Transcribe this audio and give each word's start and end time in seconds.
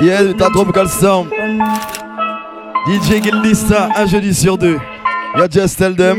Yeah, 0.00 0.32
t'as 0.36 0.50
Tropical 0.50 0.88
Sound. 0.88 1.28
DJ 2.86 3.22
Gildista, 3.22 3.88
un 3.96 4.06
jeudi 4.06 4.34
sur 4.34 4.58
deux. 4.58 4.78
Yeah, 5.36 5.48
just 5.50 5.78
tell 5.78 5.94
them. 5.94 6.18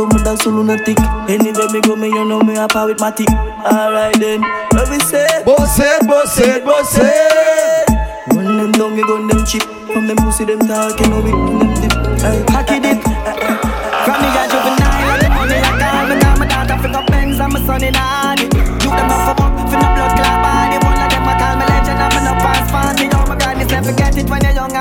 So 0.00 0.06
me 0.06 0.22
dance 0.24 0.42
so 0.42 0.50
lunatic. 0.50 0.98
Anywhere 1.28 1.68
me 1.70 1.80
go, 1.80 1.96
me 1.96 2.08
you 2.08 2.24
know 2.24 2.40
me 2.40 2.56
a 2.56 2.66
power 2.68 2.88
with 2.88 3.00
my 3.00 3.10
tick. 3.10 3.28
Alright 3.30 4.18
then, 4.18 4.42
what 4.72 4.88
we 4.88 4.98
say? 5.00 5.26
Boss 5.44 5.78
it, 5.78 6.06
boss 6.06 6.38
it, 6.38 6.64
boss 6.64 6.96
it. 6.98 7.88
Run 8.34 8.56
them 8.56 8.72
down, 8.72 8.96
me 8.96 9.02
gun 9.02 9.26
them 9.26 9.44
cheap. 9.44 9.62
From 9.62 10.06
them 10.06 10.16
pussy 10.16 10.44
them 10.44 10.60
talking, 10.60 11.10
no 11.10 11.22
big 11.22 11.34
them 11.34 11.74
dip. 11.80 11.92
Hey, 12.20 12.44
hack 12.48 12.70
it 12.70 12.82
dip. 12.82 13.06
Eh, 13.06 13.10
eh, 13.10 13.36
eh, 13.44 13.56
From 14.04 14.16
me 14.22 14.28
a 14.32 14.42
juvenile, 14.48 15.10
and 15.12 15.22
the 15.22 15.28
money 15.30 15.56
I 15.60 15.78
got. 15.78 16.08
Me 16.08 16.14
now 16.16 16.36
my 16.38 16.46
daughter 16.46 16.76
pick 16.80 16.94
up 16.96 17.06
pens, 17.08 17.40
and 17.40 17.52
my 17.52 17.60
son 17.66 17.84
in 17.84 17.94
hardy. 17.94 18.44
You 18.44 18.90
them 18.90 19.10
up 19.10 19.36
for 19.36 19.44
up, 19.44 19.52
finna 19.68 19.88
blood 19.94 20.12
clot 20.16 20.38
body. 20.44 20.76
One 20.80 21.00
of 21.00 21.10
them 21.10 21.28
I 21.28 21.34
call 21.36 21.54
me 21.58 21.64
legend, 21.68 22.00
I'm 22.00 22.16
in 22.16 22.26
a 22.28 22.34
pass 22.40 22.70
party. 22.70 23.04
Oh 23.12 23.24
my 23.28 23.36
God, 23.36 23.56
this 23.58 23.68
never 23.68 23.90
forget 23.92 24.16
it 24.16 24.30
when 24.30 24.40
you're 24.42 24.52
young 24.52 24.74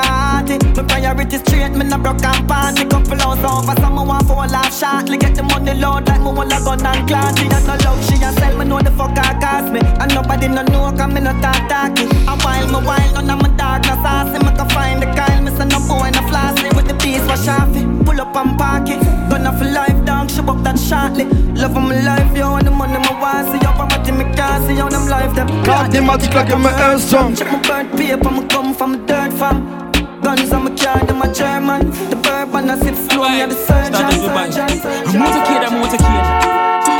and. 0.64 0.78
My 0.78 0.84
priorities 0.84 1.42
straight, 1.42 1.72
me 1.72 1.86
no 1.86 1.98
broke 1.98 2.24
and 2.24 2.48
party. 2.48 2.86
Couple 2.86 3.22
hours 3.22 3.44
over, 3.44 3.76
someone 3.82 4.08
want 4.08 4.28
for 4.28 4.44
a 4.44 4.48
laugh 4.48 4.74
shortly. 4.74 5.18
Get 5.18 5.36
the 5.36 5.44
money 5.44 5.74
load 5.74 6.08
like 6.08 6.22
me 6.22 6.32
want 6.32 6.54
a 6.54 6.60
gun 6.64 6.86
and 6.86 7.08
clan. 7.08 7.36
She 7.36 7.46
has 7.46 7.66
no 7.68 7.76
love, 7.84 8.00
she 8.06 8.16
a 8.24 8.32
sell 8.34 8.58
me 8.58 8.66
know 8.66 8.82
the 8.82 8.92
fuck 8.92 9.18
I 9.18 9.40
cost 9.40 9.72
me. 9.74 9.82
And 10.00 10.14
nobody 10.14 10.48
no 10.48 10.64
know, 10.64 10.92
cause 10.96 11.12
me 11.14 11.22
no 11.22 11.34
talk 11.42 11.68
talky. 11.70 12.06
A 12.28 12.34
while, 12.44 12.68
me 12.68 12.80
while, 12.86 13.14
none 13.14 13.30
of 13.30 13.42
my 13.42 13.50
dark, 13.58 13.84
no 13.84 13.96
saucy. 14.04 14.38
Me 14.40 14.52
can 14.56 14.70
find 14.70 15.02
the 15.02 15.08
Kyle, 15.16 15.42
me 15.42 15.52
say 15.52 15.66
no 15.66 15.80
boy, 15.88 16.10
no 16.12 16.22
flossy. 16.30 16.70
With 16.76 16.88
the 16.88 16.96
piece, 16.96 17.26
wash 17.28 17.48
off 17.48 17.76
it. 17.76 17.88
Pull 18.06 18.20
up 18.22 18.36
and 18.36 18.58
park 18.58 18.90
it. 18.90 19.00
Gonna 19.30 19.52
for 19.58 19.66
life, 19.66 20.00
dog, 20.06 20.30
she 20.30 20.40
up 20.40 20.64
that 20.64 20.80
shortly. 20.80 21.26
Love 21.60 21.76
of 21.76 21.84
my 21.84 22.00
life, 22.04 22.36
yo, 22.36 22.56
and 22.56 22.68
the 22.68 22.72
money 22.72 23.00
my 23.00 23.14
want. 23.20 23.52
See 23.52 23.66
up, 23.68 23.80
I'm 23.80 23.90
me 24.18 24.26
can't 24.36 24.66
see 24.66 24.76
how 24.76 24.90
them 24.90 25.08
life, 25.08 25.36
them. 25.36 25.48
Mathématique 25.64 26.34
like 26.34 26.58
my 26.58 26.72
ass 26.72 27.04
song. 27.04 27.36
Check 27.36 27.52
my 27.52 27.62
bird 27.62 27.98
paper, 27.98 28.32
me 28.32 28.48
come 28.48 28.74
from 28.74 28.96
a 28.96 28.98
dirt 29.06 29.34
farm. 29.34 29.90
Guns 30.22 30.52
on 30.52 30.64
my 30.66 30.76
car, 30.76 31.06
them 31.06 31.22
a 31.22 31.34
German. 31.34 31.90
The 32.10 32.16
bourbon 32.16 32.70
I 32.70 32.78
sip 32.80 32.96
slow, 32.96 33.30
me 33.30 33.46
the 33.46 33.56
surgeon. 33.56 33.94
surgeon, 33.94 34.52
surgeon. 34.52 34.92
I'm 35.08 35.16
motorcade, 35.22 35.64
I'm 35.68 35.76
motorcade. 35.82 36.28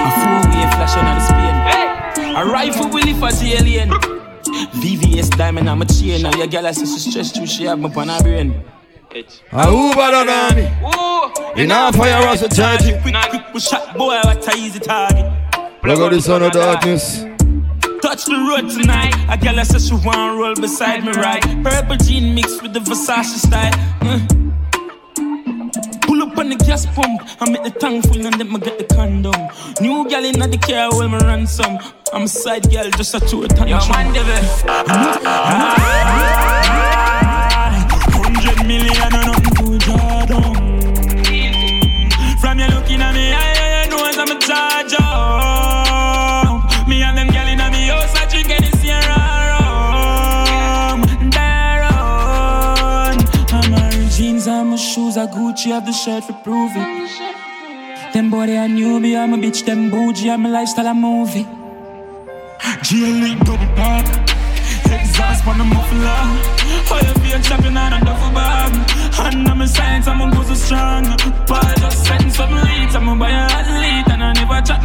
A 0.06 0.12
four-way 0.22 0.66
flashing 0.76 1.06
on 1.06 1.16
the 1.18 1.24
speed. 1.28 2.36
A 2.38 2.46
rifle 2.46 2.90
will 2.90 3.04
live 3.04 3.24
as 3.24 3.44
alien. 3.44 3.90
VVS 4.80 5.30
diamond, 5.38 5.70
I'm 5.70 5.82
a 5.82 5.86
chain. 5.86 6.22
Now 6.22 6.36
your 6.38 6.48
girl 6.48 6.68
I 6.68 6.72
say 6.72 6.86
she 6.86 7.12
stressed 7.12 7.36
too, 7.36 7.46
she 7.46 7.66
have 7.66 7.80
me 7.80 7.92
on 7.94 8.08
her 8.08 8.22
brain. 8.22 8.64
A 9.12 9.72
Uber 9.72 9.96
done 9.96 10.30
on 10.30 10.56
me. 10.56 11.62
In 11.62 11.72
a 11.72 11.92
fire 11.92 12.28
as 12.28 12.42
a 12.44 12.50
charge. 12.50 12.84
Quick, 13.02 13.16
quick, 13.30 13.54
we 13.54 13.60
shot 13.60 13.98
boy, 13.98 14.20
what 14.24 14.48
a 14.48 14.58
easy 14.58 14.80
target. 14.80 15.26
Plug 15.82 16.00
out 16.00 16.12
the 16.12 16.22
sun 16.22 16.44
of 16.44 16.52
darkness. 16.52 17.26
Touch 18.20 18.26
the 18.26 18.36
road 18.36 18.70
tonight. 18.70 19.16
A 19.30 19.38
girl 19.38 19.62
I 19.62 19.64
said 19.64 19.82
she 19.82 19.94
want 19.94 20.38
roll 20.38 20.54
beside 20.56 21.06
me 21.06 21.12
right. 21.12 21.42
Purple 21.64 21.96
jean 21.96 22.36
mixed 22.36 22.62
with 22.62 22.74
the 22.74 22.82
Versace 22.82 23.40
style. 23.48 23.72
Mm. 24.02 24.52
Pull 26.02 26.24
up 26.24 26.38
on 26.38 26.50
the 26.50 26.58
gas 26.58 26.86
pump. 26.88 27.22
I 27.40 27.50
make 27.50 27.64
the 27.64 27.70
tank 27.70 28.06
full 28.08 28.26
and 28.26 28.36
then 28.36 28.54
I 28.54 28.60
get 28.60 28.78
the 28.78 28.84
condom. 28.94 29.32
New 29.80 30.06
gal 30.10 30.26
in 30.26 30.38
the 30.38 30.58
car 30.58 30.90
will 30.92 31.08
me 31.08 31.18
ransom. 31.20 31.78
I'm 32.12 32.24
a 32.24 32.28
side 32.28 32.70
girl 32.70 32.90
just 32.90 33.16
a 33.16 33.22
two 33.22 33.44
attention. 33.44 33.70
Yo, 33.70 33.80
man, 33.88 34.14
Hundred 34.68 36.49
Gucci, 55.60 55.72
have 55.72 55.86
the 55.86 55.92
shirt 55.92 56.24
for 56.24 56.34
prove 56.44 56.72
it. 56.76 58.14
Them 58.14 58.30
boy 58.30 58.46
they 58.46 58.58
a 58.58 58.68
newbie, 58.68 59.18
I'm 59.18 59.34
a 59.34 59.38
bitch, 59.38 59.66
them 59.66 59.90
bougie, 59.90 60.30
I'm 60.30 60.46
a 60.46 60.50
lifestyle, 60.50 60.88
a 60.88 60.94
movie. 60.94 61.44
GLE 62.88 63.36
double 63.44 63.64
um 63.64 63.76
park, 63.76 64.06
exhaust 64.88 65.46
on 65.48 65.58
the 65.58 65.66
muffler. 65.66 66.24
Fire 66.88 67.14
fear 67.20 67.40
chopping 67.42 67.76
on 67.76 67.94
a 67.94 68.00
duffel 68.00 68.32
bag. 68.32 68.72
And 69.20 69.48
I'm 69.50 69.62
a 69.62 69.68
science, 69.68 70.08
I'm 70.08 70.22
a 70.22 70.32
go 70.32 70.44
so 70.44 70.54
strong. 70.54 71.04
Paul 71.46 71.74
just 71.78 72.06
sent 72.06 72.32
some 72.32 72.54
leads, 72.54 72.96
I'm 72.96 73.10
a 73.10 73.16
buy 73.18 73.30
a 73.30 73.52
athlete, 73.60 74.14
and 74.14 74.24
I 74.24 74.32
never 74.34 74.62
chat 74.62 74.82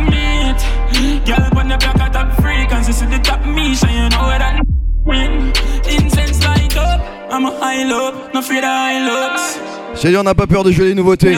J'ai 10.01 10.11
dit 10.11 10.17
on 10.17 10.23
n'a 10.23 10.35
pas 10.35 10.47
peur 10.47 10.65
de 10.65 10.71
jouer 10.71 10.87
les 10.87 10.95
nouveautés. 10.95 11.37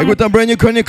Écoute 0.00 0.22
un 0.22 0.28
brand 0.28 0.46
new 0.46 0.56
Chronic 0.56 0.88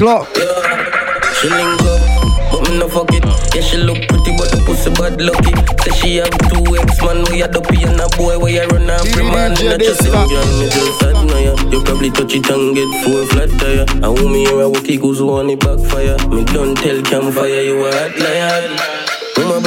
me 2.72 2.80
no 2.80 2.88
fuck 2.88 3.12
it. 3.14 3.24
Yeah, 3.54 3.62
she 3.62 3.78
look 3.78 3.98
pretty, 4.08 4.36
but 4.38 4.52
the 4.52 4.62
pussy 4.66 4.92
bad 4.92 5.22
lucky. 5.22 5.52
Say 5.84 5.92
she 6.00 6.16
have 6.18 6.32
two 6.50 6.64
ex 6.78 7.02
man, 7.02 7.24
where 7.24 7.36
you 7.36 7.48
dopey 7.48 7.84
and 7.84 8.00
a 8.00 8.08
boy 8.18 8.40
where 8.40 8.52
you 8.52 8.68
run 8.70 8.90
man. 9.32 9.56
Just 9.56 9.68
me 9.68 10.68
just 10.70 11.04
admire. 11.04 11.56
You 11.72 11.84
probably 11.84 12.12
touch 12.12 12.36
it 12.36 12.50
and 12.50 12.76
get 12.76 12.90
four 13.04 13.26
flat 13.28 13.50
tire. 13.60 13.86
I 14.04 14.10
me 14.30 14.46
here 14.46 14.62
a 14.62 14.70
walkie 14.70 14.98
goes 14.98 15.22
on 15.22 15.48
the 15.48 15.56
backfire. 15.56 16.18
Me 16.30 16.44
don't 16.46 16.76
tell 16.76 17.02
campfire 17.02 17.62
you 17.62 17.86
a 17.86 17.92
hot 17.92 18.18
liar. 18.20 19.01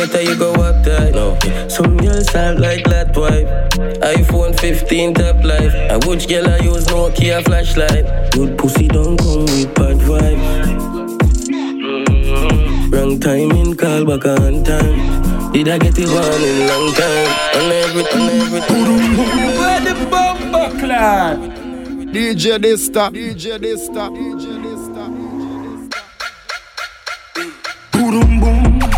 Mama 0.04 0.12
better 0.12 0.30
you 0.30 0.36
go 0.38 0.52
walk 0.52 0.84
that 0.84 1.14
no. 1.14 1.38
Some 1.68 1.96
girls 1.96 2.30
sound 2.30 2.60
like 2.60 2.84
that 2.84 3.16
wife. 3.16 3.48
iPhone 4.02 4.58
15 4.58 5.14
top 5.14 5.42
life. 5.44 5.74
I 5.74 5.96
watch 6.06 6.28
girl 6.28 6.48
I 6.48 6.58
use 6.58 6.86
Nokia 6.86 7.42
flashlight. 7.44 8.32
Good 8.32 8.58
pussy 8.58 8.88
don't 8.88 9.16
come 9.16 9.46
with 9.46 9.74
bad 9.74 9.96
vibes. 9.98 10.82
Wrong 12.92 13.18
timing, 13.20 13.76
call 13.76 14.04
back 14.04 14.26
on 14.26 14.64
time. 14.64 15.52
Did 15.52 15.68
I 15.68 15.78
get 15.78 15.98
it 15.98 16.08
one 16.08 16.42
in 16.42 16.66
long 16.66 16.92
time? 16.92 17.28
On 17.56 17.72
everything, 17.72 18.28
everything. 18.28 18.84
Where 19.58 19.80
the 19.80 19.94
bumper 20.10 20.78
clad? 20.80 21.38
DJ 22.12 22.58
Dysta. 22.58 23.10
DJ 23.10 23.58
Dysta. 23.58 24.10
DJ 24.10 24.46
Dysta. 24.64 25.04
Boom 27.92 28.40
boom. 28.40 28.93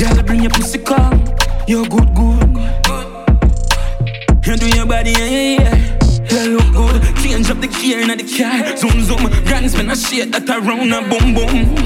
Girl, 0.00 0.22
bring 0.22 0.40
your 0.40 0.50
pussy 0.50 0.78
come. 0.78 1.22
You're 1.68 1.84
good, 1.84 2.14
good. 2.14 2.56
You 4.46 4.56
do 4.56 4.68
your 4.74 4.86
body, 4.86 5.10
yeah, 5.10 5.28
yeah, 5.28 5.60
yeah. 5.60 6.44
You 6.44 6.56
look 6.56 6.72
good. 6.72 7.16
Change 7.20 7.50
up 7.50 7.60
the 7.60 7.66
gear 7.68 8.00
in 8.00 8.08
the 8.08 8.24
car. 8.24 8.74
Zoom, 8.78 9.02
zoom. 9.04 9.28
Grand 9.44 9.70
spin 9.70 9.90
a 9.90 9.94
shit 9.94 10.32
that 10.32 10.48
around 10.48 10.90
a 10.90 11.02
boom, 11.04 11.34
boom. 11.34 11.76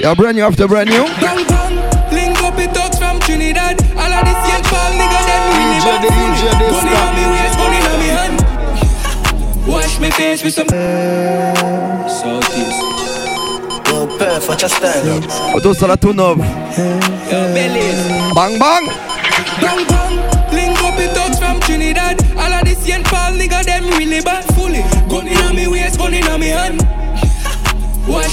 Yeah, 0.00 0.14
brand 0.14 0.38
new 0.38 0.44
after 0.44 0.66
brand 0.66 0.88
new. 0.88 1.04
Bang 1.20 1.44
bang, 1.46 1.74
link 2.16 2.42
up 2.42 2.58
it 2.58 2.72
thugs 2.72 2.98
from 2.98 3.20
Trinidad. 3.20 3.76
All 3.92 4.08
of 4.08 4.24
this 4.24 4.40
young 4.48 4.64
pal 4.72 4.92
nigga 4.96 5.20
them 5.28 5.42
really 5.52 5.84
DJ, 5.84 5.84
bad. 5.84 6.00
DJ, 6.08 6.42
this 6.64 6.72
Gun 6.72 6.86
guy. 6.88 6.96
inna 6.96 7.12
me 7.12 7.24
waist, 7.36 7.56
gun 7.60 7.72
inna 7.76 7.92
me 8.00 8.08
hand. 8.16 9.68
Wash 9.68 10.00
me 10.00 10.10
face 10.12 10.42
with 10.42 10.54
some. 10.54 11.37
Yo, 14.48 14.54
perf, 14.54 14.60
watch 14.60 14.62
your 14.62 14.70
style. 14.70 15.54
Auto 15.54 15.74
sur 15.74 15.88
la 15.88 15.96
tout 15.96 16.12
neuve. 16.12 16.38
Bang 18.34 18.58
bang. 18.58 18.88
Bang 19.60 19.86
bang, 19.86 20.16
link 20.52 20.82
up 20.82 20.98
it 20.98 21.10
thugs 21.14 21.38
from 21.38 21.60
Trinidad. 21.60 22.16
All 22.36 22.52
of 22.52 22.64
this 22.64 22.86
young 22.86 23.02
pal 23.04 23.32
nigga 23.32 23.64
them 23.64 23.84
really 23.90 24.20
bad. 24.20 24.44
Fully, 24.54 24.82
gun 25.08 25.26
inna 25.26 25.52
me 25.52 25.66
waist, 25.68 25.98
gun 25.98 26.14
inna 26.14 26.38
me 26.38 26.48
hand. 26.48 26.97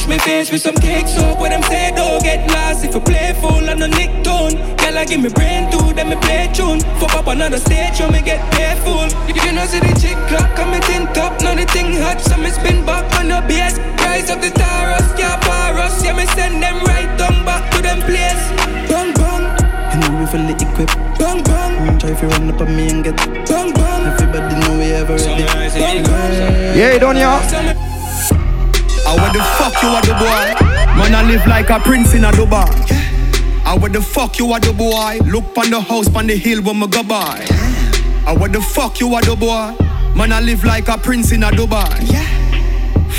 Wash 0.06 0.13
me 0.13 0.19
face 0.19 0.52
with 0.52 0.62
some 0.62 0.75
cake 0.75 1.07
soap. 1.07 1.40
When 1.40 1.50
them 1.50 1.63
say 1.63 1.92
don't 1.96 2.22
get 2.22 2.46
lost. 2.52 2.86
If 2.86 2.94
you 2.94 3.02
play 3.02 3.34
full 3.42 3.66
and 3.66 3.80
no 3.80 3.88
nick 3.88 4.24
tone 4.24 4.54
Girl 4.78 4.98
I 5.02 5.06
give 5.06 5.19
me 5.19 5.30
brain 5.30 5.72
too 5.72 5.94
Then 5.98 6.10
me 6.10 6.16
play 6.22 6.48
tune. 6.54 6.80
Fuck 7.02 7.16
up 7.16 7.25
another 7.25 7.57
stage 7.57 7.96
So 7.96 8.07
me 8.12 8.22
get 8.22 8.38
paid 8.54 8.78
full 8.86 9.10
You 9.34 9.52
know 9.52 9.66
see 9.66 9.80
the 9.80 9.90
chick 9.98 10.13
clock 10.30 10.54
Come 10.56 10.78
it 10.78 10.88
in 10.94 11.10
top 11.18 11.42
Now 11.42 11.56
the 11.56 11.66
thing 11.66 11.98
hot 11.98 12.22
So 12.22 12.38
me 12.38 12.52
spin 12.52 12.86
back 12.86 13.10
on 13.18 13.30
the 13.30 13.42
bass. 13.50 13.80
Rise 14.06 14.30
up 14.30 14.42
the 14.46 14.54
Taurus 14.54 15.10
Yeah 15.18 15.42
Paros 15.42 15.98
Yeah 16.06 16.13
me 16.13 16.28
send 16.38 16.62
them 16.62 16.78
right 16.86 17.10
down 17.18 17.44
back 17.44 17.66
to 17.74 17.81
them 17.81 17.98
place. 18.06 18.46
Bang 18.86 19.10
bang. 19.18 19.44
You 19.90 19.98
know 20.06 20.19
we 20.22 20.25
fully 20.30 20.54
equipped. 20.54 20.94
Bang 21.18 21.42
bang. 21.42 21.74
Mm, 21.81 22.00
Try 22.00 22.12
if 22.12 22.22
you 22.22 22.28
run 22.30 22.54
up 22.54 22.62
on 22.62 22.69
me 22.78 22.90
and 22.94 23.04
get 23.04 23.18
Bang 23.50 23.74
bang. 23.74 24.06
Everybody 24.06 24.54
know 24.62 24.78
we 24.78 24.94
ever 24.94 25.18
run. 25.18 25.42
Yeah, 26.78 27.00
don't 27.00 27.18
ya? 27.18 27.42
I 29.15 29.21
what 29.21 29.31
the 29.31 29.39
fuck 29.57 29.81
you 29.81 29.89
are 29.89 30.01
the 30.01 30.13
boy? 30.13 30.67
Man, 31.00 31.15
I 31.15 31.23
live 31.23 31.45
like 31.47 31.69
a 31.69 31.79
prince 31.79 32.13
in 32.13 32.25
a 32.25 32.31
Dubai. 32.31 32.67
I 33.65 33.77
what 33.77 33.94
the 33.94 34.01
fuck 34.01 34.38
you 34.39 34.51
are 34.51 34.59
the 34.59 34.73
boy? 34.73 35.19
Look 35.25 35.57
on 35.57 35.69
the 35.69 35.79
house 35.79 36.13
on 36.13 36.27
the 36.27 36.35
hill 36.35 36.62
when 36.62 36.79
me 36.79 36.88
go 36.88 37.01
by. 37.01 37.45
I 38.27 38.35
what 38.38 38.51
the 38.51 38.59
fuck 38.62 39.00
you 39.00 39.13
are 39.13 39.21
the 39.21 39.35
boy? 39.38 39.73
Man, 40.15 40.33
I 40.33 40.41
live 40.41 40.65
like 40.65 40.89
a 40.89 40.97
prince 40.97 41.31
in 41.31 41.44
a 41.44 41.50
Dubai. 41.50 41.95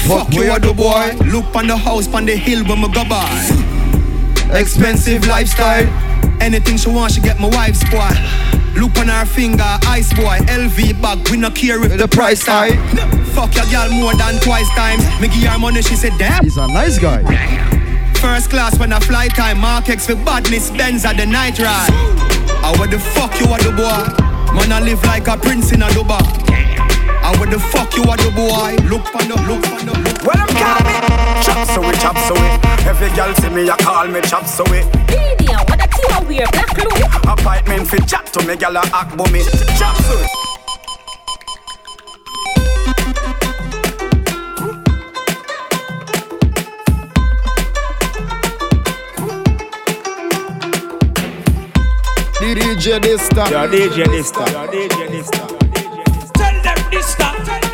Fuck 0.07 0.35
you 0.35 0.51
are 0.51 0.59
the 0.61 0.75
boy. 0.75 1.17
Look 1.33 1.55
on 1.57 1.67
the 1.67 1.77
house 1.77 2.13
on 2.13 2.27
the 2.27 2.37
hill 2.37 2.63
when 2.67 2.83
me 2.83 2.89
go 2.93 3.05
by. 3.09 3.27
Expensive 4.53 5.27
lifestyle. 5.27 5.87
Anything 6.43 6.77
she 6.77 6.91
want, 6.91 7.13
she 7.13 7.21
get 7.23 7.41
my 7.41 7.49
wife's 7.49 7.83
boy. 7.91 8.11
Look 8.77 8.99
on 8.99 9.09
her 9.09 9.25
finger, 9.25 9.65
ice 9.87 10.13
boy, 10.13 10.37
LV 10.47 11.01
bag, 11.01 11.29
we 11.31 11.39
no 11.39 11.51
care 11.51 11.83
if 11.83 11.97
the 11.99 12.07
price 12.07 12.45
high. 12.45 12.77
Fuck 13.33 13.55
your 13.57 13.65
girl 13.73 13.91
more 13.91 14.15
than 14.15 14.39
twice 14.41 14.69
times. 14.77 15.03
Me 15.21 15.29
give 15.29 15.49
her 15.49 15.59
money, 15.59 15.83
she 15.83 15.97
said 15.97 16.13
damn. 16.19 16.45
He's 16.45 16.57
a 16.59 16.67
nice 16.69 16.99
guy. 16.99 17.23
First 18.21 18.51
class 18.51 18.79
when 18.79 18.93
I 18.93 19.01
fly 19.01 19.29
time, 19.29 19.59
Mark 19.59 19.89
X 19.89 20.07
for 20.07 20.17
badness, 20.17 20.71
Benz 20.71 21.05
at 21.05 21.17
the 21.17 21.27
night 21.27 21.59
ride. 21.59 21.91
I 22.63 22.75
what 22.79 22.91
the 22.91 22.99
fuck 22.99 23.39
you 23.41 23.47
are 23.47 23.59
the 23.59 23.73
boy? 23.73 24.03
Man, 24.55 24.73
I 24.73 24.81
live 24.81 25.03
like 25.05 25.29
a 25.29 25.37
prince 25.37 25.73
in 25.73 25.83
a 25.83 25.87
Dubai. 25.89 26.21
I 27.23 27.35
what 27.39 27.51
the 27.51 27.59
fuck 27.59 27.95
you 27.97 28.05
are 28.05 28.17
the 28.17 28.31
boy? 28.31 28.77
Look 28.89 29.07
on 29.15 29.29
the 29.29 29.37
look 29.49 29.67
on 29.73 29.87
the 29.87 29.95
look. 30.05 30.21
Well, 30.25 30.37
I'm 30.37 30.49
coming. 30.53 31.43
Chop 31.45 31.69
so 31.69 31.81
we 31.81 31.93
chop 31.97 32.17
so 32.29 32.35
we. 32.35 32.49
Every 32.89 33.09
girl 33.17 33.35
see 33.37 33.49
me, 33.51 33.71
I 33.71 33.77
call 33.77 34.09
me 34.09 34.21
chop 34.23 34.47
so 34.47 34.65
we. 34.65 34.85
Media, 35.09 35.59
what 35.69 35.86
a 35.97 36.09
team 36.09 36.29
wear 36.29 36.47
black 36.53 36.77
Louis. 36.77 37.05
Appointment 37.27 37.89
fi 37.89 37.99
chat 38.07 38.27
to 38.33 38.47
me, 38.47 38.57
girl 38.57 38.77
a 38.77 38.81
act 38.93 39.17
me. 39.33 39.43
Chop 39.79 39.97
so 39.97 40.17
we. 40.17 40.27
DJ 52.41 53.01
Dysta. 53.01 53.51
Yo, 53.51 53.67
DJ 53.67 54.05
Dysta. 54.05 54.47
Yo, 54.53 54.67
DJ 54.71 55.09
Dysta. 55.11 55.47
Tell 56.35 56.63
them 56.63 56.91
this 56.91 57.07
stop. 57.07 57.35
Tell 57.45 57.66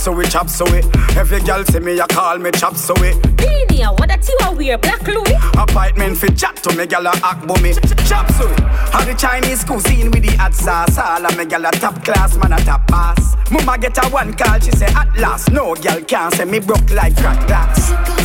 so 0.00 0.12
we 0.12 0.24
chop 0.24 0.48
so 0.48 0.64
we. 0.72 0.78
Every 1.14 1.40
girl 1.40 1.62
see 1.64 1.78
me, 1.78 2.00
I 2.00 2.06
call 2.06 2.38
me 2.38 2.50
chop 2.52 2.74
so 2.74 2.94
we. 3.00 3.12
Media, 3.46 3.92
what 3.92 4.10
a 4.10 4.16
team 4.16 4.56
wear 4.56 4.78
black 4.78 5.06
Louis. 5.06 5.36
Appointment 5.58 6.16
fi 6.16 6.28
chat 6.28 6.56
to 6.56 6.74
me, 6.74 6.86
girl 6.86 7.06
a 7.06 7.10
act 7.22 7.44
me. 7.62 7.74
Chop 8.08 8.30
so 8.32 8.48
we. 8.48 8.54
How 8.92 9.04
the 9.04 9.14
Chinese 9.14 9.62
cuisine 9.62 10.10
with 10.10 10.22
the 10.22 10.34
hot 10.36 10.54
sauce. 10.54 10.96
All 10.96 11.26
of 11.26 11.36
me 11.36 11.44
girl 11.44 11.66
a 11.66 11.70
top 11.72 12.02
class, 12.02 12.36
man 12.38 12.54
a 12.54 12.58
top 12.64 12.86
pass. 12.88 13.36
Mama 13.50 13.76
get 13.76 13.98
a 13.98 14.08
one 14.08 14.32
call, 14.32 14.58
she 14.58 14.70
say 14.70 14.86
at 14.86 15.14
last. 15.18 15.52
No 15.52 15.74
girl 15.74 16.00
can't 16.02 16.32
say 16.32 16.46
me 16.46 16.60
broke 16.60 16.90
like 16.90 17.14
crack 17.16 17.46
glass. 17.46 18.19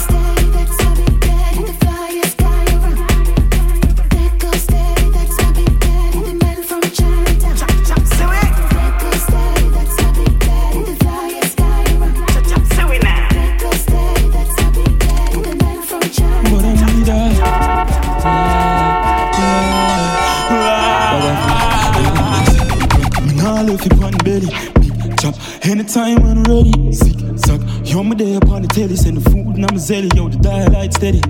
Me 23.76 23.82
nah 23.82 23.88
left 23.88 23.92
it 23.92 24.04
on 24.04 24.12
the 24.12 24.24
belly. 24.24 24.48
Big 24.80 25.20
chop. 25.20 25.36
Anytime 25.66 26.24
when 26.24 26.38
I'm 26.38 26.44
ready. 26.46 26.94
Sick, 26.94 27.18
suck. 27.46 27.62
Yo, 27.84 28.04
me 28.04 28.16
there 28.16 28.38
upon 28.38 28.62
the 28.62 28.70
telly. 28.70 28.96
Send 28.96 29.18
the 29.18 29.30
food 29.30 29.56
and 29.58 29.66
I'm 29.66 29.76
a 29.76 29.80
zelly. 29.80 30.16
Yo, 30.16 30.30
the 30.30 30.38
dial 30.38 30.92
steady. 30.92 31.22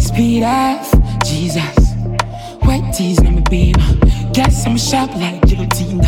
Speed 0.00 0.42
off, 0.42 0.90
Jesus. 1.24 1.76
White 2.62 2.94
tees, 2.94 3.20
let 3.20 3.32
me 3.34 3.42
be 3.50 3.74
Gas, 4.32 4.66
I'm 4.66 4.78
sharp 4.78 5.14
like 5.16 5.42
guillotine. 5.46 6.00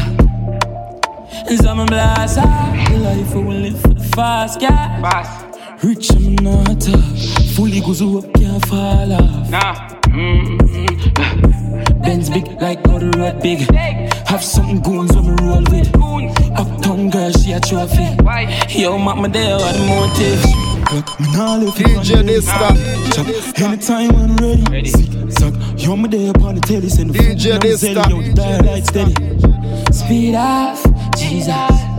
And 1.50 1.66
I'm 1.66 1.80
a 1.80 1.84
blast. 1.84 2.36
The 2.36 2.98
life 2.98 3.34
I 3.34 3.36
will 3.36 3.52
live 3.52 3.80
for 3.80 3.88
the 3.88 4.04
fast 4.16 4.60
guy. 4.60 5.00
Rich, 5.82 6.12
I'm 6.12 6.34
not 6.36 6.80
tough. 6.80 7.54
Fully 7.54 7.80
goes 7.80 8.00
up, 8.00 8.32
can't 8.34 8.66
fall 8.66 9.12
off. 9.12 9.50
Nah. 9.50 9.88
Benz 12.02 12.30
big 12.30 12.46
like 12.60 12.86
how 12.86 12.98
the 12.98 13.10
road 13.18 13.42
big. 13.42 13.60
Have 14.28 14.44
something 14.44 14.80
goons 14.80 15.14
when 15.14 15.36
me 15.36 15.42
roll 15.42 15.62
with. 15.70 15.88
Uptown 16.58 17.10
girl, 17.10 17.30
she 17.32 17.52
a 17.52 17.60
trophy. 17.60 18.08
Yo, 18.68 18.98
mama 18.98 19.28
there, 19.28 19.56
what 19.56 19.74
the 19.74 19.84
motive? 19.86 20.68
Look, 20.92 21.20
me 21.20 21.32
nah 21.32 21.56
left 21.56 21.78
DJ 21.78 22.22
Dysta. 22.26 22.68
Chop. 23.14 23.26
Anytime 23.60 24.08
when 24.08 24.30
I'm 24.30 24.36
ready. 24.36 24.64
ready. 24.70 24.88
Sick, 24.88 25.32
suck. 25.32 25.54
Yo, 25.76 25.96
me 25.96 26.08
there 26.08 26.30
upon 26.30 26.54
the 26.54 26.60
telly. 26.62 26.88
Send 26.88 27.10
the 27.10 27.18
DJ 27.18 27.60
food 27.80 27.98
and 27.98 27.98
I'm 27.98 28.04
Dysta. 28.04 28.04
zelly. 28.04 28.10
Yo, 28.10 28.22
the 28.22 28.32
dial 28.34 28.64
light 28.64 28.86
steady. 28.86 29.92
Speed 29.92 30.34
off, 30.34 30.82
Jesus. 31.16 31.98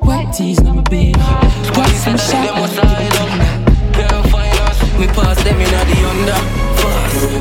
White 0.00 0.32
tees, 0.32 0.60
let 0.60 0.74
me 0.74 0.82
be 0.88 1.12
Gas, 1.12 2.06
I'm 2.06 2.18
sharp 2.18 2.56
like 2.60 2.70
guillotine. 2.70 3.92
Can't 3.92 4.30
find 4.30 4.58
us. 4.60 4.98
Me 4.98 5.06
pass 5.08 5.42
them 5.42 5.60
in 5.60 5.70
the 5.70 6.08
under. 6.08 6.65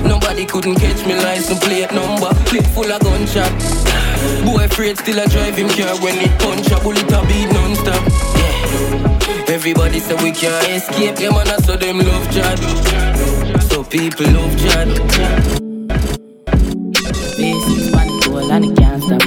Nobody 0.03 0.45
couldn't 0.45 0.75
catch 0.75 1.05
me 1.05 1.15
license 1.15 1.59
plate 1.59 1.91
number. 1.91 2.33
Clip 2.45 2.65
full 2.67 2.91
of 2.91 3.01
gunshot. 3.01 3.51
Boy 4.45 4.65
afraid 4.65 4.97
still 4.97 5.19
a 5.19 5.27
drive 5.27 5.57
him 5.57 5.69
car 5.69 5.95
when 6.01 6.17
it 6.17 6.39
punch 6.39 6.71
a 6.71 6.79
bullet 6.83 7.11
a 7.11 7.21
beat 7.27 7.51
non-stop. 7.51 8.03
Yeah. 8.37 9.53
Everybody 9.53 9.99
say 9.99 10.15
we 10.15 10.31
can't 10.31 10.67
escape 10.69 11.15
them 11.15 11.35
and 11.35 11.49
I 11.49 11.57
saw 11.57 11.75
them 11.75 11.99
love 11.99 12.31
chat. 12.33 12.59
So 13.63 13.83
people 13.83 14.25
love 14.31 14.57
chat. 14.59 14.87
Basics, 17.37 17.91
man, 17.91 18.19
goal 18.21 18.51
and 18.51 18.65
it 18.65 18.77
can't 18.77 19.03
stop. 19.03 19.21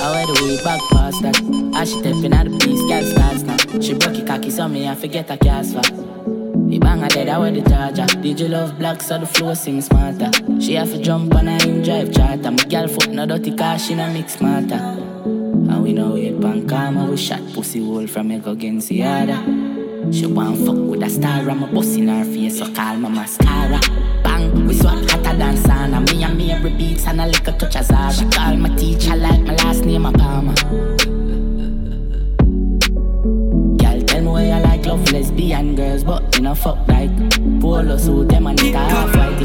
I 0.00 0.10
wear 0.12 0.26
the 0.26 0.34
way 0.44 0.62
back 0.62 0.80
past 0.92 1.22
that. 1.22 1.36
As 1.76 1.90
she 1.90 1.98
stepping 2.00 2.32
out 2.32 2.44
the 2.44 2.58
piece, 2.58 2.82
girl 2.88 3.02
starts 3.02 3.42
now. 3.42 3.80
She 3.80 3.94
broke 3.94 4.18
it 4.18 4.26
cocky, 4.26 4.50
so 4.50 4.68
me 4.68 4.88
I 4.88 4.94
forget 4.94 5.26
cast 5.40 5.74
for. 5.74 6.43
The 6.66 6.78
banger 6.78 7.08
dead, 7.08 7.28
I 7.28 7.38
wear 7.38 7.52
the 7.52 7.62
charger. 7.68 8.06
Did 8.20 8.40
you 8.40 8.48
love 8.48 8.78
black, 8.78 9.02
so 9.02 9.18
the 9.18 9.26
flow 9.26 9.54
sing 9.54 9.80
smarter. 9.80 10.30
She 10.60 10.74
have 10.74 10.90
to 10.90 10.98
jump 11.00 11.34
on 11.34 11.48
a 11.48 11.56
in 11.66 11.82
drive 11.82 12.12
charter. 12.12 12.50
My 12.50 12.64
girl 12.64 12.88
foot 12.88 13.10
no 13.10 13.26
dirty 13.26 13.54
car, 13.54 13.78
she 13.78 13.94
no 13.94 14.10
mix 14.12 14.34
smarter. 14.34 14.74
And 14.74 15.82
we 15.82 15.92
know 15.92 16.16
it 16.16 16.40
pan 16.40 16.66
karma, 16.68 17.04
we 17.10 17.16
shot 17.16 17.40
pussy 17.52 17.84
hole 17.84 18.06
from 18.06 18.30
a 18.30 18.36
against 18.50 18.88
the 18.88 19.02
other. 19.02 19.40
She 20.12 20.26
want 20.26 20.58
fuck 20.58 20.76
with 20.76 21.02
a 21.02 21.10
star, 21.10 21.48
I'm 21.48 21.62
a 21.62 21.66
bust 21.66 21.96
in 21.96 22.08
her 22.08 22.24
face, 22.24 22.58
so 22.58 22.72
call 22.72 22.96
my 22.96 23.08
mascara. 23.08 23.80
Bang, 24.22 24.66
we 24.66 24.74
swap 24.74 24.98
hotter 25.10 25.36
than 25.36 25.56
sauna. 25.56 26.00
Me 26.10 26.24
and 26.24 26.36
me 26.36 26.52
every 26.52 26.70
beats 26.70 27.06
and 27.06 27.20
a 27.20 27.26
little 27.26 27.52
touch 27.54 27.76
of 27.76 27.84
Zara. 27.84 28.12
She 28.12 28.24
call 28.30 28.56
my 28.56 28.74
teacher 28.76 29.16
like 29.16 29.40
my 29.42 29.54
last 29.56 29.84
name, 29.84 30.06
a 30.06 30.12
Palmer. 30.12 30.54
Lesbian 35.44 35.74
girls, 35.76 36.04
but 36.04 36.36
you 36.36 36.42
know 36.42 36.54
fuck 36.54 36.78
like 36.88 37.10
polo 37.60 37.96
suit 37.96 38.28
them 38.28 38.46
and 38.46 38.60
it 38.60 38.74
half 38.74 39.14
white. 39.14 39.38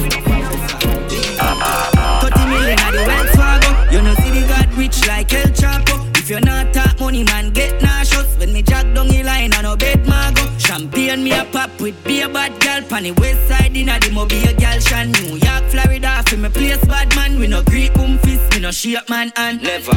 30 2.21 2.45
million 2.49 2.79
at 2.79 2.91
the 2.91 3.03
Wells 3.07 3.31
Fargo. 3.35 3.91
You 3.91 4.01
know, 4.01 4.13
see 4.15 4.31
the 4.31 4.47
God 4.47 4.73
rich 4.75 5.07
like 5.07 5.33
El 5.33 5.47
Chapo. 5.47 6.17
If 6.17 6.29
you're 6.29 6.41
not 6.41 6.73
talk 6.73 6.99
money, 6.99 7.23
man, 7.23 7.51
get 7.51 7.78
down 8.99 9.07
the 9.07 9.23
line, 9.23 9.53
I 9.53 9.61
no 9.61 9.75
bed 9.75 10.05
mago. 10.07 10.43
Champagne 10.57 11.23
me 11.23 11.31
a 11.31 11.45
pop 11.45 11.71
with 11.79 11.95
beer 12.03 12.27
bad 12.27 12.59
gal. 12.59 12.81
Pan 12.83 13.03
the 13.03 13.11
west 13.11 13.47
side 13.47 13.75
in 13.75 13.89
a 13.89 13.99
the 13.99 14.11
mobile 14.11 14.53
gal 14.57 14.79
shan. 14.79 15.11
New 15.11 15.37
York, 15.37 15.63
Florida, 15.71 16.23
for 16.27 16.37
me 16.37 16.49
place 16.49 16.83
bad 16.85 17.15
man. 17.15 17.39
We 17.39 17.47
no 17.47 17.63
Greek 17.63 17.93
boom 17.93 18.17
fist, 18.19 18.53
we 18.53 18.59
no 18.59 18.71
shape 18.71 19.09
man 19.09 19.31
and 19.37 19.61
Never. 19.61 19.95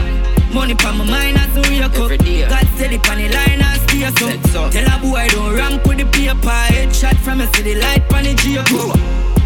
Money 0.54 0.75
pa 0.75 0.92
my 0.92 1.04
mind 1.04 1.38
as 1.38 1.56
a 1.56 1.62
real 1.71 1.88
cup. 1.88 2.11
Every 2.11 2.18
day. 2.18 2.49
God 2.49 2.66
steady 2.76 2.99
pan 2.99 3.18
the 3.18 3.28
line 3.35 3.62
and 3.62 3.80
stay 3.82 4.06
so. 4.18 4.71
Tell 4.71 4.88
a 4.92 4.97
boy 5.00 5.26
don't 5.30 5.54
ramp 5.56 5.87
with 5.87 5.99
the 5.99 6.06
paper. 6.06 6.61
Headshot 6.71 7.16
from 7.25 7.40
a 7.40 7.47
city 7.54 7.75
light 7.75 8.09
pan 8.09 8.25
the 8.25 8.35
gear. 8.42 8.64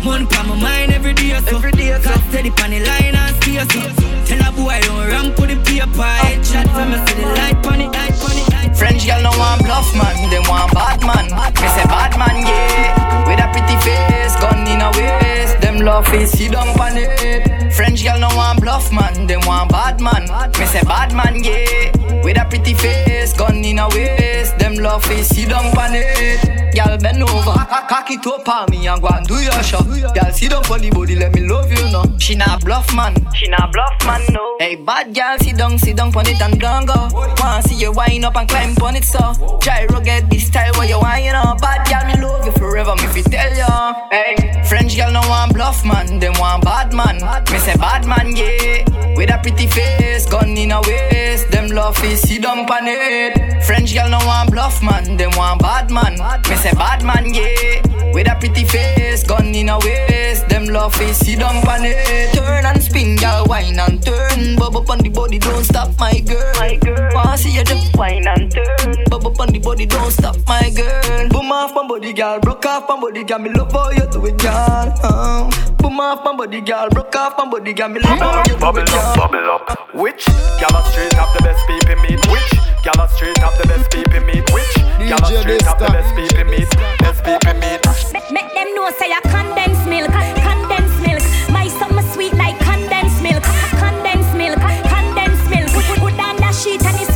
Money 0.05 0.27
pa 0.27 0.43
my 0.45 0.55
mind 0.61 0.93
every 0.93 1.15
day 1.15 1.39
so. 1.49 1.57
Every 1.57 1.73
day, 1.73 1.97
so. 2.03 2.11
God 2.11 2.21
steady 2.29 2.51
pan 2.51 2.71
the 2.71 2.81
line 2.85 3.15
and 3.15 3.35
stay 3.41 3.59
so. 3.73 3.81
Tell 4.27 4.43
a 4.49 4.53
boy 4.53 4.81
don't 4.83 5.09
ramp 5.09 5.39
with 5.39 5.51
the 5.51 5.57
paper. 5.65 6.13
Headshot 6.25 6.69
from 6.75 6.93
a 6.93 6.99
city 7.07 7.25
light 7.25 7.63
pan 7.63 7.79
the 7.81 7.87
light 7.87 8.17
pan 8.21 8.37
the. 8.37 8.66
French 8.77 9.07
girl 9.07 9.23
no 9.23 9.31
want 9.39 9.65
bluff 9.65 9.89
man, 9.97 10.31
them 10.31 10.43
want 10.49 10.73
bad 10.75 11.01
man. 11.01 11.27
Me 11.27 11.69
say 11.75 11.85
bad 11.85 12.19
man, 12.19 12.45
yeah. 12.45 13.27
With 13.27 13.41
a 13.41 13.49
pretty 13.53 13.77
face, 13.81 14.37
gun 14.37 14.67
in 14.69 14.81
a 14.81 14.91
waist. 14.97 15.61
Them 15.61 15.81
love 15.81 16.13
is 16.15 16.31
sit 16.33 16.53
down 16.53 16.69
on 16.79 16.97
it. 16.97 17.73
French 17.73 18.05
girl 18.05 18.21
no 18.21 18.29
want 18.37 18.61
bluff 18.61 18.93
man, 18.93 19.27
them 19.27 19.41
want 19.47 19.71
bad 19.71 20.01
man. 20.01 20.25
Me 20.59 20.67
say 20.67 20.83
bad 20.83 21.15
man, 21.15 21.43
yeah. 21.43 21.91
With 22.23 22.39
a 22.39 22.45
pretty 22.45 22.75
face, 22.75 23.33
gun 23.33 23.65
in 23.65 23.79
a 23.79 23.89
waist. 23.89 24.59
Them 24.77 24.85
love 24.85 25.05
face, 25.07 25.29
sit 25.29 25.49
down 25.49 25.73
pan 25.73 25.93
it. 25.95 26.75
Girl 26.77 26.99
bend 26.99 27.23
over, 27.23 27.57
cock 27.89 28.11
it 28.11 28.27
up 28.27 28.47
on 28.47 28.69
me 28.69 28.87
and 28.87 29.01
go 29.01 29.09
and 29.09 29.27
do 29.27 29.37
your 29.37 29.63
shot. 29.63 29.87
Girl 29.87 30.31
sit 30.31 30.51
down 30.51 30.65
for 30.65 30.79
the 30.79 30.91
body, 30.91 31.17
let 31.17 31.33
me 31.35 31.49
love 31.49 31.73
you 31.73 31.83
now. 31.91 32.05
She 32.19 32.35
not 32.35 32.63
bluff 32.63 32.95
man, 32.95 33.15
she 33.33 33.49
not 33.49 33.73
bluff 33.73 33.97
man 34.05 34.21
no. 34.33 34.57
Hey 34.59 34.77
bad 34.77 35.15
girl, 35.15 35.39
sit 35.39 35.57
down, 35.57 35.79
sit 35.79 35.97
down 35.97 36.13
pon 36.13 36.27
it 36.27 36.43
and 36.43 36.61
don't 36.61 36.85
go. 36.85 37.09
Wanna 37.11 37.63
see 37.63 37.77
you 37.77 37.91
wind 37.91 38.27
up 38.27 38.37
and 38.37 38.47
climb 38.47 38.75
pon 38.75 38.97
it 38.97 39.05
so. 39.05 39.59
Gyro 39.63 39.99
get 40.03 40.29
this 40.29 40.49
style 40.49 40.75
where 40.75 40.87
you 40.87 41.01
whine 41.01 41.35
up. 41.35 41.59
Bad 41.63 41.89
girl, 41.89 42.05
me 42.05 42.23
love 42.23 42.45
you 42.45 42.53
forever, 42.53 42.95
me 42.97 43.07
fi 43.07 43.23
tell 43.23 43.57
ya. 43.57 43.95
Hey, 44.11 44.63
French 44.69 44.95
girl 44.95 45.11
no 45.11 45.21
want 45.21 45.55
bluff 45.55 45.87
man, 45.87 46.19
them 46.19 46.35
want 46.39 46.63
bad 46.65 46.93
man. 46.93 47.17
Me 47.51 47.59
say 47.59 47.77
bad 47.77 48.05
man 48.07 48.37
yeah. 48.37 48.85
With 49.17 49.31
a 49.31 49.39
pretty 49.41 49.69
face, 49.69 50.27
gun 50.27 50.51
in 50.51 50.73
a 50.73 50.83
waist. 50.83 51.51
Them 51.51 51.69
love 51.69 51.97
is 52.05 52.21
sit 52.21 52.43
down 52.43 52.67
pon 52.67 52.85
it. 52.85 53.65
French 53.65 53.95
girl 53.95 54.11
no 54.11 54.19
want 54.27 54.51
bluff 54.51 54.66
man, 54.83 55.17
them 55.17 55.31
want 55.37 55.63
bad 55.63 55.91
man. 55.91 56.15
Me 56.49 56.57
say 56.57 56.73
bad 56.73 57.03
man 57.05 57.33
yeah. 57.33 57.83
With 58.13 58.29
a 58.29 58.37
pretty 58.39 58.65
face, 58.65 59.23
gun 59.23 59.55
in 59.55 59.69
a 59.69 59.79
waist. 59.79 60.49
Them 60.49 60.67
love 60.67 61.01
is 61.01 61.19
sit 61.19 61.39
down 61.39 61.63
pon 61.63 61.85
it. 61.85 62.35
Turn 62.35 62.65
and 62.65 62.83
spin, 62.83 63.17
girl, 63.17 63.45
wine 63.47 63.79
and 63.79 64.03
turn. 64.03 64.57
Bubble 64.57 64.83
pon 64.85 64.99
the 64.99 65.09
body, 65.11 65.39
don't 65.39 65.65
stop, 65.65 65.91
my 65.99 66.21
girl. 66.21 66.53
My 66.57 66.77
girl. 66.77 67.11
Wanna 67.15 67.37
see 67.37 67.51
you 67.51 67.65
just 67.65 67.97
wine 67.97 68.27
and 68.27 68.51
turn. 68.51 69.05
Bubble 69.11 69.33
pon 69.33 69.49
the 69.53 69.59
body, 69.59 69.87
don't 69.87 70.11
stop, 70.11 70.37
my 70.47 70.71
girl. 70.71 71.29
Boom 71.29 71.53
off 71.53 71.75
my 71.75 71.87
body, 71.87 72.13
girl. 72.13 72.41
Broke 72.41 72.65
off 72.67 72.89
my 72.89 73.01
body, 73.01 73.25
girl. 73.25 73.39
Me 73.39 73.51
love 73.51 73.73
how 73.73 73.91
you 73.91 74.07
do 74.11 74.25
it, 74.27 74.39
girl. 74.39 74.95
Uh. 75.03 75.51
Boom 75.77 76.01
off 76.01 76.25
my 76.25 76.35
body, 76.35 76.61
girl. 76.61 76.89
Broke 76.91 77.15
off 77.17 77.35
my 77.39 77.51
body, 77.51 77.73
girl. 77.73 77.89
Me 77.89 78.01
love 78.01 78.19
how 78.19 78.39
you 78.39 78.45
do 78.45 78.55
it, 78.55 78.61
girl. 78.61 78.73
Bubble 78.73 78.89
up, 78.95 79.17
bubble 79.17 79.51
up. 79.51 79.95
Which 79.95 80.25
gala 80.61 80.83
straight 80.91 81.17
up 81.19 81.33
the 81.37 81.43
best 81.43 81.67
people 81.67 81.97
meet? 82.03 82.21
Which 82.33 82.53
gala 82.83 83.09
straight 83.11 83.43
up 83.43 83.57
the 83.61 83.69
best 83.69 83.91
people 83.91 84.21
meet? 84.21 84.45
Which 84.57 84.75
gala 85.09 85.29
DJ 85.29 85.41
straight 85.43 85.67
up 85.69 85.79
the 85.79 85.87
Dysta. 85.87 85.93
best 85.93 86.11
people 86.17 86.45
meet? 86.53 86.71
Best 87.05 87.21
people 87.27 87.55
meet. 87.61 87.81
Make, 88.13 88.29
make 88.33 88.51
them 88.57 88.69
know 88.75 88.89
say 88.99 89.13
I 89.13 89.21
condensed 89.21 89.87
milk, 89.87 90.13
condensed 90.49 91.01
milk. 91.05 91.23
My 91.53 91.69
summer 91.69 92.03
sweet 92.15 92.35
like 92.35 92.57
condensed 92.65 93.21
milk, 93.23 93.45
condensed 93.83 94.35
milk, 94.35 94.61
condensed 94.89 95.47
milk. 95.53 95.69
Put, 95.77 95.85
put, 95.85 95.99
put 96.05 96.15
down 96.17 96.37
that 96.41 96.55
sheet 96.55 96.83
and 96.89 96.97
it's 97.01 97.16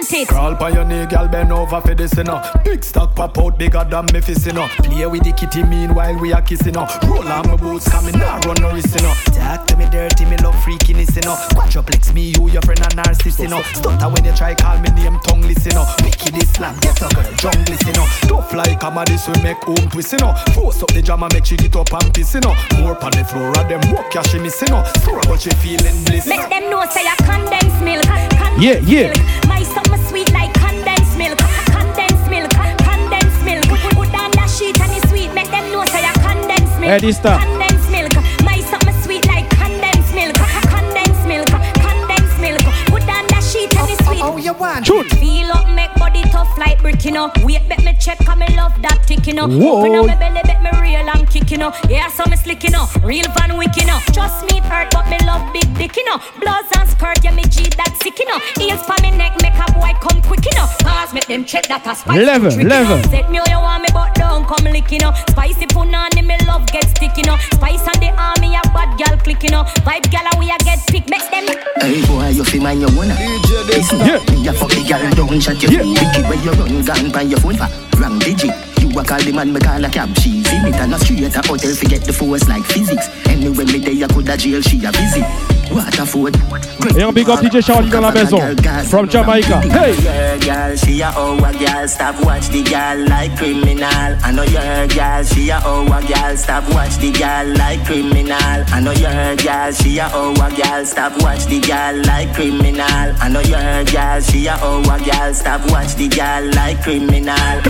want 0.00 0.12
it? 0.12 0.28
Crawl 0.28 0.54
by 0.54 0.70
your 0.70 0.84
knee, 0.84 1.06
girl, 1.06 1.28
bend 1.28 1.52
over 1.52 1.80
for 1.80 1.94
this, 1.94 2.16
you 2.16 2.24
know. 2.24 2.42
Big 2.64 2.82
stock 2.84 3.14
pop 3.14 3.36
out 3.38 3.58
bigger 3.58 3.84
than 3.84 4.06
me 4.12 4.20
fist, 4.20 4.46
you 4.46 4.52
know. 4.52 4.66
Play 4.82 5.06
with 5.06 5.24
the 5.24 5.32
kitty 5.32 5.62
meanwhile 5.62 6.16
we 6.18 6.32
are 6.32 6.42
kissing, 6.42 6.68
you 6.68 6.72
know. 6.72 6.86
Roll 7.04 7.26
on 7.28 7.48
my 7.48 7.56
boots, 7.56 7.88
coming 7.88 8.18
now, 8.18 8.38
run 8.46 8.56
no 8.60 8.72
risk, 8.72 8.94
you 8.96 9.02
know. 9.02 9.14
Talk 9.32 9.66
to 9.68 9.76
me 9.76 9.86
dirty, 9.90 10.24
me 10.24 10.36
love 10.38 10.54
freakiness, 10.64 11.14
you 11.16 11.22
know. 11.22 11.36
Watch 11.54 11.74
your 11.74 11.82
flex 11.82 12.12
me, 12.12 12.32
you, 12.36 12.48
your 12.48 12.62
friend, 12.62 12.80
a 12.80 12.88
narcissist, 12.96 13.40
you 13.40 13.48
know. 13.48 13.62
Stutter 13.74 14.08
when 14.08 14.24
you 14.24 14.32
try 14.34 14.54
call 14.54 14.78
me 14.80 14.90
name, 14.90 15.18
tongue 15.20 15.42
listen, 15.42 15.72
you 15.72 15.78
know. 15.78 15.86
Wicked 16.02 16.36
Islam, 16.36 16.76
get 16.80 17.00
a 17.02 17.08
girl, 17.14 17.32
jungle, 17.36 17.76
you 17.86 17.92
know. 17.92 18.06
Tough 18.28 18.54
like 18.54 18.82
a 18.82 19.04
this 19.06 19.28
we 19.28 19.42
make 19.42 19.62
home 19.64 19.88
twist, 19.90 20.12
you 20.12 20.18
know. 20.18 20.32
Force 20.54 20.82
up 20.82 20.92
the 20.92 21.02
jam 21.02 21.22
and 21.22 21.32
make 21.34 21.44
she 21.44 21.56
get 21.56 21.76
up 21.76 21.92
and 21.92 22.12
piss, 22.14 22.34
you 22.34 22.40
know. 22.40 22.54
More 22.80 22.96
on 23.04 23.12
the 23.12 23.24
floor, 23.24 23.50
of 23.50 23.68
them 23.68 23.80
walk, 23.92 24.14
yeah, 24.14 24.22
she 24.22 24.38
miss, 24.38 24.60
you 24.62 24.68
know. 24.68 24.84
Sore, 25.04 25.20
but 25.28 25.40
she 25.40 25.50
feeling 25.60 26.04
bliss. 26.04 26.26
Make 26.26 26.48
them 26.48 26.70
know 26.70 26.84
say 26.88 27.04
I 27.04 27.16
condensed 27.16 27.82
milk, 27.82 28.04
condensed 28.06 28.60
Yeah, 28.60 28.80
yeah. 28.84 29.12
milk. 29.12 29.46
My 29.46 29.62
summer 29.90 30.08
sweet 30.08 30.32
like 30.32 30.52
condensed 30.54 31.18
milk, 31.18 31.38
condensed 31.66 32.30
milk, 32.30 32.50
condensed 32.78 33.44
milk. 33.44 33.64
Put, 33.68 33.80
put, 33.80 33.94
put 33.94 34.12
down 34.12 34.30
that 34.32 34.48
sheet 34.50 34.80
and 34.80 34.92
it's 34.92 35.08
sweet. 35.10 35.32
Make 35.34 35.50
them 35.50 35.70
know 35.72 35.84
say 35.86 36.04
I 36.04 36.12
condensed 36.12 36.78
milk, 36.78 36.90
Hey, 36.90 36.98
Dysta. 36.98 37.38
condensed 37.38 37.90
milk. 37.90 38.12
My 38.44 38.60
summer 38.70 38.92
sweet 39.02 39.26
like 39.26 39.48
condensed 39.50 40.14
milk, 40.14 40.36
condensed 40.70 41.26
milk, 41.26 41.48
condensed 41.82 42.38
milk. 42.40 42.62
Put 42.86 43.06
down 43.06 43.26
that 43.28 43.42
sheet 43.42 43.74
and 43.76 43.90
it's 43.90 44.04
sweet. 44.06 44.20
Oh, 44.22 44.30
oh, 44.30 44.34
oh 44.34 44.36
you 44.36 44.52
want 44.54 44.86
Tune. 44.86 45.06
Tough 47.00 47.04
like 47.04 47.04
brick, 47.04 47.04
you 47.04 47.12
know. 47.12 47.30
Wait, 47.44 47.68
bet 47.68 47.82
me 47.84 47.94
check, 47.98 48.18
cause 48.18 48.36
me 48.38 48.46
love 48.56 48.80
that 48.82 49.02
tick, 49.06 49.26
you 49.26 49.34
know. 49.34 49.46
Whoa. 49.48 49.80
Open 49.80 49.94
up 49.96 50.06
my 50.06 50.16
belly, 50.16 50.40
bet 50.44 50.62
me 50.62 50.70
real 50.80 51.08
and 51.08 51.28
kick, 51.28 51.50
you 51.50 51.58
know. 51.58 51.72
Yeah, 51.88 52.08
so 52.08 52.24
me 52.30 52.36
slick, 52.36 52.62
you 52.64 52.70
know. 52.70 52.86
Real 53.02 53.26
Van 53.38 53.56
Wick, 53.56 53.76
you 53.76 53.86
know. 53.86 53.98
Trust 54.12 54.44
me, 54.50 54.60
hurt, 54.60 54.90
but 54.92 55.08
me 55.08 55.18
love 55.26 55.52
big 55.52 55.66
dick, 55.76 55.96
you 55.96 56.04
know. 56.04 56.18
Blouse 56.40 56.70
and 56.76 56.88
skirt, 56.88 57.22
yeah, 57.24 57.34
me 57.34 57.42
G 57.44 57.68
that 57.76 57.96
sick, 58.02 58.18
you 58.18 58.26
know. 58.26 58.38
Heels 58.56 58.82
for 58.84 58.96
me 59.02 59.10
neck, 59.16 59.34
make 59.42 59.54
a 59.56 59.66
boy 59.72 59.92
come 60.00 60.20
quick, 60.22 60.44
you 60.44 60.52
know. 60.56 60.66
Cause 60.82 61.12
make 61.14 61.26
them 61.26 61.44
check 61.44 61.66
that 61.68 61.86
a 61.86 61.94
spicy 61.94 62.24
Level, 62.24 62.50
trick, 62.50 62.62
you 62.64 62.68
level. 62.68 62.96
know. 62.96 63.02
Set 63.10 63.30
me 63.30 63.38
how 63.38 63.48
you 63.48 63.60
want 63.60 63.82
me, 63.82 63.88
but 63.92 64.14
don't 64.14 64.44
come 64.46 64.64
lick, 64.72 64.90
you 64.92 64.98
know. 65.00 65.12
Spicy 65.30 65.66
punani, 65.66 66.22
me 66.24 66.36
love 66.46 66.66
get 66.68 66.84
stick, 66.96 67.16
you 67.16 67.24
know. 67.24 67.36
Spice 67.54 67.86
on 67.88 67.96
the 68.00 68.10
army, 68.16 68.54
a 68.56 68.62
bad 68.72 68.96
gal 68.98 69.16
click, 69.18 69.42
you 69.42 69.50
know. 69.50 69.64
Vibe 69.86 70.10
gal, 70.10 70.26
we 70.38 70.50
a 70.50 70.56
get 70.64 70.80
pick, 70.88 71.08
make 71.08 71.24
them. 71.30 71.46
Hey 71.80 72.04
boy, 72.06 72.28
you 72.28 72.44
feel 72.44 72.62
man 72.62 72.80
you 72.80 72.88
wanna 72.96 73.14
DJ 73.14 73.64
Listen, 73.66 73.98
Dysta. 74.00 74.30
me 74.36 74.48
a 74.48 74.52
fuck 74.52 74.68
the 74.70 74.82
girl, 74.84 75.26
don't 75.26 75.40
shut 75.40 75.60
your 75.62 75.72
Yeah. 75.72 75.84
Wicked 75.86 76.24
where 76.28 76.40
you 76.44 76.52
run, 76.52 76.82
gun 76.94 77.10
by 77.10 77.22
your 77.22 77.38
phone 77.40 77.56
for 77.56 77.68
Wrong 77.98 78.18
digit. 78.18 78.50
You 78.80 78.88
a 78.98 79.04
call 79.04 79.20
the 79.20 79.32
man, 79.32 79.52
me 79.52 79.60
call 79.60 79.84
a 79.84 79.90
cab. 79.90 80.16
She 80.18 80.42
see 80.42 80.62
me 80.62 80.72
turn 80.72 80.92
a 80.92 80.98
street 80.98 81.22
a 81.22 81.46
hotel 81.46 81.74
Forget 81.74 82.02
the 82.02 82.12
force 82.12 82.48
like 82.48 82.64
physics. 82.64 83.08
Anyway 83.26 83.64
me 83.64 83.78
there, 83.78 83.92
you 83.92 84.08
coulda 84.08 84.36
jail 84.36 84.60
She 84.62 84.84
a 84.84 84.90
visit 84.90 85.59
Waterford 85.72 86.32
Et 86.96 87.04
on 87.04 87.12
big 87.12 87.28
up 87.28 87.40
DJ 87.42 87.60
Charlie 87.60 87.90
dans 87.90 88.00
la 88.00 88.10
maison. 88.10 88.40
From 88.88 89.08
Jamaica. 89.08 89.60
Hey! 89.60 89.94
Girl, 90.40 90.76
she 90.76 91.00
a 91.02 91.12
oh 91.16 91.36
a 91.36 91.52
girl, 91.52 91.86
stop 91.86 92.16
watch 92.24 92.48
the 92.48 92.62
girl 92.62 93.06
like 93.08 93.36
criminal. 93.36 94.16
I 94.24 94.32
know 94.32 94.42
your 94.42 94.86
girl, 94.88 95.22
she 95.22 95.50
a 95.50 95.60
oh 95.64 95.84
a 95.84 96.00
girl, 96.02 96.36
stop 96.36 96.64
watch 96.74 96.96
the 96.96 97.12
girl 97.12 97.46
like 97.58 97.84
criminal. 97.84 98.64
I 98.72 98.80
know 98.80 98.92
your 98.92 99.36
girl, 99.36 99.72
she 99.72 99.98
a 99.98 100.08
oh 100.12 100.32
a 100.32 100.50
girl, 100.50 100.84
stop 100.84 101.12
watch 101.22 101.44
the 101.46 101.60
girl 101.60 101.96
like 102.06 102.32
criminal. 102.34 103.14
I 103.20 103.28
know 103.28 103.40
your 103.40 103.84
girl, 103.84 104.20
she 104.20 104.46
a 104.46 104.56
oh 104.62 104.80
a 104.80 104.98
girl, 105.04 105.34
stop 105.34 105.60
watch 105.70 105.94
the 105.94 106.08
girl 106.08 106.44
like 106.54 106.82
criminal. 106.82 107.60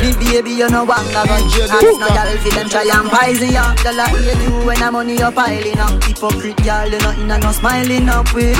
Me 0.00 0.14
baby, 0.16 0.50
you 0.52 0.70
know 0.70 0.84
what 0.84 1.00
I 1.00 1.26
got 1.26 1.42
DJ 1.50 1.68
Ask 1.68 1.82
no 1.82 2.06
Dysta. 2.06 2.14
girl 2.14 2.38
fi 2.38 2.50
them 2.50 2.68
try 2.70 2.84
and 2.88 3.10
poison 3.10 3.50
ya 3.50 3.74
Girl 3.82 4.00
I 4.00 4.06
hate 4.08 4.42
you 4.42 4.64
when 4.64 4.82
I'm 4.82 4.92
money 4.94 5.18
you 5.18 5.30
piling 5.30 5.78
up 5.78 6.02
Hypocrite 6.04 6.56
girl, 6.64 6.88
you 6.88 6.98
nothing 6.98 7.30
and 7.30 7.42
no 7.50 7.58
smiling 7.58 8.08
up 8.08 8.32
with 8.34 8.56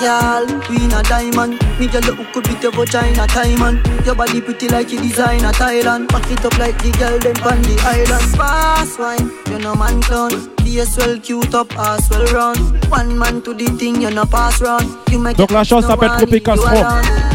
Girl, 0.00 0.44
we 0.68 0.76
a 0.92 1.02
diamond. 1.04 1.52
Me 1.78 1.86
girl 1.86 2.02
you 2.02 2.26
could 2.32 2.44
beat 2.44 2.62
your 2.62 2.72
vagina 2.72 3.26
diamond. 3.28 3.80
Your 4.04 4.14
body 4.14 4.40
pretty 4.40 4.68
like 4.68 4.90
you 4.90 5.00
design 5.00 5.44
a 5.44 5.52
Thailand. 5.52 6.08
Back 6.08 6.30
it 6.30 6.44
up 6.44 6.58
like 6.58 6.76
the 6.82 6.90
girl 6.98 7.18
them 7.18 7.36
on 7.44 7.62
the 7.62 7.80
island. 7.86 8.36
Fast 8.36 8.98
wine, 8.98 9.30
you 9.46 9.58
know 9.60 9.74
man 9.74 10.02
clown. 10.02 10.54
Face 10.74 10.96
well 10.96 11.18
cute 11.20 11.54
up, 11.54 11.72
ass 11.78 12.10
well 12.10 12.26
round 12.34 12.84
One 12.90 13.16
man 13.16 13.42
to 13.42 13.54
the 13.54 13.66
thing, 13.78 14.02
you 14.02 14.10
know 14.10 14.24
pass 14.24 14.60
round 14.60 14.84
You 15.10 15.20
make 15.20 15.36
Donc 15.36 15.52
la 15.52 15.62
chose 15.62 15.86
s'appelle 15.86 16.16
Tropical 16.18 16.56
Smoke. 16.58 17.33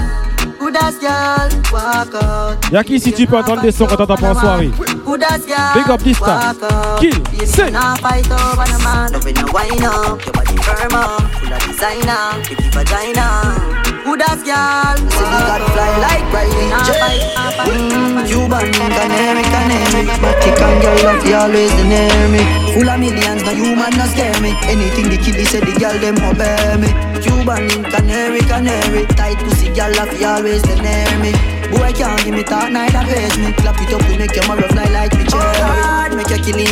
Y'a 2.71 2.83
qui 2.83 2.99
si 2.99 3.11
tu 3.13 3.25
peux 3.25 3.37
entendre 3.37 3.61
des 3.61 3.71
sons 3.71 3.87
quand 3.87 3.95
t'entends 3.95 4.15
pas 4.15 4.31
en 4.31 4.39
soirée? 4.39 4.71
Good 5.05 5.23
as 5.23 5.39
girl, 5.39 5.73
Big 5.73 5.89
up 5.89 6.19
walk 6.21 6.61
out. 6.63 6.99
Kill. 6.99 7.47
Sing. 7.47 7.71
Nah 7.71 7.95
fight 7.95 8.29
over 8.29 8.65
no 8.71 8.79
man, 8.83 9.11
love 9.11 9.25
no 9.25 9.51
wine 9.53 9.83
up 9.83 10.23
Your 10.23 10.33
body 10.33 10.57
firm 10.57 10.93
up, 10.93 11.21
full 11.31 11.51
of 11.51 11.59
designer 11.67 12.43
Pretty 12.43 12.69
vagina 12.69 13.78
Good 14.09 14.25
as 14.25 14.41
girl, 14.41 14.97
say 15.05 15.21
you 15.21 15.41
got 15.45 15.61
fly 15.69 15.93
like 16.01 16.25
private 16.33 16.69
Nah 16.73 16.81
fight, 16.97 17.21
nah 17.37 17.53
fight 17.53 17.69
mm, 17.69 18.25
Cuban, 18.25 18.73
canary, 18.73 19.45
canary 19.53 20.01
Vatican 20.17 20.73
girl 20.81 20.97
love 21.05 21.21
you 21.29 21.35
always 21.37 21.69
the 21.77 21.83
near 21.85 22.25
me. 22.33 22.41
Full 22.73 22.89
of 22.89 22.97
millions, 22.97 23.45
no 23.45 23.53
human 23.53 23.93
no 23.93 24.09
scare 24.09 24.33
me. 24.41 24.57
Anything 24.65 25.13
the 25.13 25.17
kiddie 25.21 25.45
say 25.45 25.61
the 25.61 25.77
girl 25.77 25.93
them 26.01 26.17
obey 26.25 26.81
me. 26.81 26.89
Cuban, 27.21 27.69
canary, 27.93 28.41
canary 28.49 29.05
Tight 29.13 29.37
pussy 29.45 29.69
girl 29.77 29.93
love 29.93 30.09
you 30.19 30.25
always 30.25 30.63
the 30.63 30.73
near 30.81 31.13
me. 31.21 31.29
Boy 31.69 31.93
can't 31.93 32.17
give 32.25 32.33
me 32.33 32.41
talk, 32.41 32.73
neither 32.73 33.05
face 33.13 33.37
me. 33.37 33.53
Clap 33.61 33.77
it 33.77 33.93
up, 33.93 34.01
we 34.09 34.17
make 34.17 34.33
your 34.33 34.49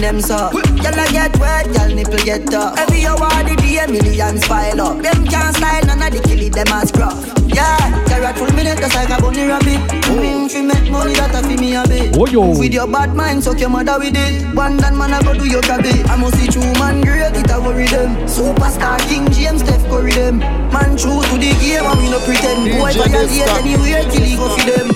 them 0.07 0.21
so. 0.21 0.49
Y'all 0.83 1.11
get 1.11 1.35
wet, 1.37 1.67
y'all 1.75 1.93
nipple 1.93 2.23
get 2.23 2.45
tough. 2.47 2.79
Every 2.79 3.05
hour 3.05 3.43
the 3.43 3.55
day, 3.59 3.83
millions 3.91 4.47
pile 4.47 4.79
up. 4.79 5.01
Them 5.03 5.25
can't 5.27 5.55
style, 5.55 5.85
none 5.85 6.01
of 6.01 6.11
the 6.13 6.19
killing 6.23 6.51
them 6.51 6.67
as 6.71 6.89
scruff. 6.89 7.19
Yeah, 7.47 7.75
carrot 8.07 8.37
full 8.37 8.51
minute, 8.55 8.79
just 8.79 8.95
like 8.95 9.09
a 9.09 9.21
bunny 9.21 9.43
rabbit. 9.43 9.81
Me 10.15 10.47
fi 10.47 10.61
make 10.61 10.89
money, 10.89 11.13
that 11.19 11.35
a 11.35 11.43
fi 11.43 11.55
me 11.57 11.75
a 11.75 11.83
bit. 11.87 12.15
Oh, 12.15 12.25
yo. 12.25 12.57
With 12.57 12.73
your 12.73 12.87
bad 12.87 13.15
mind, 13.15 13.43
suck 13.43 13.59
your 13.59 13.69
mother 13.69 13.99
with 13.99 14.15
it. 14.15 14.55
One 14.55 14.77
dan 14.77 14.97
man, 14.97 15.13
I 15.13 15.21
go 15.23 15.33
do 15.33 15.45
your 15.45 15.61
cabby 15.61 15.91
I 16.07 16.15
must 16.15 16.37
see 16.39 16.47
true 16.47 16.63
man, 16.79 17.01
great, 17.01 17.35
it 17.35 17.51
a 17.51 17.59
worry 17.59 17.87
them. 17.87 18.15
Superstar 18.27 18.99
King 19.09 19.27
James, 19.31 19.61
Steph 19.61 19.83
Curry 19.89 20.13
them. 20.13 20.39
Man 20.71 20.95
true 20.95 21.19
to 21.19 21.35
the 21.35 21.51
game, 21.59 21.83
and 21.83 21.99
we 21.99 22.07
no 22.07 22.19
pretend. 22.23 22.63
Boy, 22.79 22.95
violate 22.95 23.51
anywhere, 23.59 24.03
till 24.07 24.23
he 24.23 24.35
go 24.37 24.55
fi 24.55 24.71
them. 24.71 24.87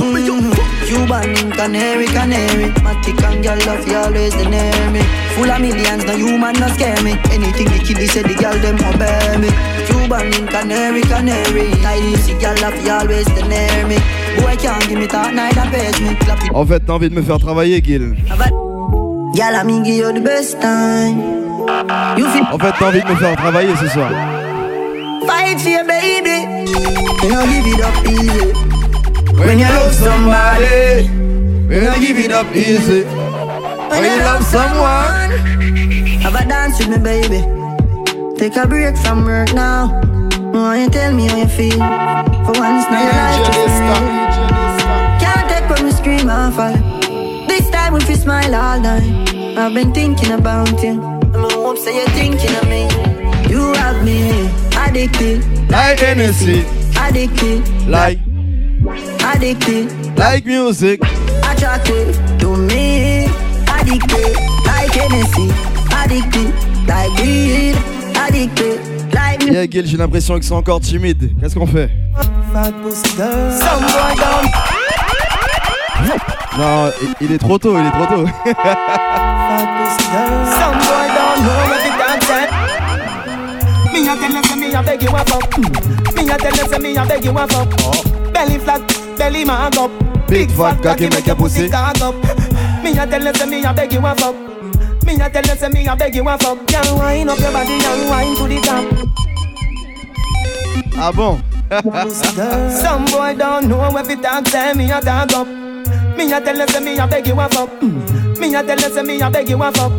Mm, 0.00 0.52
Cuban, 0.86 1.52
canary, 1.52 2.06
canary. 2.06 2.72
Matic 2.82 3.19
and 3.40 3.44
girl 3.44 3.74
love 3.74 3.86
you 3.88 3.96
always 3.96 4.34
the 4.36 4.44
near 4.48 4.90
me 4.90 5.00
Full 5.34 5.50
of 5.50 5.60
millions, 5.60 6.04
no 6.04 6.16
human 6.16 6.54
no 6.60 6.68
scare 6.68 7.02
me 7.02 7.12
Anything 7.30 7.68
the 7.68 7.78
kiddie 7.84 8.06
say 8.06 8.22
the 8.22 8.34
girl 8.34 8.56
them 8.60 8.76
obey 8.76 9.38
me 9.38 9.48
Cuban, 9.86 10.46
canary, 10.48 11.02
canary 11.02 11.70
girl 12.40 12.56
love 12.60 12.84
you 12.84 12.92
always 12.92 13.26
the 13.26 13.42
near 13.48 13.86
me 13.86 13.96
Boy 14.40 14.56
can't 14.56 14.86
give 14.88 14.98
me 14.98 15.06
neither 15.06 15.70
page 15.70 16.00
me. 16.00 16.14
Clap 16.16 16.42
it. 16.42 16.50
En 16.54 16.64
fait, 16.66 16.80
t'as 16.80 16.92
envie 16.92 17.10
de 17.10 17.14
me 17.14 17.22
faire 17.22 17.38
travailler, 17.38 17.82
Gil. 17.84 18.00
Me 18.00 19.84
give 19.84 19.94
you 19.94 20.12
the 20.12 20.20
best 20.20 20.60
time. 20.60 21.18
You 22.16 22.26
feel 22.30 22.44
En 22.52 22.58
fait, 22.58 22.72
t'as 22.78 22.88
envie 22.88 23.02
de 23.02 23.08
me 23.08 23.16
faire 23.16 23.36
travailler 23.36 23.74
ce 23.76 23.88
soir. 23.88 24.10
fight 25.26 25.60
for 25.60 25.68
your 25.68 25.84
baby. 25.84 26.46
You 27.22 27.30
know 27.30 27.44
give 27.46 27.66
it 27.66 27.80
up 27.80 28.06
easy. 28.06 28.52
When 29.34 29.58
you 29.58 29.66
love 29.66 29.94
somebody, 29.94 31.08
give 32.00 32.18
it 32.18 32.32
up 32.32 32.54
easy. 32.54 33.29
When 33.90 34.04
you 34.04 34.18
love 34.22 34.44
someone, 34.44 35.30
have 36.22 36.34
a 36.34 36.44
dance 36.46 36.78
with 36.78 36.88
me, 36.88 36.98
baby. 36.98 37.40
Take 38.38 38.56
a 38.56 38.66
break 38.66 38.96
from 38.96 39.24
work 39.24 39.52
now. 39.52 40.00
Why 40.52 40.82
you 40.82 40.90
tell 40.90 41.12
me 41.12 41.26
how 41.28 41.36
you 41.36 41.48
feel? 41.48 41.78
For 42.46 42.54
once, 42.58 42.84
now 42.90 43.02
your 43.02 43.12
life 43.20 43.46
just 43.46 43.80
Can't 45.22 45.48
take 45.50 45.68
when 45.70 45.84
we 45.86 45.92
scream 45.92 46.28
and 46.30 46.54
fall. 46.54 46.76
This 47.48 47.68
time 47.70 47.94
if 47.96 48.08
you 48.08 48.16
smile 48.16 48.54
all 48.54 48.80
night. 48.80 49.58
I've 49.58 49.74
been 49.74 49.92
thinking 49.92 50.32
about 50.32 50.82
you. 50.82 51.02
I'm 51.34 51.50
hope 51.50 51.76
say 51.78 51.96
you're 51.98 52.08
thinking 52.10 52.54
of 52.56 52.68
me. 52.68 52.82
You 53.50 53.72
have 53.74 54.04
me 54.04 54.48
addicted, 54.76 55.44
Like 55.70 55.98
Hennessy, 55.98 56.64
addicted, 56.96 57.68
like, 57.88 58.18
addicted, 59.34 60.16
like 60.16 60.46
music. 60.46 61.00
attracted 61.44 62.14
to 62.40 62.56
me. 62.56 62.99
Addicted, 63.90 64.36
like 64.66 64.92
Hennessy, 64.92 65.50
addicted, 65.92 66.54
like 66.86 67.10
weed, 67.18 67.74
addicted, 68.14 68.78
like 69.12 69.42
Yeah, 69.42 69.66
Gil, 69.66 69.84
j'ai 69.84 69.96
l'impression 69.96 70.34
qu'ils 70.34 70.44
sont 70.44 70.54
encore 70.54 70.78
timides. 70.80 71.32
Qu'est-ce 71.40 71.56
qu'on 71.56 71.66
fait? 71.66 71.90
Non, 76.56 76.92
il- 77.02 77.14
il 77.26 77.32
est 77.32 77.38
trop 77.38 77.58
tôt, 77.58 77.76
il 77.76 77.84
est 77.84 77.90
trop 77.90 78.06
tôt. 78.06 78.26
Fat 78.44 79.66
pussy 79.76 80.04
girl. 80.12 80.46
Some 80.46 80.78
boy 80.78 81.06
don't 81.16 81.38
know 81.42 81.58
what 81.66 81.82
it 81.84 81.94
dance 81.98 82.30
at. 82.30 82.48
Me 83.92 84.08
a 84.08 84.14
tell 84.16 84.30
you 84.32 84.42
say 84.44 84.56
me 84.56 84.72
a 84.72 84.82
beg 84.84 85.02
you 85.02 85.08
a 85.08 85.24
fuck. 85.24 85.58
Me 86.14 86.30
a 86.30 86.36
tell 86.36 86.52
you 86.56 86.68
say 86.70 86.78
me 86.78 86.96
a 86.96 87.04
beg 87.06 87.24
you 87.24 87.32
a 87.36 87.46
fuck. 87.48 88.32
Belly 88.32 88.58
flat, 88.60 88.82
belly 89.18 89.44
mag 89.44 89.76
up. 89.76 89.90
Big 90.28 90.48
fat 90.52 90.80
cocky 90.80 91.08
make 91.08 91.26
your 91.26 91.34
pussy. 91.34 91.68
cock 91.68 92.00
up. 92.02 92.14
Me 92.90 92.98
a 92.98 93.06
tell 93.06 93.22
you 93.22 93.32
say 93.34 93.46
me 93.46 93.64
a 93.64 93.72
beg 93.72 93.92
you 93.92 94.04
a 94.04 94.14
fuck. 94.16 94.34
Me 95.06 95.14
a 95.14 95.30
tell 95.30 95.44
you 95.44 95.54
say 95.54 95.68
me 95.68 95.86
a 95.86 95.94
beg 95.94 96.12
you 96.12 96.28
a 96.28 96.36
fuck. 96.36 96.58
Girl, 96.66 96.98
wind 96.98 97.30
up 97.30 97.38
your 97.38 97.52
body 97.52 97.72
and 97.72 98.10
wind 98.10 98.36
to 98.36 98.48
the 98.48 98.60
top. 98.66 98.84
Ah 100.96 101.12
bon 101.14 101.40
Some 102.10 103.04
boy 103.06 103.34
don't 103.38 103.68
know 103.68 103.96
if 103.96 104.10
it 104.10 104.20
talk, 104.20 104.48
say 104.48 104.74
me 104.74 104.90
a 104.90 105.00
talk 105.00 105.32
up. 105.32 105.46
Me 106.16 106.32
a 106.32 106.40
tell 106.40 106.58
you 106.58 106.66
say 106.66 106.80
me 106.80 106.98
a 106.98 107.06
beg 107.06 107.28
you 107.28 107.38
a 107.38 107.48
fuck. 107.48 107.70
Me 107.80 108.54
a 108.56 108.62
tell 108.64 108.80
you 108.80 108.90
say 108.92 109.02
me 109.02 109.20
a 109.20 109.30
beg 109.30 109.48
you 109.48 109.62
a 109.62 109.70
fuck. 109.70 109.92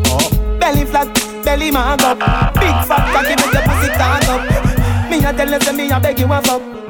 Belly 0.60 0.84
flat, 0.84 1.08
belly 1.44 1.70
mag 1.70 2.02
up. 2.02 2.18
Big 2.54 2.76
fat 2.86 3.10
cocky 3.14 3.36
make 3.42 3.54
your 3.54 3.62
pussy 3.62 3.88
cock 3.96 4.28
up. 4.28 5.10
Me 5.10 5.24
a 5.24 5.32
tell 5.32 5.50
you 5.50 5.60
say 5.60 5.72
me 5.72 5.90
a 5.90 5.98
beg 5.98 6.18
you 6.18 6.30
a 6.30 6.42
fuck. 6.42 6.81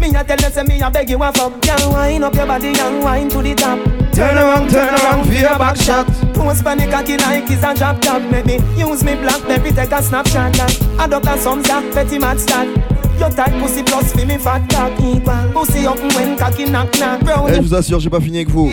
Me 0.00 0.08
a 0.16 0.24
tell 0.24 0.38
you 0.38 0.50
say 0.50 0.62
me 0.64 0.80
a 0.80 0.90
beg 0.90 1.10
you 1.10 1.22
a 1.22 1.32
fuck. 1.32 1.60
Girl, 1.60 1.92
wind 1.92 2.24
up 2.24 2.34
your 2.34 2.46
body 2.46 2.68
and 2.78 3.04
wind 3.04 3.30
to 3.32 3.42
the 3.42 3.54
top. 3.54 3.78
Turn 4.12 4.36
around, 4.36 4.70
turn 4.70 4.94
around 4.94 5.26
for 5.26 5.32
your 5.34 5.58
back 5.58 5.76
shot. 5.76 6.06
Post 6.34 6.64
panic 6.64 6.90
cocky 6.90 7.16
like 7.18 7.50
it's 7.50 7.62
a 7.62 7.74
drop 7.74 8.00
top. 8.00 8.22
Maybe 8.30 8.54
use 8.76 9.04
me 9.04 9.14
black, 9.16 9.46
maybe 9.46 9.70
take 9.70 9.92
a 9.92 10.02
snapshot. 10.02 10.56
Like 10.58 10.80
adopt 10.98 11.26
a 11.26 11.38
some 11.38 11.62
petty 11.62 12.18
mad 12.18 12.40
start. 12.40 12.68
Eh, 13.20 13.26
je 17.54 17.60
vous 17.60 17.74
assure, 17.74 18.00
j'ai 18.00 18.08
pas 18.08 18.20
fini 18.20 18.38
avec 18.38 18.48
vous. 18.48 18.70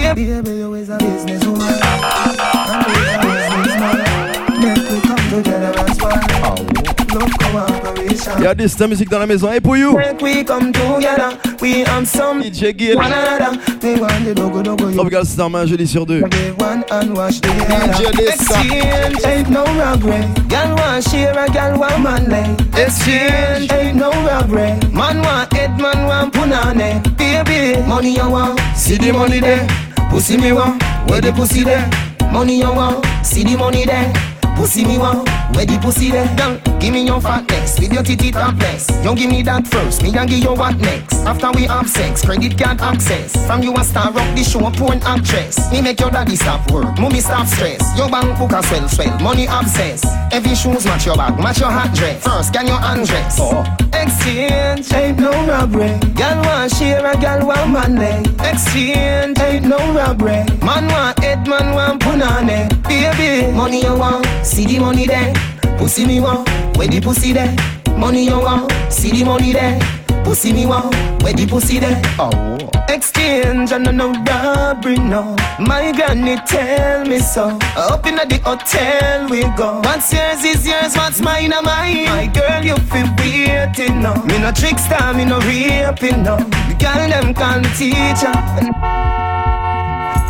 Y 8.48 8.50
a 8.50 8.56
des 8.56 8.68
de 8.68 8.86
musique 8.86 9.10
dans 9.10 9.20
la 9.20 9.27
maison. 9.27 9.51
Et 9.51 9.60
pour 9.60 9.75
you 9.75 9.98
we 10.22 10.44
come 10.46 10.72
together. 10.72 11.38
We 11.62 11.84
have 11.86 12.08
some 12.08 12.42
DJ 12.42 12.74
Gil. 12.77 12.96
one 12.96 13.12
another. 13.12 13.60
We 13.84 14.00
want 14.00 14.24
the 14.24 14.34
dogo 14.34 14.63
dogo. 14.63 14.88
You 14.88 14.96
Tropical 14.96 15.25
Star, 15.25 15.54
un 15.54 15.66
jeudi 15.66 15.86
sur 15.86 16.06
deux. 16.06 16.22
give 16.30 16.56
one 16.58 16.86
and 16.89 17.13
wash 17.13 17.42
the 17.42 17.50
DJ 17.50 18.05
other. 18.05 18.24
Lisa. 18.24 18.31
Exchange 18.31 19.25
ain't 19.25 19.50
no 19.50 19.64
regret. 19.64 20.27
Girl 20.48 20.75
want 20.77 21.03
share 21.03 21.38
a 21.38 21.48
girl 21.51 21.77
want 21.77 22.01
man 22.01 22.29
leg. 22.29 22.62
Exchange 22.77 23.70
ain't 23.74 23.98
no 23.98 24.12
regret. 24.12 24.94
Man 24.94 25.22
want 25.22 25.51
head, 25.51 25.77
man 25.81 26.07
want 26.07 26.33
punane. 26.33 27.03
Baby, 27.18 27.81
money 27.86 28.16
you 28.16 28.29
want, 28.29 28.60
see 28.77 28.98
the 28.98 29.12
money 29.12 29.42
there. 29.42 29.68
Pussy 30.10 30.38
me 30.38 30.53
want, 30.53 30.81
where 31.10 31.20
the 31.20 31.33
pussy 31.33 31.64
there? 31.66 31.86
Money 32.31 32.60
you 32.60 32.72
want, 32.72 33.05
see 33.25 33.44
the 33.44 33.57
money 33.57 33.86
there. 33.86 34.14
Pussy 34.55 34.86
me 34.86 34.98
want, 34.98 35.27
where 35.53 35.66
the 35.66 35.77
pussy 35.81 36.12
there. 36.12 36.27
Girl, 36.36 36.60
give 36.79 36.94
me 36.94 37.05
your 37.05 37.22
fatness 37.22 37.79
with 37.79 37.94
your 37.94 38.03
titty 38.03 38.31
topless. 38.31 38.90
You 39.03 39.16
give 39.16 39.29
me 39.29 39.44
that 39.44 39.68
first, 39.68 40.03
me 40.03 40.16
and 40.16 40.29
give 40.29 40.40
you 40.40 40.53
what 40.53 40.77
next. 40.77 41.25
After 41.25 41.51
we 41.51 41.64
have 41.64 41.90
sex, 41.90 42.24
credit 42.24 42.57
card 42.57 42.81
access. 42.81 43.36
From 43.48 43.64
you 43.64 43.74
a 43.75 43.83
star 43.83 44.10
up 44.10 44.36
the 44.36 44.44
show, 44.44 44.70
porn 44.72 45.00
actress. 45.03 45.72
Me 45.72 45.81
make 45.81 46.00
your 46.00 46.12
daddy 46.12 46.36
stop 46.36 46.70
work, 46.72 46.98
mommy 47.00 47.20
stop 47.20 47.48
stress. 47.48 47.81
Your 47.98 48.10
bank 48.10 48.38
book 48.38 48.51
a 48.51 48.64
swell 48.64 48.88
swell, 48.88 49.20
money 49.20 49.48
obsess. 49.48 50.03
Every 50.31 50.55
shoes 50.55 50.86
match 50.86 51.05
your 51.05 51.16
bag, 51.16 51.38
match 51.40 51.60
your 51.60 51.72
hot 51.72 51.94
dress. 51.96 52.24
First, 52.24 52.53
can 52.53 52.68
you 52.68 52.77
undress? 52.79 53.38
Oh. 53.40 53.66
Exchange 53.94 54.94
ain't 54.94 55.20
no 55.20 55.31
robbery. 55.48 55.98
Girl 56.14 56.38
want 56.44 56.72
share 56.74 57.05
a 57.05 57.18
girl 57.18 57.48
want 57.48 57.72
man 57.72 57.96
leg. 57.96 58.27
Exchange 58.42 59.40
ain't 59.40 59.66
no 59.66 59.77
robbery. 59.94 60.44
Man 60.64 60.88
want 60.88 61.20
head, 61.20 61.48
man 61.48 61.74
want 61.74 62.01
punane. 62.01 62.70
Baby, 62.88 63.51
money 63.51 63.81
you 63.81 63.96
want, 63.96 64.25
see 64.46 64.66
the 64.66 64.79
money 64.79 65.07
there. 65.07 65.33
Pussy 65.78 66.06
me 66.06 66.20
want, 66.20 66.48
where 66.78 66.88
the 66.88 67.00
pussy 67.02 67.34
there. 67.34 67.56
Money 67.98 68.26
you 68.26 68.40
want, 68.40 68.72
see 68.92 69.12
the 69.12 69.24
money 69.24 69.54
there. 69.54 69.80
Pussy 70.24 70.54
me 70.54 70.66
want, 70.66 70.94
where 71.24 71.34
the 71.34 71.48
pussy 71.48 71.80
there. 71.80 72.02
Oh. 72.20 72.58
Exchange 72.90 73.72
and 73.72 73.96
no 73.98 74.12
robbery, 74.12 74.98
no. 74.98 75.36
My 75.60 75.92
granny 75.92 76.38
tell 76.48 77.06
me 77.06 77.20
so. 77.20 77.60
Up 77.76 78.06
in 78.06 78.16
the 78.16 78.42
hotel 78.44 79.30
we 79.30 79.42
go. 79.56 79.82
What's 79.82 80.12
yours 80.14 80.44
is 80.44 80.66
yours, 80.66 80.96
what's 80.96 81.22
mine 81.22 81.54
are 81.54 81.62
mine. 81.62 82.06
My 82.06 82.28
girl, 82.28 82.64
you 82.64 82.76
feel 82.92 83.08
waiting 83.20 84.02
now. 84.02 84.24
Me 84.24 84.40
no 84.40 84.52
trickster, 84.52 85.14
me 85.14 85.26
no 85.26 85.40
raping 85.40 86.24
no. 86.24 86.38
The 86.38 86.76
girl 86.80 87.10
them 87.10 87.34
call 87.34 87.62
teach 87.76 87.94
teacher. 87.94 88.97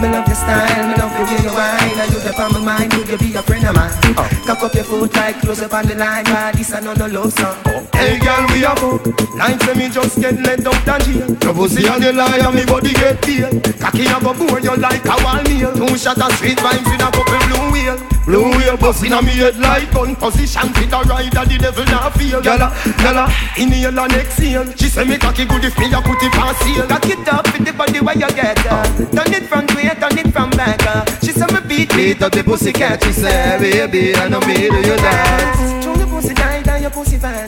Me 0.08 0.14
love 0.14 0.26
your 0.26 0.36
style, 0.36 0.88
me 0.88 0.96
love 0.96 1.12
the 1.12 1.24
way 1.28 1.44
you 1.44 1.52
whine. 1.52 2.00
And 2.00 2.14
you 2.14 2.20
the 2.24 2.32
on 2.42 2.54
my 2.54 2.60
mind, 2.64 2.94
would 2.94 3.10
you 3.10 3.18
be 3.18 3.36
a 3.36 3.42
friend 3.44 3.68
of 3.68 3.76
mine? 3.76 3.92
Oh. 4.16 4.44
Cock 4.48 4.64
up 4.64 4.74
your 4.74 4.86
foot 4.86 5.14
like 5.14 5.42
close 5.42 5.62
up 5.62 5.74
on 5.74 5.86
the 5.86 5.96
line. 5.96 6.24
But 6.24 6.56
this 6.56 6.72
another 6.72 7.10
love 7.10 7.34
song. 7.34 7.58
Oh. 7.66 7.88
Hey 7.92 8.18
girl, 8.20 8.46
we 8.54 8.64
a 8.64 8.72
fuck 8.78 9.04
Like 9.36 9.60
say 9.64 9.74
me 9.74 9.90
just 9.90 10.22
get 10.22 10.40
let 10.46 10.62
out 10.66 10.88
and 10.88 11.04
jail 11.04 11.28
Your 11.42 11.54
pussy 11.54 11.88
on 11.90 12.00
the 12.00 12.14
lie 12.14 12.38
and 12.38 12.54
me 12.56 12.64
body 12.64 12.94
get 12.94 13.20
pale 13.26 13.50
Cocky 13.82 14.06
a 14.06 14.22
go 14.22 14.38
bore 14.38 14.62
you 14.62 14.76
like 14.78 15.04
a 15.04 15.18
wall 15.26 15.42
nail 15.50 15.74
Two 15.74 15.98
shot 15.98 16.22
of 16.22 16.32
sweet 16.38 16.62
vibes 16.62 16.86
with 16.86 17.02
a 17.02 17.10
couple 17.10 17.47
blue 17.48 17.72
wheel 17.72 17.98
Blue 18.28 18.52
wheel 18.58 18.76
bust 18.76 19.04
inna 19.06 19.22
me 19.22 19.32
head 19.32 19.56
like 19.58 19.90
gun 19.94 20.14
position. 20.16 20.68
Fit 20.76 20.92
a 20.92 21.00
ride 21.08 21.32
that 21.32 21.48
the 21.48 21.58
devil 21.58 21.86
not 21.86 22.12
feel 22.20 22.42
Gala, 22.42 22.76
gala, 23.00 23.32
inhale 23.56 23.98
and 23.98 24.14
exhale. 24.14 24.68
She 24.76 24.90
say 24.90 25.06
me 25.06 25.18
cocky 25.18 25.46
good 25.46 25.64
if 25.64 25.78
me 25.80 25.88
a 25.88 26.02
put 26.02 26.22
it 26.22 26.36
on 26.36 26.54
sale 26.60 26.88
Cock 26.88 27.08
it 27.08 27.28
up 27.32 27.46
with 27.54 27.64
the 27.66 27.72
body 27.72 28.02
where 28.02 28.18
you 28.20 28.28
get 28.36 28.60
uh. 28.68 28.84
Turn 29.16 29.32
it 29.34 29.48
front 29.48 29.74
way, 29.76 29.88
turn 29.96 30.18
it 30.20 30.34
from 30.34 30.50
back 30.52 30.84
uh. 30.86 31.06
She 31.24 31.32
say 31.32 31.48
me 31.48 31.62
beat 31.68 31.90
Beat 31.96 32.22
up 32.22 32.34
the 32.34 32.44
pussy 32.44 32.74
cat, 32.74 33.02
she 33.02 33.14
say, 33.14 33.58
baby, 33.60 34.14
I 34.14 34.28
know 34.28 34.42
me 34.42 34.68
do 34.68 34.76
you 34.84 34.98
dance. 34.98 35.86
Show 35.86 35.96
your 35.96 36.08
pussy 36.08 36.34
tight 36.34 36.68
and 36.68 36.82
your 36.82 36.92
pussy 36.92 37.18
fat 37.18 37.48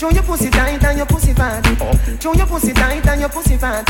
Show 0.00 0.08
your 0.08 0.22
pussy 0.22 0.48
tight 0.48 0.82
and 0.82 0.96
your 0.96 1.04
pussy 1.04 1.34
fat 1.34 1.60
Show 2.22 2.32
your 2.32 2.46
pussy 2.46 2.72
tight 2.72 3.06
and 3.06 3.20
your 3.20 3.28
pussy 3.28 3.58
fat 3.58 3.84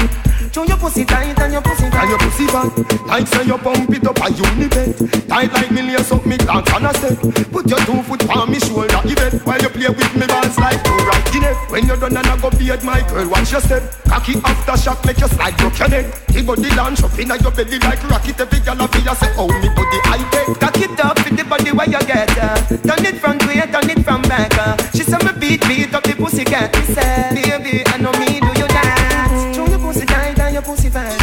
Show 0.52 0.64
your 0.64 0.76
pussy 0.76 1.04
tight 1.04 1.38
and 1.38 1.52
your 1.52 1.62
pussy 1.62 1.88
fat 1.88 2.02
And 2.02 2.10
your 2.10 2.18
pussy 2.18 2.46
fat. 2.48 3.06
Like 3.06 3.28
say 3.28 3.44
you 3.46 3.56
pump 3.56 3.94
it 3.94 4.04
up 4.04 4.18
a 4.18 4.26
unibet. 4.34 5.28
Tight 5.28 5.52
like 5.52 5.70
me 5.70 5.82
lace 5.82 6.10
up 6.10 6.26
me 6.26 6.36
dance 6.36 6.72
on 6.74 6.86
a 6.86 6.94
step. 6.94 7.14
Put 7.52 7.70
your 7.70 7.78
two 7.86 8.02
foot 8.02 8.28
on 8.28 8.50
me 8.50 8.58
shoulder 8.58 8.98
even 9.06 9.38
While 9.46 9.62
you 9.62 9.68
play 9.68 9.86
with 9.86 10.14
me 10.18 10.26
balls 10.26 10.58
like 10.58 10.82
two 10.82 10.98
right 11.06 11.34
in 11.36 11.44
it. 11.44 11.56
When 11.70 11.86
you're 11.86 11.96
done 11.96 12.16
and 12.16 12.26
I 12.26 12.36
go 12.42 12.50
beard 12.50 12.82
my 12.82 13.06
girl 13.06 13.30
watch 13.30 13.52
your 13.52 13.60
step. 13.60 13.82
Cocky 14.10 14.34
after 14.42 14.76
shot 14.82 15.06
make 15.06 15.20
you 15.20 15.28
slide 15.28 15.56
broke 15.58 15.78
your 15.78 15.90
neck. 15.90 16.26
The 16.26 16.42
body 16.42 16.74
launch 16.74 17.04
up 17.04 17.16
inna 17.20 17.38
your 17.38 17.52
belly 17.54 17.78
like 17.78 18.02
rocket. 18.10 18.40
Every 18.40 18.58
girl 18.58 18.82
a 18.82 18.88
feel 18.88 19.14
say 19.14 19.30
oh 19.38 19.46
me 19.46 19.70
body 19.78 19.98
high 20.10 20.26
tech. 20.34 20.58
Cock 20.58 20.82
it 20.82 20.98
up 20.98 21.22
with 21.22 21.38
the 21.38 21.44
body 21.44 21.70
where 21.70 21.86
you 21.86 22.02
get 22.02 22.34
uh. 22.34 22.58
Turn 22.66 23.06
it 23.06 23.22
front 23.22 23.46
way, 23.46 23.62
turn 23.70 23.86
it 23.86 24.02
from 24.02 24.22
back 24.22 24.50
uh. 24.58 24.74
She 24.90 25.04
say 25.06 25.18
me 25.22 25.38
beat, 25.38 25.62
beat 25.68 25.99
up 26.00 26.06
the 26.06 26.14
pussy 26.16 26.44
cat 26.44 26.74
say, 26.94 27.34
baby, 27.34 27.82
I 27.86 27.98
know 27.98 28.12
me 28.12 28.40
do 28.40 28.50
you 28.56 28.68
dance? 28.68 29.56
Show 29.56 29.66
your 29.66 29.78
pussy 29.78 30.06
tight 30.06 30.38
and 30.38 30.54
your 30.54 30.62
pussy 30.62 30.88
fat. 30.88 31.18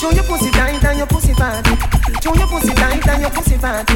Show 0.00 0.10
your 0.10 0.24
pussy 0.24 0.50
tight 0.50 0.84
and 0.84 0.98
your 0.98 1.06
pussy 1.06 1.34
fat. 1.34 1.66
Show 2.22 2.34
your 2.34 2.46
pussy 2.46 2.74
tight 2.74 3.08
and 3.08 3.22
your 3.22 3.30
pussy 3.30 3.56
fat. 3.56 3.86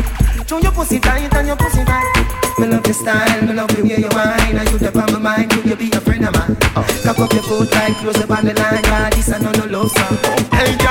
Show 0.49 0.59
your 0.59 0.73
pussy 0.73 0.99
tight 0.99 1.35
and 1.35 1.47
your 1.47 1.57
pussy 1.57 1.85
fat. 1.85 2.59
Me 2.59 2.67
love 2.67 2.87
your 2.87 2.95
style, 2.95 3.43
me 3.43 3.53
love 3.53 3.69
the 3.77 3.83
way 3.83 3.99
you 3.99 4.09
whine. 4.09 4.57
And 4.57 4.71
you 4.71 4.79
the 4.79 4.91
on 4.99 5.13
my 5.13 5.19
mind, 5.19 5.51
could 5.51 5.67
you 5.67 5.77
be 5.77 5.91
a 5.93 6.01
friend 6.01 6.27
of 6.27 6.35
mine? 6.35 6.57
Cock 7.05 7.19
up 7.19 7.33
your 7.33 7.43
foot 7.43 7.71
like 7.73 7.97
close 7.97 8.21
up 8.23 8.31
on 8.31 8.45
the 8.45 8.55
line, 8.55 8.85
yeah, 8.85 9.11
this 9.11 9.29
a 9.29 9.39
no 9.39 9.53
no 9.53 9.67
love 9.67 9.91
song. 9.91 10.86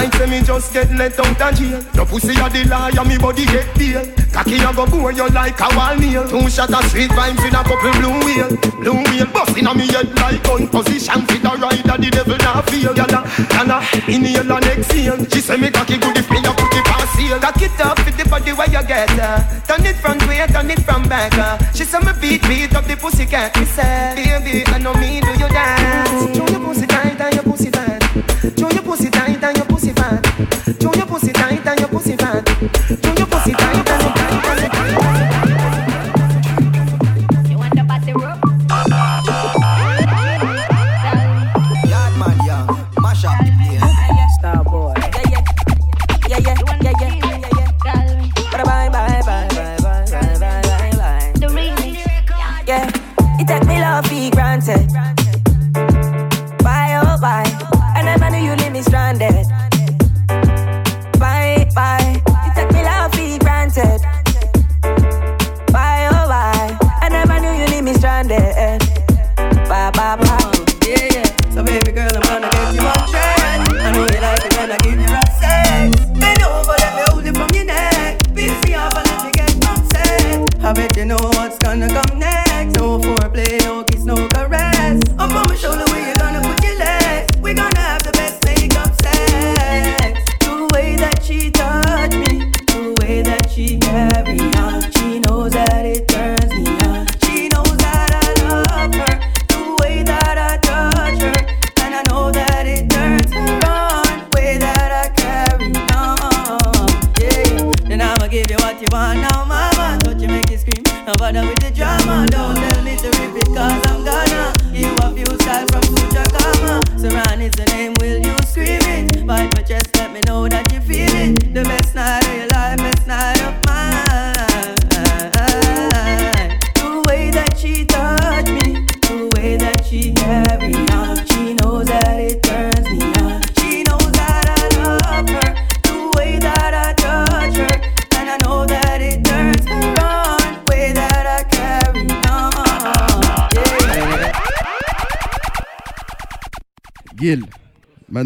Like 0.00 0.14
say 0.14 0.24
me 0.24 0.40
just 0.40 0.72
get 0.72 0.90
let 0.96 1.12
out 1.20 1.36
of 1.36 1.58
jail 1.60 1.76
Your 1.92 2.06
pussy 2.06 2.32
a 2.32 2.48
the 2.48 2.64
liar, 2.64 3.04
me 3.04 3.18
body 3.18 3.44
get 3.44 3.68
bail 3.76 4.00
Cocky 4.32 4.56
a 4.56 4.72
go 4.72 4.86
bore 4.88 5.12
you 5.12 5.28
like 5.28 5.60
a 5.60 5.68
wall 5.76 5.92
nail. 6.00 6.24
Two 6.24 6.48
shot 6.48 6.72
of 6.72 6.88
sweet 6.88 7.10
vibes 7.12 7.44
in 7.44 7.52
a 7.52 7.60
couple 7.60 7.92
blue 8.00 8.16
whale 8.24 8.48
Blue 8.80 8.96
whale 8.96 9.28
bust 9.28 9.58
in 9.58 9.66
a 9.66 9.74
me 9.74 9.84
head 9.92 10.08
like 10.16 10.40
gun 10.40 10.64
position. 10.72 11.20
Fit 11.28 11.44
a 11.44 11.52
rider, 11.52 12.00
the 12.00 12.08
devil 12.08 12.38
not 12.40 12.64
feel. 12.70 12.96
Yalla, 12.96 13.28
yalla, 13.52 13.84
inhale 14.08 14.52
and 14.56 14.64
exhale 14.72 15.20
She 15.28 15.40
say 15.44 15.58
me 15.60 15.68
cocky 15.68 15.98
good 15.98 16.16
if 16.16 16.30
me 16.30 16.38
a 16.38 16.48
put 16.48 16.72
it 16.72 16.84
past 16.88 17.12
seal. 17.12 17.38
Cock 17.38 17.60
it 17.60 17.80
up 17.84 17.98
with 18.00 18.16
the 18.16 18.24
body 18.24 18.52
where 18.56 18.70
you 18.72 18.82
get 18.88 19.12
uh. 19.20 19.44
Turn 19.68 19.84
it 19.84 19.96
front 20.00 20.24
way, 20.26 20.40
turn 20.48 20.70
it 20.70 20.80
from 20.80 21.02
back 21.12 21.36
uh. 21.36 21.58
She 21.76 21.84
say 21.84 22.00
me 22.00 22.12
beat, 22.22 22.40
beat 22.48 22.72
up 22.72 22.86
the 22.86 22.96
pussy 22.96 23.26
cat 23.26 23.52
Me 23.58 23.66
say, 23.66 24.16
baby, 24.16 24.64
I 24.64 24.78
know 24.78 24.94
me 24.94 25.20
do 25.20 25.32
you 25.36 25.48
dance. 25.52 26.32
Show 26.32 26.48
your 26.48 26.64
pussy 26.64 26.86
tight 26.86 27.20
and 27.20 27.34
your 27.34 27.44
pussy 27.44 27.68
fat 27.68 28.00
Show 28.56 28.70
your 28.70 28.82
pussy 28.82 29.10
tight 29.10 29.44
and 29.44 29.56
your 29.58 29.69
pussy 29.80 29.92
fat. 29.94 30.26
Show 30.82 30.94
your 30.94 31.06
pussy 31.06 31.32
tight 31.32 31.66
and 31.66 31.80
your 31.80 31.88
pussy 31.88 32.16
fat. 32.16 32.46
Show 32.48 33.14
your 33.16 33.26
pussy 33.26 33.52
tight 33.52 33.88
and 33.88 34.02
your 34.02 34.42
pussy 34.42 34.68
fat 34.68 34.79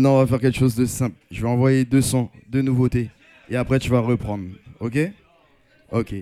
maintenant 0.04 0.18
on 0.18 0.24
va 0.24 0.26
faire 0.26 0.40
quelque 0.40 0.58
chose 0.58 0.74
de 0.74 0.84
simple. 0.84 1.16
Je 1.30 1.40
vais 1.40 1.48
envoyer 1.48 1.86
deux 1.86 2.02
sons, 2.02 2.28
deux 2.50 2.60
nouveautés. 2.60 3.08
Et 3.48 3.56
après 3.56 3.78
tu 3.78 3.88
vas 3.88 4.00
reprendre. 4.00 4.44
Ok? 4.80 4.98
Ok. 5.90 6.14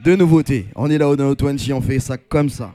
Deux 0.00 0.16
nouveautés. 0.16 0.66
On 0.74 0.90
est 0.90 0.98
là 0.98 1.08
au 1.08 1.14
No 1.14 1.34
20, 1.38 1.70
on 1.72 1.80
fait 1.80 2.00
ça 2.00 2.16
comme 2.16 2.50
ça. 2.50 2.74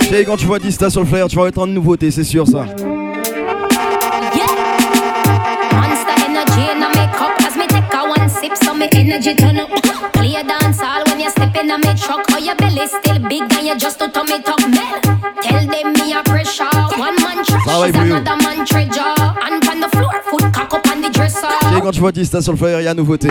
Chérie, 0.00 0.24
quand 0.24 0.36
tu 0.36 0.46
vois 0.46 0.58
Dista 0.58 0.88
sur 0.88 1.02
le 1.02 1.06
flyer, 1.06 1.28
tu 1.28 1.36
vas 1.36 1.44
entendre 1.44 1.68
une 1.68 1.74
nouveauté, 1.74 2.10
c'est 2.10 2.24
sûr 2.24 2.46
ça. 2.46 2.66
Monster 5.74 6.22
energy 8.96 9.42
in 11.62 11.70
a 11.70 11.78
me 11.78 11.94
take 11.94 12.02
a 12.02 12.02
one 12.02 12.02
sip, 12.02 12.02
so 12.02 12.02
me 12.02 12.02
energy 12.02 12.02
turn 12.02 12.02
up. 12.02 12.02
Play 12.02 12.02
a 12.02 12.02
dance 12.02 12.02
all 12.02 12.02
when 12.02 12.02
you 12.02 12.02
step 12.02 12.02
in 12.02 12.02
a 12.02 12.02
me 12.02 12.02
truck. 12.02 12.26
Oh, 12.30 12.38
your 12.38 12.56
belly 12.56 12.86
still 12.86 13.18
big 13.28 13.52
and 13.52 13.66
you 13.66 13.78
just 13.78 13.98
to 13.98 14.08
tummy 14.08 14.42
tuck. 14.42 14.60
Man, 14.60 15.00
tell 15.42 15.66
them 15.66 15.92
me 15.92 16.12
a 16.12 16.22
pressure. 16.22 16.64
One 16.98 17.16
man 17.22 17.44
trash 17.44 17.66
va, 17.66 17.86
is 17.86 17.94
another 17.94 18.36
man 18.42 18.66
treasure. 18.66 19.14
And 19.42 19.68
on 19.68 19.80
the 19.80 19.88
floor, 19.88 20.12
foot 20.24 20.52
cock 20.52 20.74
up 20.74 20.86
on 20.88 21.02
the 21.02 21.10
dresser. 21.10 21.48
Chérie, 21.62 21.80
quand 21.82 21.92
tu 21.92 22.00
vois 22.00 22.12
Dysta 22.12 22.42
sur 22.42 22.52
le 22.52 22.58
flyer, 22.58 22.80
il 22.80 22.84
y 22.84 22.88
a 22.88 22.94
nouveauté. 22.94 23.28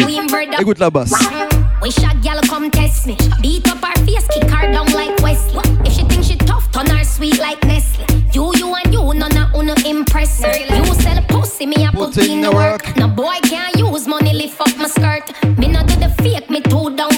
Écoute 0.60 0.80
la 0.80 0.90
basse. 0.90 1.12
Mm. 1.12 1.62
Wish 1.82 1.98
a 2.00 2.14
gal 2.22 2.40
come 2.48 2.70
test 2.70 3.08
me. 3.08 3.18
Beat 3.42 3.68
up 3.68 3.84
her 3.84 4.06
face, 4.06 4.28
kick 4.28 4.50
her 4.50 4.72
down 4.72 4.86
like 4.94 5.20
Wesley. 5.22 5.62
If 5.84 5.94
she 5.94 6.04
think 6.04 6.24
she 6.24 6.38
tough, 6.38 6.72
turn 6.72 6.88
her 6.88 7.04
sweet 7.04 7.40
like 7.40 7.64
Nestle. 7.66 8.06
You, 8.34 8.54
you 8.56 8.74
and 8.76 8.94
you, 8.94 9.14
none 9.16 9.36
of 9.36 9.54
uno 9.56 9.74
impress 9.86 10.42
me. 10.42 10.66
You 10.70 10.94
sell 10.94 11.22
pussy, 11.28 11.66
me 11.66 11.84
a 11.86 11.92
put 11.92 12.18
in 12.18 12.42
the 12.42 12.52
work. 12.52 12.96
No 12.98 13.08
boy 13.08 13.40
can't 13.44 13.76
use 13.76 14.08
money, 14.08 14.34
lift 14.34 14.62
up 14.62 14.78
my 14.78 14.88
skirt. 14.88 15.32
Me 15.58 15.68
no 15.68 15.82
do 15.84 15.96
the 15.96 16.10
fake, 16.22 16.50
me 16.52 16.62
too 16.62 16.96
down 16.96 17.11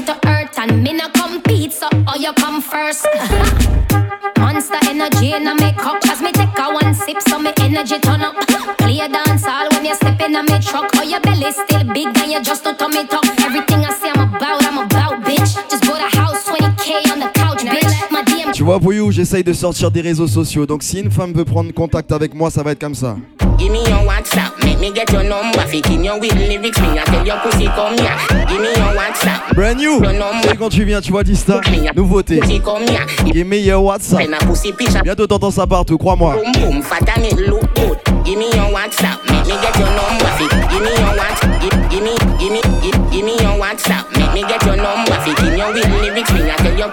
so 1.83 1.89
all 2.07 2.17
you 2.17 2.33
come 2.33 2.61
first. 2.61 3.07
Monster 4.37 4.79
energy 4.83 5.33
in 5.33 5.47
a 5.47 5.55
makeup. 5.55 5.99
As 6.07 6.21
me 6.21 6.31
take 6.31 6.57
a 6.57 6.65
one 6.71 6.93
sip 6.93 7.21
so 7.21 7.39
me 7.39 7.51
energy 7.59 7.99
turn 7.99 8.21
up. 8.21 8.35
Play 8.77 8.99
a 8.99 9.07
dance 9.09 9.45
all 9.45 9.67
when 9.71 9.85
you 9.85 9.95
step 9.95 10.19
in 10.21 10.33
me 10.33 10.59
truck. 10.59 10.89
Oh 10.95 11.03
your 11.03 11.19
belly 11.19 11.51
still 11.51 11.83
big 11.93 12.17
and 12.17 12.31
you 12.31 12.41
just 12.41 12.63
to 12.63 12.73
tummy 12.73 13.05
tuck. 13.07 13.25
Everything 13.41 13.82
Tu 18.63 18.67
vois, 18.67 18.79
Pouillou, 18.79 19.11
j'essaye 19.11 19.43
de 19.43 19.51
sortir 19.51 19.91
des 19.91 19.99
réseaux 19.99 20.25
sociaux. 20.25 20.65
Donc 20.65 20.83
si 20.83 21.01
une 21.01 21.11
femme 21.11 21.33
veut 21.33 21.43
prendre 21.43 21.73
contact 21.73 22.13
avec 22.13 22.33
moi, 22.33 22.49
ça 22.49 22.63
va 22.63 22.71
être 22.71 22.79
comme 22.79 22.95
ça. 22.95 23.17
Give 23.59 23.69
me 23.69 23.79
your 23.89 24.05
WhatsApp, 24.07 24.53
make 24.63 24.79
me 24.79 24.95
get 24.95 25.11
your 25.11 25.23
number. 25.23 25.59
Ficking 25.67 26.05
your 26.05 26.17
with 26.17 26.33
lyrics, 26.33 26.79
me 26.79 26.97
I 26.97 27.03
tell 27.03 27.25
your 27.25 27.39
pussy 27.43 27.65
come 27.65 27.97
here. 27.97 28.15
Give 28.47 28.61
me 28.61 28.69
your 28.77 28.95
WhatsApp. 28.95 29.53
Brand 29.53 29.77
new 29.77 30.01
C'est 30.43 30.57
quand 30.57 30.69
tu 30.69 30.85
viens, 30.85 31.01
tu 31.01 31.11
vois 31.11 31.23
Dista 31.23 31.59
Nouveauté 31.93 32.39
Pussy 32.39 32.61
come 32.61 32.83
here. 32.87 33.05
Give 33.33 33.45
me 33.45 33.57
your 33.57 33.83
WhatsApp. 33.83 34.29
Bientôt 35.03 35.27
t'entends 35.27 35.51
ça 35.51 35.67
partout, 35.67 35.97
crois-moi 35.97 36.37
Boom 36.37 36.71
boom, 36.71 36.81
fat 36.81 37.05
and 37.17 37.25
it 37.25 37.37
look 37.45 37.61
good. 37.75 37.97
Give 38.23 38.37
me 38.37 38.45
your 38.53 38.71
WhatsApp, 38.71 39.19
make 39.29 39.45
me 39.45 39.55
get 39.61 39.77
your 39.77 39.89
number. 39.89 40.31
Give 40.71 40.81
me 40.81 40.89
your 40.89 41.13
WhatsApp, 41.19 41.42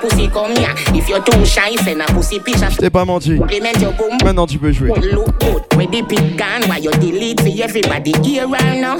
pussy 0.01 0.29
come 0.29 0.57
here. 0.57 0.75
If 0.95 1.09
you're 1.09 1.23
too 1.23 1.45
shy, 1.45 1.77
send 1.77 2.03
a 2.03 2.07
pussy 2.07 2.41
picture. 2.41 2.71
Je 2.71 2.77
t'ai 2.77 2.91
pas 2.91 3.05
menti. 3.05 3.37
Compliment 3.37 3.79
your 3.81 3.93
boom. 3.93 4.17
Maintenant 4.25 4.47
tu 4.47 4.59
peux 4.59 4.73
jouer. 4.73 4.93
Look 5.13 5.39
good, 5.41 5.63
where 5.77 5.87
the 5.87 6.03
pic 6.03 6.37
gone, 6.37 6.69
why 6.69 6.79
you 6.79 6.91
delete 6.93 7.41
for 7.41 7.63
everybody 7.63 8.13
here 8.23 8.49
right 8.49 8.81
now? 8.81 8.99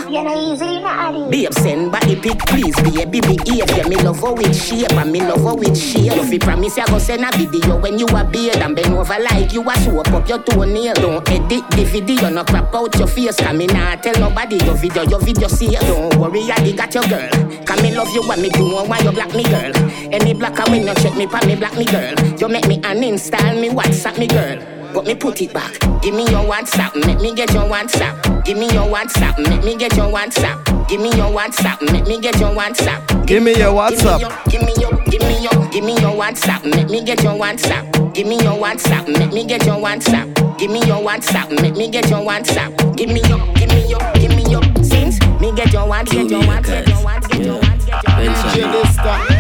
Babe, 1.31 1.53
send 1.53 1.91
body 1.91 2.17
pic, 2.17 2.39
please, 2.47 2.75
baby, 2.83 3.21
behave. 3.21 3.89
Me 3.89 3.97
love 3.97 4.21
her 4.21 4.33
with 4.33 4.55
shape, 4.55 4.93
and 4.93 5.11
me 5.11 5.21
love 5.21 5.43
her 5.43 5.55
with 5.55 5.77
shape. 5.77 6.15
You 6.15 6.25
fi 6.25 6.39
promise 6.39 6.77
you 6.77 6.87
go 6.87 6.99
send 6.99 7.25
a 7.25 7.37
video 7.37 7.77
when 7.79 7.99
you 7.99 8.07
a 8.07 8.25
beard 8.25 8.57
and 8.57 8.77
bend 8.77 8.95
over 8.95 9.19
like 9.19 9.53
you 9.53 9.63
a 9.69 9.75
soap 9.81 10.09
up 10.13 10.29
your 10.29 10.39
toenail. 10.43 10.95
Don't 10.95 11.29
edit 11.31 11.65
the 11.71 11.85
video, 11.85 12.31
no 12.31 12.45
crap 12.45 12.75
out 12.75 12.95
your 12.99 13.09
face. 13.09 13.37
Cause 13.37 13.57
me 13.57 13.67
nah 13.67 13.97
tell 13.97 14.15
nobody 14.21 14.57
your 14.65 14.75
video, 14.75 15.03
your 15.05 15.21
video 15.21 15.49
see. 15.49 15.71
Don't 15.71 16.15
worry, 16.17 16.51
I 16.51 16.73
got 16.73 16.95
your 16.95 17.05
girl. 17.05 17.29
Cause 17.65 17.83
me 17.83 17.95
love 17.97 18.11
you 18.15 18.23
when 18.29 18.43
me 18.43 18.51
do 18.51 18.77
why 18.87 18.99
you 18.99 19.13
black 19.13 19.35
me 19.35 19.45
girl. 19.45 19.73
Any 20.13 20.35
blacker 20.35 20.71
when 20.71 20.87
you 20.91 21.03
check 21.03 21.17
me 21.17 21.27
pa 21.27 21.41
me 21.47 21.57
black 21.57 21.77
me 21.77 21.85
girl. 21.85 22.15
You 22.39 22.49
make 22.49 22.67
me 22.67 22.79
uninstall 22.81 23.61
me 23.61 23.71
WhatsApp 23.71 24.19
me 24.19 24.27
girl. 24.27 24.59
But 24.93 25.07
me 25.07 25.15
put 25.15 25.41
it 25.41 25.53
back. 25.55 25.79
Give 26.03 26.15
me 26.15 26.25
your 26.25 26.43
WhatsApp, 26.43 26.95
make 27.07 27.21
me 27.21 27.33
get 27.33 27.53
your 27.53 27.63
WhatsApp. 27.63 28.45
Give 28.45 28.59
me 28.59 28.67
your 28.73 28.89
WhatsApp, 28.91 29.39
make 29.49 29.63
me 29.63 29.77
get 29.77 29.95
your 29.97 30.11
WhatsApp. 30.11 30.89
Give 30.89 31.01
me 31.01 31.11
your 31.11 31.31
WhatsApp, 31.31 31.81
make 31.93 32.07
me 32.09 32.21
get 32.21 32.41
your 32.41 32.51
WhatsApp. 32.51 33.27
Give 33.27 33.43
me 33.43 33.55
your 33.57 33.73
WhatsApp. 33.73 34.51
Give 34.51 34.63
me 34.63 34.73
your, 34.81 34.91
give 35.05 35.23
me 35.23 35.43
your, 35.43 35.69
give 35.71 35.85
me 35.85 35.93
your 36.01 36.13
WhatsApp, 36.21 36.65
make 36.75 36.89
me 36.91 37.05
get 37.05 37.23
your 37.23 37.35
WhatsApp. 37.35 38.13
Give 38.15 38.27
me 38.27 38.37
your 38.43 38.59
WhatsApp, 38.61 39.07
make 39.17 39.33
me 39.33 39.45
get 39.47 39.65
your 39.65 39.77
WhatsApp. 39.77 40.59
Give 40.59 40.71
me 40.73 40.81
your 40.81 40.99
WhatsApp, 40.99 41.63
make 41.63 41.77
me 41.77 41.89
get 41.89 42.11
your 42.11 42.21
WhatsApp. 42.21 42.97
Give 42.97 43.09
me 43.11 43.21
your, 43.29 43.39
give 43.55 43.69
me 43.69 43.87
your, 43.89 44.01
give 44.15 44.35
me 44.35 44.43
your. 44.51 44.63
Since 44.83 45.21
me 45.41 45.53
get 45.55 45.73
your 45.73 45.87
WhatsApp, 45.87 46.11
get 46.11 46.31
your 46.31 46.43
WhatsApp, 46.43 46.65
get 46.65 46.89
your 46.89 46.97
WhatsApp, 46.97 47.31
get 47.31 48.57
your 48.57 48.69
WhatsApp, 48.73 49.40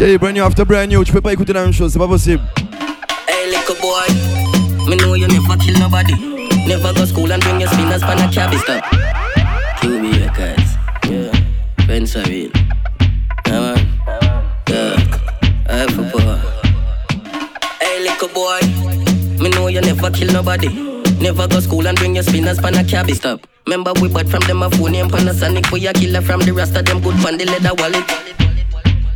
your 0.00 0.08
dit 0.08 0.18
brand 0.18 0.34
new 0.34 0.44
after 0.44 0.64
brand 0.64 0.88
new, 0.90 1.02
tu 1.04 1.12
peux 1.12 1.20
pas 1.20 1.32
écouter 1.32 1.52
la 1.52 1.62
même 1.62 1.72
chose, 1.72 1.92
c'est 1.92 1.98
pas 1.98 2.06
possible. 2.06 2.42
Hey, 3.26 3.50
little 3.50 3.74
boy. 3.80 4.06
Me 4.86 4.96
know 4.96 5.14
you 5.14 5.26
never 5.26 5.56
kill 5.56 5.78
nobody. 5.78 6.14
Never 6.66 6.92
go 6.92 7.04
school 7.04 7.32
and 7.32 7.42
bring 7.42 7.60
your 7.60 7.70
spinners 7.70 8.00
pan 8.00 8.18
a 8.18 8.30
cabbie 8.30 8.58
stop. 8.58 8.84
QB 9.80 10.20
records. 10.24 10.76
Yeah. 11.10 11.86
Benza 11.86 12.24
real. 12.26 12.50
Yeah, 13.46 13.60
man. 13.60 13.88
Yeah. 14.68 15.18
I 15.68 15.86
for 15.92 16.04
poor. 16.10 16.38
Hey, 17.80 18.00
little 18.00 18.28
boy. 18.28 18.60
Me 19.42 19.50
know 19.50 19.68
you 19.68 19.80
never 19.80 20.10
kill 20.10 20.32
nobody. 20.32 20.68
Never 21.20 21.48
go 21.48 21.60
school 21.60 21.86
and 21.88 21.98
bring 21.98 22.14
your 22.14 22.24
spinners 22.24 22.58
pan 22.58 22.76
a 22.76 22.84
cabbie 22.84 23.14
stop. 23.14 23.46
Remember 23.66 23.92
we 24.00 24.08
bought 24.08 24.28
from 24.28 24.40
them 24.42 24.62
a 24.62 24.70
phone 24.70 24.92
name 24.92 25.08
Panasonic. 25.08 25.72
We 25.72 25.86
a 25.86 25.92
killer 25.92 26.22
from 26.22 26.40
the 26.40 26.52
rest 26.52 26.76
of 26.76 26.84
them 26.84 27.00
good 27.00 27.16
pan 27.16 27.36
the 27.36 27.46
leather 27.46 27.74
wallet. 27.74 28.47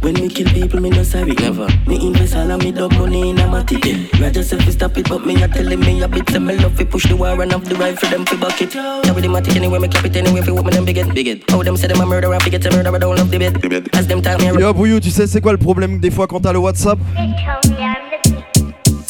When 0.02 0.14
me 0.14 0.28
kill 0.28 0.48
people, 0.48 0.80
me 0.80 0.90
no 0.90 1.04
sorry. 1.04 1.32
Never. 1.32 1.68
Me 1.86 1.94
invest 2.04 2.34
all 2.34 2.50
of 2.50 2.60
me 2.60 2.72
dog 2.72 2.92
money 2.98 3.30
in 3.30 3.38
a 3.38 3.44
matic. 3.44 4.20
Roger 4.20 4.42
say 4.42 4.58
fi 4.58 4.70
stop 4.72 4.98
it, 4.98 5.08
but 5.08 5.24
me 5.24 5.40
a 5.40 5.46
telling 5.46 5.78
me 5.78 6.02
a 6.02 6.08
bit. 6.08 6.28
Say 6.28 6.40
me 6.40 6.56
love 6.56 6.74
fi 6.74 6.84
push 6.84 7.06
the 7.06 7.14
war 7.14 7.40
and 7.40 7.52
off 7.54 7.62
the 7.62 7.76
rifle 7.76 8.08
them 8.10 8.26
fi 8.26 8.36
bucket. 8.36 8.72
Carry 8.72 9.22
the 9.22 9.28
matic 9.28 9.54
anyway, 9.54 9.78
me 9.78 9.86
cap 9.86 10.04
it 10.04 10.16
anyway 10.16 10.42
fi 10.42 10.50
what 10.50 10.64
me 10.64 10.92
them. 10.92 11.40
How 11.48 11.62
them 11.62 11.76
say 11.76 11.86
them 11.86 12.00
a 12.00 12.06
murderer, 12.06 12.40
fi 12.40 12.50
get 12.50 12.66
a 12.66 12.70
murderer, 12.70 12.98
don't 12.98 13.16
love 13.16 13.30
the 13.30 13.38
bed. 13.38 13.88
As 13.94 14.08
them 14.08 14.20
talk 14.20 14.40
me 14.40 14.46
Yo 14.46 14.74
Bouillou, 14.74 14.98
tu 14.98 15.10
sais 15.10 15.28
c'est 15.28 15.40
quoi 15.40 15.52
le 15.52 15.58
problème 15.58 16.00
des 16.00 16.10
fois 16.10 16.26
quand 16.26 16.40
t'as 16.40 16.52
le 16.52 16.58
WhatsApp? 16.58 16.98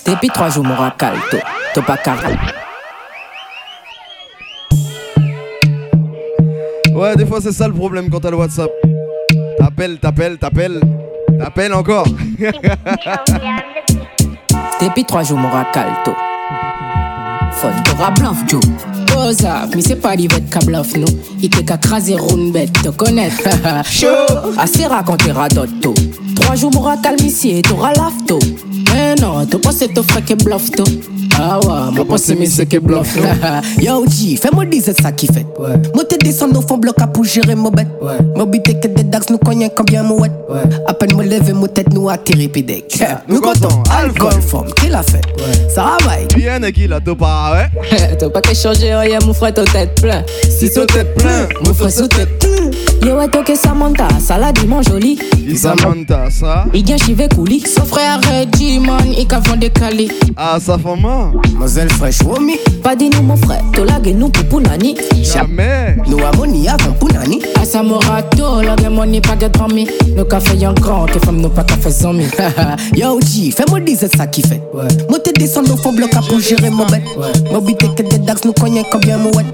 Depuis 0.07 0.29
trois 0.29 0.51
jours, 0.51 0.65
mon 0.65 0.75
racalto. 0.75 1.39
T'as 1.73 1.83
pas 1.83 1.97
carré. 1.97 2.37
Ouais, 6.95 7.17
des 7.17 7.25
fois 7.25 7.41
c'est 7.41 7.53
ça 7.53 7.67
le 7.67 7.73
problème 7.73 8.11
quand 8.11 8.21
t'as 8.21 8.31
le 8.31 8.37
WhatsApp. 8.37 8.71
T'appelles, 9.59 9.99
t'appelles, 9.99 10.39
t'appelles, 10.39 10.81
t'appelles 11.39 11.75
encore. 11.75 12.07
Depuis 14.81 15.05
trois 15.05 15.23
jours, 15.23 15.39
mon 15.39 15.51
racalto. 15.51 16.13
Faute 17.55 17.73
de 17.87 18.21
bluff, 18.21 18.39
Joe. 18.49 18.61
Pose 19.07 19.45
up, 19.45 19.71
mais 19.75 19.83
c'est 19.83 19.97
pas 19.97 20.15
l'ivette 20.15 20.49
qu'à 20.51 20.61
bluff, 20.61 20.97
nous. 20.97 21.07
Il 21.41 21.51
t'est 21.51 21.65
qu'à 21.65 21.77
craser 21.77 22.17
round 22.17 22.53
bête, 22.53 22.73
te 22.73 22.89
connaître. 22.89 23.43
Chaud, 23.85 24.07
assez 24.59 24.87
raconter 24.87 25.33
radotto. 25.33 25.95
Trois 26.37 26.57
jours, 26.57 26.73
mon 26.73 26.81
racal, 26.81 27.21
ici, 27.21 27.51
et 27.51 27.63
t'auras 27.63 27.93
l'afto. 27.93 28.39
Mais 28.93 29.15
non, 29.17 29.45
t'as 29.47 29.59
pas 29.59 29.73
cette 29.73 29.97
offre 29.99 30.21
qui 30.25 30.35
bluff, 30.35 30.71
toi. 30.71 30.85
Ah 31.39 31.59
ouais, 31.61 31.95
moi 31.95 32.05
pas 32.07 32.19
c'est 32.19 32.35
mais 32.35 32.47
c'est 32.47 32.67
qui 32.67 32.79
bluff. 32.79 33.17
Yo, 33.81 34.05
G, 34.07 34.37
fais-moi 34.37 34.67
dire 34.67 34.83
c'est 34.85 35.01
ça 35.01 35.13
qui 35.13 35.27
fait. 35.27 35.47
Moi 35.95 36.05
t'es 36.09 36.19
descendu 36.19 36.57
au 36.59 36.61
fond 36.61 36.77
bloc 36.79 37.01
à 37.01 37.07
pour 37.07 37.25
gérer 37.25 37.55
mon 37.55 37.71
bête. 37.71 37.89
Moi 38.37 38.45
bité 38.47 38.79
que 38.79 38.89
des 38.89 39.05
dax 39.05 39.31
nous 39.31 39.39
cognent 39.39 39.69
combien 39.75 40.03
mon 40.03 40.21
wet. 40.21 40.31
À 40.87 40.93
peine 40.93 41.17
me 41.17 41.25
lever, 41.25 41.53
mon 41.53 41.67
tête 41.67 41.93
nous 41.93 42.09
atterrir 42.09 42.51
pidec. 42.51 43.03
Nous 43.29 43.41
content, 43.41 43.83
alcool, 43.91 44.43
forme, 44.43 44.73
qui 44.75 44.89
l'a 44.89 45.03
fait. 45.03 45.23
Ça 45.75 45.97
va, 46.05 46.17
Bien 46.37 46.61
qui 46.71 46.87
l'a 46.87 47.01
pas, 47.43 47.53
ouais? 47.53 48.17
T'as 48.19 48.31
pas 48.31 48.41
qu'à 48.41 48.55
changer 48.55 48.95
rien, 48.95 49.19
mon 49.25 49.33
frère, 49.33 49.55
ta 49.55 49.65
tête 49.65 50.01
plein. 50.01 50.25
Si 50.49 50.73
ton 50.73 50.87
tête 50.87 51.15
plein, 51.15 51.49
mon 51.65 51.75
frère 51.75 51.91
sous 51.91 52.09
tête. 52.09 52.52
Yo, 53.05 53.17
ouais, 53.17 53.29
toque 53.29 53.53
ça 53.57 53.75
monta, 53.75 54.07
salade, 54.21 54.59
il 54.63 54.69
mange 54.69 54.87
joli. 54.87 55.19
Il 55.37 55.59
s'amanta, 55.59 56.31
ça. 56.31 56.67
Il 56.73 56.85
vient 56.85 56.97
chiver 56.97 57.27
couli. 57.35 57.61
Son 57.61 57.85
frère 57.85 58.21
Reggie, 58.21 58.79
man, 58.79 59.01
il 59.17 59.27
cavant 59.27 59.57
des 59.57 59.71
cali. 59.71 60.09
Ah, 60.37 60.59
ça 60.61 60.79
fait 60.79 61.01
mal. 61.01 61.33
Mademoiselle 61.35 61.91
fraîche, 61.91 62.23
womi. 62.23 62.55
Pas 62.83 62.95
dit 62.95 63.11
nous, 63.11 63.23
mon 63.23 63.37
frère, 63.37 63.63
tolague 63.73 64.15
nous 64.17 64.29
pour 64.29 64.61
Punani. 64.61 64.97
Jamais. 65.21 65.97
Nous 66.07 66.19
avons 66.21 66.47
ni 66.47 66.69
avant 66.69 66.93
Punani. 66.93 67.41
À 67.61 67.65
sa 67.65 67.83
morato, 67.83 68.63
la 68.63 68.89
money 68.89 69.21
pas 69.21 69.35
de 69.35 69.49
drame. 69.49 69.85
Nous 70.17 70.25
café 70.25 70.57
yon 70.57 70.73
grand, 70.75 71.07
que 71.07 71.19
femme 71.19 71.41
nous 71.41 71.49
pas 71.49 71.65
café 71.65 71.91
zombie. 71.91 72.27
Yo, 72.95 73.21
G, 73.21 73.51
fais-moi 73.51 73.81
dire 73.81 73.97
c'est 73.99 74.17
ça 74.17 74.29
qui 74.29 74.43
fait. 74.43 74.63
Moi, 75.09 75.19
t'es 75.19 75.33
descendu 75.33 75.73
au 75.73 75.77
fond 75.77 75.93
bloc 75.93 76.11
pour 76.29 76.39
gérer 76.39 76.71
mon 76.71 76.87
bête. 76.87 77.03
Moi, 77.51 77.61
bité 77.61 77.89
que 77.97 78.03
des 78.03 78.19
dax 78.19 78.45
nous 78.45 78.53
cognent 78.53 78.85
combien 78.91 79.19
mon 79.19 79.31
wet. 79.33 79.45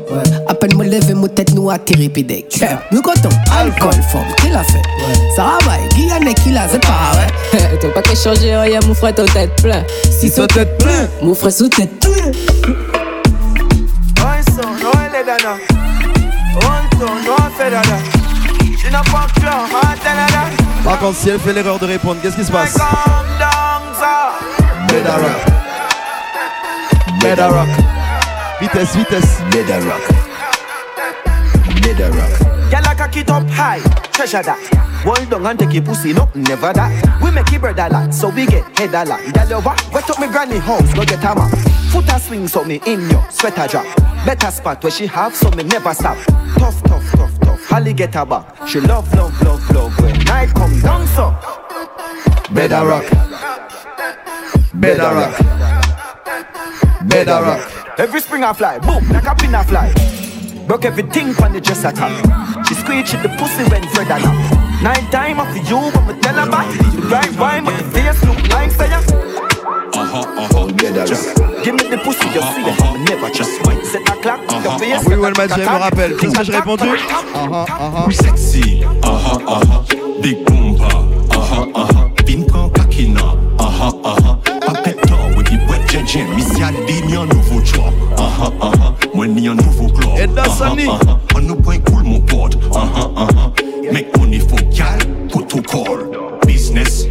À 0.47 0.55
peine 0.55 0.77
me 0.77 0.85
lever, 0.85 1.15
mon 1.15 1.29
tête 1.29 1.55
nous 1.55 1.71
atterrir 1.71 2.11
pidec. 2.11 2.63
Nous 2.93 3.03
content, 3.03 3.29
alcool, 3.53 4.03
forme, 4.11 4.27
qui 4.39 4.49
l'a 4.51 4.63
fait. 4.65 4.83
Ça 5.37 5.59
va, 5.65 5.79
Guyane 5.95 6.35
qui 6.35 6.51
l'a, 6.51 6.69
c'est 6.69 6.81
pas 6.81 7.13
ouais. 7.17 7.79
T'as 7.81 7.89
pas 7.89 8.03
qu'à 8.03 8.15
changer 8.15 8.57
rien, 8.57 8.81
mon 8.87 8.95
frère, 8.95 9.15
ta 9.15 9.25
tête 9.25 9.61
plein. 9.63 9.83
Si 10.11 10.33
ta 10.33 10.47
tête 10.47 10.79
plein. 10.79 11.09
Mon 11.23 11.35
frère 11.35 11.53
sous 11.53 11.69
tête. 11.69 12.07
Un 14.19 14.43
son, 14.53 14.69
no 14.83 14.91
elegana. 15.07 15.57
Un 16.57 16.97
ton, 16.99 17.15
no 17.25 17.37
fedada. 17.57 17.99
She 18.81 18.91
n'a 18.91 19.03
pas 19.03 19.27
cœur, 19.41 19.67
matanada. 19.73 20.45
Par 20.85 20.99
contre, 20.99 21.19
si 21.19 21.29
elle 21.31 21.41
fait 21.41 21.53
l'erreur 21.53 21.79
de 21.79 21.87
répondre, 21.87 22.21
qu'est-ce 22.23 22.37
qui 22.37 22.45
se 22.45 22.53
passe 22.53 22.75
Calm 22.75 22.89
down, 23.39 23.83
sir. 23.99 24.33
Meda 24.93 25.17
rock. 25.17 25.41
Meda 27.23 27.49
rock. 27.49 27.69
Vitesse, 28.61 28.97
vitesse. 28.97 29.39
Meda 29.53 29.77
rock. 29.77 30.19
Gyal 32.71 32.93
a 32.93 32.95
cock 32.95 33.17
it 33.17 33.31
up 33.31 33.49
high, 33.49 33.81
treasure 34.13 34.43
that. 34.43 34.59
Hold 35.05 35.31
down 35.31 35.47
and 35.47 35.59
take 35.59 35.73
your 35.73 35.83
pussy, 35.83 36.13
no, 36.13 36.29
never 36.35 36.73
that. 36.73 37.21
We 37.23 37.31
make 37.31 37.51
it 37.53 37.61
bread 37.61 37.79
a 37.79 37.89
lot, 37.89 38.13
so 38.13 38.29
we 38.29 38.47
get 38.47 38.79
head 38.79 38.93
a 38.95 39.09
lot. 39.09 39.21
Gyal 39.21 39.49
you 39.49 39.61
what? 39.61 39.93
Wet 39.93 40.11
up 40.11 40.21
me 40.21 40.27
granny 40.27 40.59
house, 40.59 40.93
go 40.93 41.05
get 41.05 41.23
map. 41.23 41.51
Foot 41.91 42.09
a 42.13 42.21
swing, 42.21 42.47
so 42.47 42.65
me 42.65 42.81
in 42.85 43.09
your 43.09 43.25
sweater 43.31 43.67
drop. 43.67 43.87
Better 44.27 44.51
spot 44.51 44.83
where 44.83 44.91
she 44.91 45.07
have, 45.07 45.35
so 45.35 45.51
me 45.53 45.63
never 45.63 45.95
stop. 45.95 46.19
Tough, 46.59 46.83
tough, 46.83 47.11
tough, 47.13 47.41
tough. 47.41 47.65
Holly 47.65 47.95
get 47.95 48.15
her 48.15 48.27
back. 48.27 48.69
She 48.69 48.81
love, 48.81 49.13
love, 49.15 49.41
love, 49.43 49.71
love 49.71 50.01
when 50.01 50.19
night 50.25 50.53
come 50.55 50.79
down, 50.81 51.07
so. 51.07 51.31
Meda 52.51 52.85
rock. 52.85 53.05
Meda 54.75 55.09
rock. 55.15 55.41
Meda 57.05 57.41
rock. 57.41 57.99
Every 57.99 58.21
spring 58.21 58.45
I 58.45 58.53
fly, 58.53 58.79
boom, 58.79 59.09
like 59.09 59.27
a 59.27 59.35
pin 59.35 59.55
I 59.55 59.65
fly. 59.65 60.18
Broke 60.79 60.93
everything 60.93 61.35
on 61.43 61.53
the 61.53 61.61
dresser 61.61 61.91
top. 61.91 62.13
She 62.65 62.75
squeeze 62.75 63.11
the 63.11 63.29
pussy 63.37 63.65
when 63.69 63.83
Fred 63.89 64.13
and 64.13 64.25
up. 64.25 64.81
Night 64.81 65.11
time 65.11 65.41
after 65.41 65.59
you, 65.59 65.77
when 65.77 66.07
me 66.07 66.23
tell 66.23 66.35
her 66.37 66.49
back. 66.49 66.71
The 66.95 67.03
right 67.11 67.37
wine, 67.37 67.65
but 67.65 67.77
the 67.79 67.85
face 67.91 68.23
look 68.23 68.49
like 68.49 68.71
say 68.71 68.89
ya. 68.89 68.99
Uh-huh, 68.99 70.23
uh-huh. 70.39 71.05
Just 71.05 71.35
give 71.65 71.75
me 71.75 71.83
the 71.91 71.99
pussy, 71.99 72.29
you 72.31 72.43
see 72.55 72.63
it. 72.63 72.79
Me 72.95 73.05
never 73.11 73.29
just 73.31 73.61
wait. 73.67 73.85
Set 73.87 74.09
a 74.09 74.15
clock, 74.23 74.41
your 74.63 74.79
face. 74.79 75.05
Oui, 75.09 75.17
ouais, 75.17 75.31
le 75.31 75.37
match, 75.37 75.51
je 75.57 75.63
me 75.63 75.67
rappelle. 75.67 76.17
Qu'est-ce 76.17 76.39
que 76.39 76.45
j'ai 76.45 76.53
répondu 76.53 76.85
Uh-huh, 76.85 77.67
uh-huh. 77.67 78.13
Sexy, 78.13 78.85
uh-huh, 79.03 79.39
uh-huh. 79.49 80.23
Big 80.23 80.45
boomba, 80.45 80.87
uh-huh, 80.87 81.67
uh-huh. 81.75 82.25
Pin 82.25 82.45
prend 82.47 82.69
kakina, 82.69 83.35
uh-huh, 83.59 83.93
uh-huh. 84.05 84.37
Papet 84.65 84.95
temps, 85.09 85.27
oui, 85.37 85.43
puis 85.43 85.59
wet 85.69 85.91
jeje, 85.91 86.21
misi 86.37 86.63
a 86.63 86.71
di 86.87 86.98
Sani. 90.59 90.87
Ah, 90.89 90.99
ah, 91.07 91.07
ah. 91.09 91.37
On 91.37 91.41
nous 91.41 91.55
point 91.55 91.79
cool, 91.79 92.03
mon 92.03 92.21
pote. 92.21 92.59
Mais 93.93 94.09
on 94.19 94.33
est 94.33 94.41
focal, 94.41 94.99
protocole. 95.29 96.11
Business, 96.47 97.07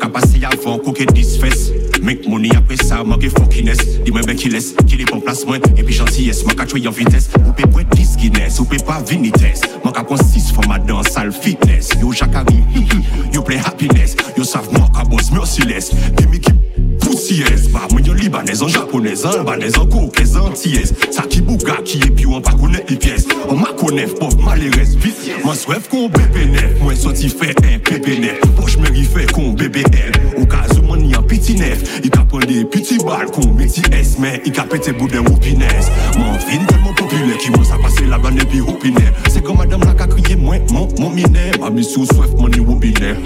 capacité 0.00 0.46
avant, 0.46 0.78
coquet 0.78 1.04
disfesse. 1.04 1.72
Make 2.00 2.26
money 2.26 2.48
après 2.56 2.76
ça, 2.76 3.04
manque 3.04 3.28
fuckiness. 3.28 4.00
Dis-moi 4.02 4.22
bien 4.22 4.34
qui 4.34 4.48
laisse, 4.48 4.74
qui 4.86 4.96
les 4.96 5.04
bon 5.04 5.20
placement. 5.20 5.56
Et 5.76 5.82
puis 5.82 5.94
gentillesse, 5.94 6.44
ma 6.46 6.64
tuer 6.64 6.88
en 6.88 6.90
vitesse. 6.90 7.28
Ou 7.46 7.52
peut 7.52 7.68
pas 7.68 7.84
10 7.84 8.16
ou 8.60 8.64
peut 8.64 8.76
pas 8.78 9.02
vinitesse. 9.06 9.60
Mon 9.84 9.92
for 9.92 10.66
ma 10.66 10.78
danse, 10.78 11.08
sale 11.08 11.32
fitness. 11.32 11.90
Yo, 12.00 12.12
jacari, 12.12 12.62
yo 13.32 13.42
play 13.42 13.58
happiness. 13.58 14.16
Yo 14.38 14.44
savent 14.44 14.72
moi, 14.72 14.88
cabos, 14.94 15.30
merciless. 15.32 15.90
Give 16.16 16.30
me, 16.30 16.55
sièz 17.26 17.68
Ba 17.74 17.86
mwen 17.90 18.06
yon 18.06 18.20
libanez, 18.20 18.62
an 18.62 18.70
japonez, 18.72 19.24
an 19.26 19.40
albanez, 19.40 19.78
an 19.80 19.88
kokez, 19.90 20.36
an 20.38 20.54
tiyez 20.56 20.92
Sa 21.10 21.26
ki 21.30 21.42
bouga 21.46 21.80
ki 21.86 22.02
epi 22.06 22.28
wan 22.30 22.44
pa 22.44 22.54
konet 22.58 22.90
li 22.90 22.98
An 23.50 23.60
ma 23.60 23.72
konef, 23.78 24.14
pop 24.20 24.34
malerez, 24.44 24.96
vis 25.02 25.26
Man 25.44 25.58
swef 25.58 25.90
kon 25.92 26.08
bepe 26.14 26.46
nef, 26.52 26.78
mwen 26.82 26.98
soti 26.98 27.30
fe 27.32 27.52
en 27.64 27.78
pepe 27.86 28.18
nef 28.22 28.42
Poch 28.58 28.78
meri 28.82 29.06
fe 29.06 29.26
kon 29.34 29.54
bebe 29.58 29.84
el 29.90 30.20
Ou 30.36 30.46
ka 30.50 30.66
en 31.26 31.28
petit 31.28 31.54
neuf 31.54 32.00
Il 32.04 32.10
t'a 32.10 32.20
pris 32.24 32.46
des 32.46 32.64
petits 32.64 32.98
balles 32.98 33.30
qu'on 33.30 33.52
métier 33.52 33.82
S 33.92 34.16
Mais 34.18 34.40
il 34.44 34.58
a 34.58 34.62
pété 34.64 34.92
bout 34.92 35.08
d'un 35.08 35.20
roupinesse. 35.20 35.90
Mon 36.18 36.32
vin 36.32 36.64
tellement 36.66 36.92
populaire 36.94 37.36
Qui 37.38 37.50
m'a 37.50 37.64
ça 37.64 37.76
passé 37.82 38.04
la 38.06 38.18
banne 38.18 38.38
et 38.38 38.44
puis 38.44 38.60
roupinaire 38.60 39.12
C'est 39.28 39.42
comme 39.42 39.58
madame 39.58 39.80
la 39.84 39.92
qu'a 39.94 40.06
crié 40.06 40.36
moi 40.36 40.56
mon 40.72 40.88
mon 40.98 41.10
minet 41.10 41.52
Ma 41.60 41.70
mission 41.70 42.04
souhaite 42.04 42.38
mon 42.38 42.48
y 42.50 42.60
roupinaire. 42.60 43.16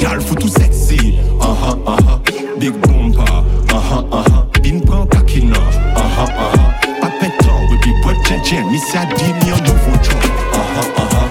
Gal 0.00 0.20
faut 0.20 0.34
tout 0.34 0.48
sexy. 0.48 1.16
Ah 1.40 1.54
ah 1.62 1.76
ah 1.86 1.96
ah 2.08 2.20
Big 2.58 2.72
bomba. 2.72 3.24
Ah 3.28 3.44
ah 3.74 4.04
ah 4.12 4.24
ah 4.26 4.60
Bin 4.62 4.80
prend 4.80 5.06
kakina. 5.06 5.56
Ah 5.96 6.02
ah 6.18 6.26
ah 6.38 6.52
ah 6.54 7.00
Pas 7.00 7.12
pétant 7.20 7.60
Oui 7.70 7.76
puis 7.80 7.92
boîte 8.02 8.16
jen 8.28 8.42
jen 8.44 8.64
Mi 8.70 8.78
sa 8.78 9.04
di 9.14 9.24
mi 9.44 9.52
en 9.52 9.56
nouveau 9.58 9.96
job 10.02 10.14
Ah 10.52 10.58
ah 10.76 10.84
ah 10.96 11.08
ah 11.12 11.23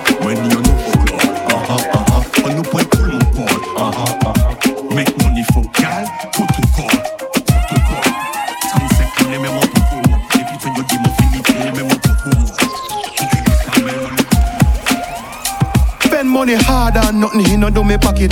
and 17.03 17.19
nothing 17.19 17.45
he 17.45 17.57
no 17.57 17.69
do 17.69 17.83
me 17.83 17.97
pocket. 17.97 18.31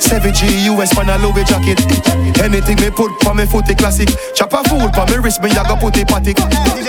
7G 0.00 0.66
US 0.72 0.94
pan 0.94 1.08
a 1.08 1.18
Louis 1.18 1.44
jacket. 1.44 1.78
Anything 2.42 2.76
me 2.80 2.90
put 2.90 3.10
pa 3.20 3.32
me 3.32 3.46
foot 3.46 3.66
classic. 3.78 4.08
Chop 4.34 4.52
a 4.52 4.62
fool 4.68 4.88
pa 4.90 5.06
me 5.06 5.16
wrist 5.16 5.42
me 5.42 5.50
ya 5.50 5.62
go 5.64 5.76
put 5.76 5.96
a 5.96 6.04
patic. 6.04 6.36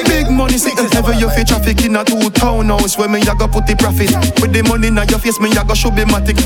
Big 0.07 0.29
money 0.29 0.57
sitting 0.57 0.89
ever 0.95 1.13
you 1.13 1.29
fit 1.29 1.47
traffic 1.47 1.83
in 1.85 1.95
a 1.95 2.03
two 2.03 2.29
townhouse 2.31 2.97
where 2.97 3.09
me 3.09 3.21
ya 3.21 3.33
go 3.35 3.47
put 3.47 3.65
the 3.67 3.75
profit. 3.75 4.11
With 4.41 4.53
the 4.53 4.63
money 4.63 4.87
in 4.87 4.95
your 4.95 5.19
face 5.19 5.39
me 5.39 5.51
ya 5.53 5.63
go 5.63 5.73
show 5.73 5.91
be 5.91 6.03
matic. 6.03 6.37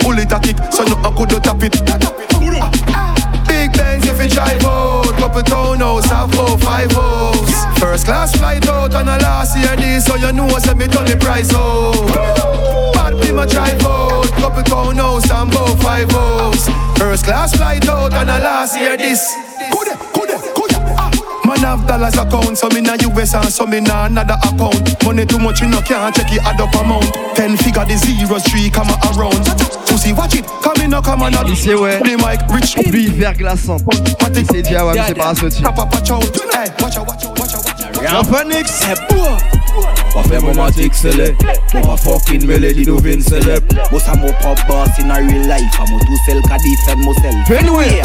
Pull 0.00 0.18
it 0.18 0.32
a 0.32 0.38
kick 0.40 0.56
so 0.72 0.84
no 0.84 0.96
I 1.04 1.10
could 1.14 1.30
tap 1.42 1.62
it. 1.62 1.74
Big 3.46 3.72
Benz 3.72 4.06
if 4.06 4.20
you 4.20 4.28
drive 4.28 4.62
out 4.64 5.14
Couple 5.18 5.42
townhouse, 5.42 6.04
have 6.06 6.32
four, 6.34 6.58
five 6.58 6.90
house 6.92 7.78
First 7.78 8.06
class 8.06 8.36
flight 8.36 8.66
out 8.68 8.94
on 8.94 9.08
a 9.08 9.18
last 9.18 9.56
year 9.56 9.76
this 9.76 10.04
So 10.06 10.16
you 10.16 10.32
know 10.32 10.48
say 10.58 10.74
me 10.74 10.86
turn 10.88 11.06
the 11.06 11.16
price 11.16 11.54
out 11.54 12.75
Bad 13.16 13.26
be 13.26 13.32
my 13.32 13.46
drive 13.46 13.82
out 13.84 14.26
Couple 14.32 14.62
townhouse 14.62 15.30
and 15.30 15.52
four, 15.52 15.76
five 15.78 16.10
house 16.10 16.68
First 16.98 17.24
class 17.24 17.56
flight 17.56 17.88
out 17.88 18.12
on 18.14 18.28
a 18.28 18.38
last 18.38 18.78
year 18.78 18.96
this 18.96 19.34
Coulda, 19.70 19.96
coulda, 20.12 20.38
coulda 20.54 20.76
ah. 20.98 21.10
Man 21.46 21.58
have 21.58 21.86
dollars 21.86 22.16
account, 22.16 22.58
so 22.58 22.68
me 22.70 22.80
na 22.80 22.94
US 22.94 23.34
and 23.34 23.48
so 23.52 23.66
me 23.66 23.80
na 23.80 24.06
another 24.06 24.34
account. 24.42 25.04
Money 25.04 25.24
too 25.24 25.38
much, 25.38 25.60
you 25.60 25.68
no 25.68 25.80
can't 25.80 26.12
check 26.12 26.32
it 26.32 26.42
add 26.42 26.60
up 26.60 26.74
amount. 26.74 27.14
Ten 27.36 27.56
figure 27.56 27.84
the 27.84 27.96
zeros, 27.96 28.42
three 28.42 28.68
come 28.68 28.90
around. 29.14 29.46
Pussy 29.86 30.12
watch 30.12 30.34
it, 30.34 30.44
come 30.60 30.82
in, 30.82 30.90
no 30.90 31.00
come 31.00 31.22
on. 31.22 31.32
Ici, 31.46 31.72
ouais. 31.72 32.00
The 32.00 32.16
mic 32.18 32.40
rich. 32.50 32.74
Pluie 32.74 33.06
verglaçante. 33.06 33.82
C'est 34.34 34.62
déjà, 34.62 34.84
ouais, 34.86 34.94
mais 34.94 35.02
c'est 35.06 35.14
pas 35.14 35.34
sorti. 35.36 35.62
Y'a 38.02 38.24
Phoenix. 38.24 38.82
Wafè 40.14 40.40
mou 40.40 40.54
matik 40.56 40.96
selè 40.96 41.32
Mou 41.74 41.84
ma 41.84 41.96
fokin 42.00 42.46
mele 42.48 42.72
di 42.76 42.86
nou 42.88 43.02
vin 43.04 43.22
selè 43.24 43.58
Mou 43.90 44.00
sa 44.00 44.16
mou 44.20 44.32
pop 44.42 44.60
boss 44.70 45.00
in 45.02 45.12
a 45.12 45.20
real 45.20 45.44
life 45.50 45.80
A 45.80 45.88
mou 45.90 46.00
tou 46.06 46.22
sel 46.26 46.40
ka 46.48 46.60
defend 46.64 47.04
mou 47.04 47.16
sel. 47.20 47.36
Anyway 47.56 48.00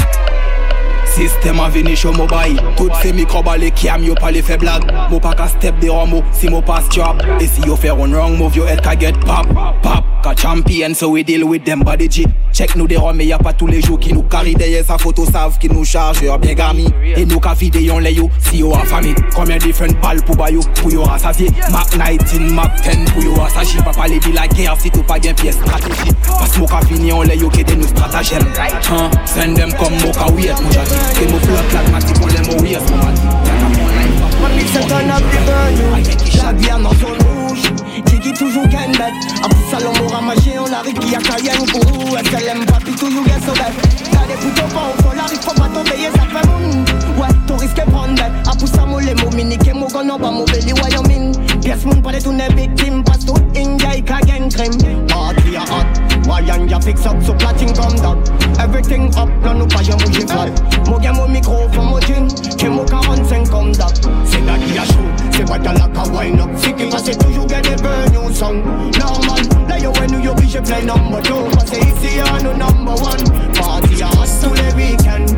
Sistem 1.12 1.60
vini 1.72 1.96
show 1.96 2.14
mo 2.14 2.26
bayi. 2.28 2.56
Tout 2.78 2.92
se 3.02 3.12
mikro 3.12 3.44
bale 3.44 3.72
ki 3.72 3.90
am 3.90 4.04
yo 4.04 4.16
pale 4.16 4.42
fe 4.42 4.58
blag. 4.58 4.88
Mo 5.12 5.20
pa 5.20 5.34
ka 5.36 5.48
step 5.48 5.80
de 5.80 5.90
homo 5.90 6.24
si 6.32 6.48
mo 6.50 6.62
pa 6.62 6.82
strap 6.82 7.20
E 7.42 7.48
si 7.48 7.62
yo 7.68 7.76
fe 7.76 7.90
run 7.90 8.14
wrong 8.14 8.38
move 8.38 8.56
yo 8.56 8.66
head 8.66 8.82
ka 8.84 8.96
get 8.96 9.20
pop 9.22 9.48
Pop. 9.84 10.06
Ka 10.24 10.34
champion 10.34 10.94
so 10.94 11.10
we 11.10 11.24
deal 11.24 11.48
with 11.48 11.66
them 11.66 11.82
body 11.82 12.08
G 12.08 12.26
Check 12.54 12.76
nou 12.76 12.88
de 12.88 12.96
rome 12.96 13.26
ya 13.26 13.38
pa 13.42 13.52
tou 13.58 13.68
le 13.68 13.82
jou 13.82 13.98
ki 13.98 14.14
nou 14.14 14.24
kari 14.30 14.54
deye 14.56 14.84
sa 14.86 14.98
foto 15.02 15.26
sav 15.26 15.58
ki 15.60 15.72
nou 15.72 15.84
charge 15.88 16.28
yo 16.28 16.38
bien 16.38 16.56
gami 16.56 16.86
E 17.18 17.26
nou 17.26 17.42
ka 17.44 17.56
vide 17.58 17.82
yon 17.84 18.04
le 18.06 18.14
yo 18.14 18.28
si 18.38 18.62
yo 18.62 18.72
a 18.76 18.84
fami. 18.86 19.16
Komye 19.36 19.58
different 19.64 19.98
bal 20.04 20.22
pou 20.28 20.38
bayo 20.40 20.64
pou 20.80 20.94
yo 20.94 21.08
asavye 21.12 21.50
Map 21.74 21.92
19, 21.98 22.54
map 22.56 22.78
10 22.86 23.12
pou 23.12 23.26
yo 23.26 23.36
asaji 23.48 23.82
Pa 23.84 23.96
pale 23.98 24.22
di 24.22 24.36
la 24.38 24.48
gen 24.54 24.72
si 24.80 24.94
tou 24.94 25.04
pa 25.10 25.18
gen 25.20 25.36
piye 25.42 25.56
strategi 25.58 26.16
Pas 26.30 26.58
mo 26.60 26.70
ka 26.70 26.84
fini 26.88 27.10
yon 27.12 27.28
le 27.28 27.40
yo 27.42 27.50
ke 27.52 27.66
de 27.68 27.80
nou 27.82 27.90
stratagem 27.90 28.46
huh? 28.88 29.10
Send 29.26 29.58
them 29.58 29.74
kom 29.82 29.98
mo 30.06 30.14
ka 30.16 30.30
wet 30.38 30.62
mo 30.62 30.72
jati 30.76 31.01
Ke 31.18 31.26
mo 31.32 31.38
flot 31.40 31.68
like 31.74 31.92
mati 31.92 32.14
kon 32.20 32.30
le 32.30 32.42
mo 32.48 32.54
wait 32.62 32.86
mo 32.90 32.98
mati 32.98 33.22
Mami 34.42 34.66
se 34.66 34.82
turn 34.88 35.12
up 35.12 35.24
the 35.32 35.40
burn 35.46 35.76
La 36.44 36.54
bière 36.54 36.80
dans 36.80 36.90
son 36.92 37.08
rouge. 37.08 37.72
Tiki 38.06 38.34
toujours 38.34 38.68
gagne 38.68 38.92
bête. 38.94 39.14
A 39.44 39.48
tout 39.48 39.66
salon 39.70 39.94
on 40.04 40.08
ramassé 40.08 40.54
on 40.58 40.74
arrive 40.74 40.98
qui 40.98 41.16
a 41.16 41.20
Cayenne 41.20 41.66
pour 41.72 42.18
SLM 42.18 42.66
papi 42.66 42.92
toujours 42.94 43.24
gagne 43.26 43.42
so 43.42 43.54
bête? 43.54 44.10
T'as 44.12 44.26
des 44.26 44.40
putains 44.42 44.68
pas 44.74 44.90
au 44.90 45.02
fond 45.04 45.20
arrive 45.20 45.40
faut 45.40 45.54
pas 45.54 45.70
tomber 45.70 46.10
ça 46.16 46.26
fait 46.26 46.48
moun. 46.48 46.86
Ouais 47.20 47.28
ton 47.48 47.58
risque 47.58 47.86
prendre 47.92 48.16
bête. 48.16 48.48
A 48.48 48.56
pour 48.56 48.68
ça 48.68 48.86
moule 48.86 49.14
mo 49.24 49.30
minique 49.36 49.74
mo 49.76 49.88
gon 49.88 50.18
ba 50.18 50.32
mo 50.32 50.46
belly 50.46 50.74
Wyoming. 50.74 51.36
Pièce 51.62 51.86
moun 51.86 52.02
pas 52.02 52.12
de 52.12 52.20
tourner 52.20 52.48
victime 52.56 53.04
Passe 53.04 53.26
tout 53.26 53.38
India 53.56 53.96
i 53.96 54.02
ka 54.02 54.20
gang 54.22 54.50
crime 54.50 55.06
Party 55.08 55.56
a 55.56 55.62
hot 55.62 56.11
Wayan 56.28 56.70
ya 56.70 56.80
fix 56.80 57.06
up 57.06 57.22
so 57.24 57.34
platine 57.34 57.74
comme 57.74 57.98
that 57.98 58.18
Everything 58.60 59.10
up 59.18 59.30
non 59.44 59.56
nous 59.56 59.68
pas 59.68 59.82
jamais 59.84 60.04
bouger 60.06 60.28
flat 60.28 60.52
Mo 60.88 61.00
gagne 61.00 61.16
mon 61.16 61.28
micro 61.28 61.68
for 61.74 61.84
mo 61.84 62.00
jean 62.00 62.28
Que 62.58 62.68
mo 62.68 62.84
45 62.86 63.50
comme 63.50 63.74
that 63.74 63.94
C'est 64.26 64.42
là 64.42 64.54
qui 64.58 64.78
a 64.78 64.86
chaud 64.86 65.10
C'est 65.32 65.46
pas 65.46 65.60
qu'à 65.60 65.74
la 65.74 65.88
ka 65.88 66.04
wine 66.12 66.40
up. 66.40 66.50
Si 66.58 66.74
qui 66.74 66.90
passe 66.90 67.18
toujours 67.18 67.48
get 67.48 67.62
the 67.64 67.82
burn 67.82 68.12
new 68.12 68.34
song 68.34 68.62
Normal 69.00 69.42
Là 69.68 69.80
yo 69.80 69.92
when 70.00 70.22
you 70.22 70.32
oblige 70.32 70.62
play 70.64 70.84
number 70.86 71.22
two. 71.24 71.44
Parce 71.54 71.72
ici 71.72 72.18
y'a 72.18 72.44
no 72.44 72.54
number 72.54 72.94
one. 73.02 73.24
Party 73.54 74.02
a 74.02 74.08
hot 74.08 74.28
tous 74.42 74.54
les 74.54 74.74
weekends 74.76 75.34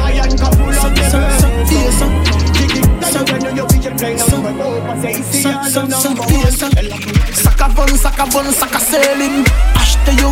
Wayan 0.00 0.36
ka 0.38 0.50
pull 0.50 0.74
up 0.74 0.94
the 0.94 1.02
burn 1.10 1.40
Kiki 2.54 2.80
Là 3.02 3.50
yo 3.56 3.64
when 3.64 3.80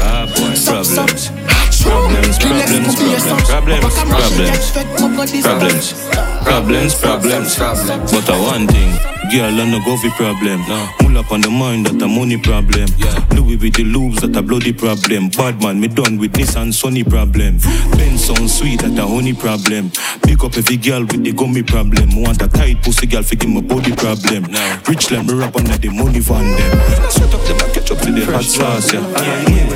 Ah 0.00 0.26
boy, 0.36 0.54
problems. 0.64 1.65
Problems, 1.82 2.38
problems, 2.38 2.94
problems, 2.96 3.44
problems, 3.48 3.96
problems, 3.96 5.42
problems, 5.42 6.35
problems, 6.46 6.94
problems. 6.94 7.56
Problems. 7.56 8.12
But 8.12 8.30
I 8.30 8.40
one 8.40 8.66
thing, 8.68 8.90
girl, 9.34 9.60
I 9.60 9.64
no 9.68 9.82
go 9.84 9.96
for 9.98 10.10
problem. 10.14 10.60
Mull 11.02 11.18
up 11.18 11.32
on 11.32 11.40
the 11.40 11.50
mind 11.50 11.86
that 11.86 12.00
a 12.00 12.08
money 12.08 12.38
problem. 12.38 12.86
Louis 13.34 13.56
with 13.56 13.74
the 13.74 13.84
loops 13.84 14.20
that 14.22 14.36
a 14.36 14.42
bloody 14.42 14.72
problem. 14.72 15.28
Bad 15.30 15.60
man, 15.60 15.80
me 15.80 15.88
done 15.88 16.18
with 16.18 16.32
Nissan 16.32 16.72
Sunny 16.72 17.02
problem. 17.04 17.58
Ben 17.98 18.16
sound 18.16 18.48
sweet 18.48 18.80
that 18.80 18.98
a 18.98 19.06
honey 19.06 19.34
problem. 19.34 19.90
Pick 20.22 20.44
up 20.44 20.56
every 20.56 20.76
girl 20.76 21.02
with 21.02 21.24
the 21.24 21.32
gummy 21.32 21.62
problem. 21.62 22.22
Want 22.22 22.40
a 22.42 22.48
tight 22.48 22.82
pussy 22.82 23.06
girl 23.06 23.22
for 23.22 23.34
give 23.34 23.50
me 23.50 23.60
body 23.60 23.94
problem. 23.94 24.46
Rich 24.88 25.10
let 25.10 25.26
me 25.26 25.34
rap 25.34 25.56
under 25.56 25.76
the 25.76 25.90
money 25.90 26.20
van 26.20 26.46
them. 26.56 27.10
Sweat 27.10 27.34
up 27.34 27.42
the 27.42 27.54
back, 27.58 27.74
catch 27.74 27.90
up 27.90 27.98
to 27.98 28.10
the 28.12 28.24
hot 28.30 28.44
sauce, 28.44 28.92
yeah. 28.94 29.02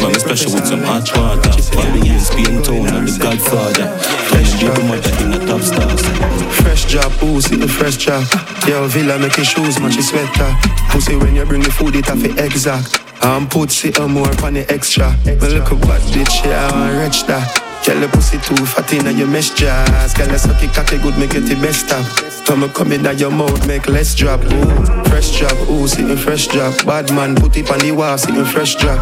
Man, 0.00 0.12
me 0.12 0.18
special 0.18 0.54
with 0.54 0.66
some 0.66 0.82
hot 0.82 1.10
water. 1.18 1.50
Bobby 1.74 2.08
and 2.08 2.22
Spain 2.22 2.62
Town 2.62 2.86
and 2.94 3.08
the 3.08 3.18
Godfather. 3.18 3.86
Fresh 4.30 4.60
job, 4.60 4.78
mother 4.86 5.12
in 5.24 5.30
the 5.34 5.40
top 5.46 5.60
stars. 5.62 6.59
Fresh 6.62 6.86
job, 6.86 7.12
pussy, 7.18 7.56
the 7.56 7.68
fresh 7.68 7.96
job. 7.96 8.24
Yo, 8.66 8.86
villa 8.88 9.18
make 9.18 9.36
your 9.36 9.44
shoes 9.44 9.80
match 9.80 9.94
your 9.94 10.02
sweater. 10.02 10.54
Pussy 10.90 11.16
when 11.16 11.34
you 11.34 11.44
bring 11.44 11.62
the 11.62 11.70
food, 11.70 11.96
it 11.96 12.06
have 12.06 12.22
to 12.22 12.44
exact. 12.44 13.00
I'm 13.22 13.48
put 13.48 13.70
sit 13.70 13.98
more 14.00 14.28
on 14.44 14.54
the 14.54 14.64
extra. 14.70 15.16
Me 15.24 15.34
look 15.36 15.70
a 15.70 15.76
bad 15.76 16.00
bitch, 16.12 16.44
yeah, 16.44 16.68
I 16.68 16.78
want 16.78 16.96
rich 16.98 17.26
that. 17.26 17.46
Girl, 17.84 17.98
your 17.98 18.08
pussy 18.10 18.38
too 18.38 18.64
fat 18.66 18.92
inna 18.92 19.10
your 19.10 19.28
mesh 19.28 19.50
jazz. 19.50 20.14
Girl, 20.14 20.28
you 20.28 20.38
suck 20.38 20.62
it 20.62 20.72
cocky 20.72 20.98
good, 20.98 21.16
make 21.18 21.34
it 21.34 21.40
the 21.40 21.54
best 21.56 21.86
stop. 21.86 22.29
Come 22.46 22.68
come 22.70 22.92
in 22.92 23.18
your 23.18 23.30
mouth, 23.30 23.66
make 23.66 23.88
less 23.88 24.14
drop. 24.14 24.40
Ooh, 24.40 25.04
fresh 25.04 25.38
drop, 25.38 25.56
ooh, 25.70 25.86
sitting 25.86 26.16
fresh 26.16 26.48
drop. 26.48 26.74
Bad 26.84 27.12
man, 27.12 27.34
put 27.36 27.56
it 27.56 27.70
on 27.70 27.78
the 27.78 27.92
wall, 27.92 28.18
sitting 28.18 28.44
fresh 28.44 28.74
drop. 28.76 28.98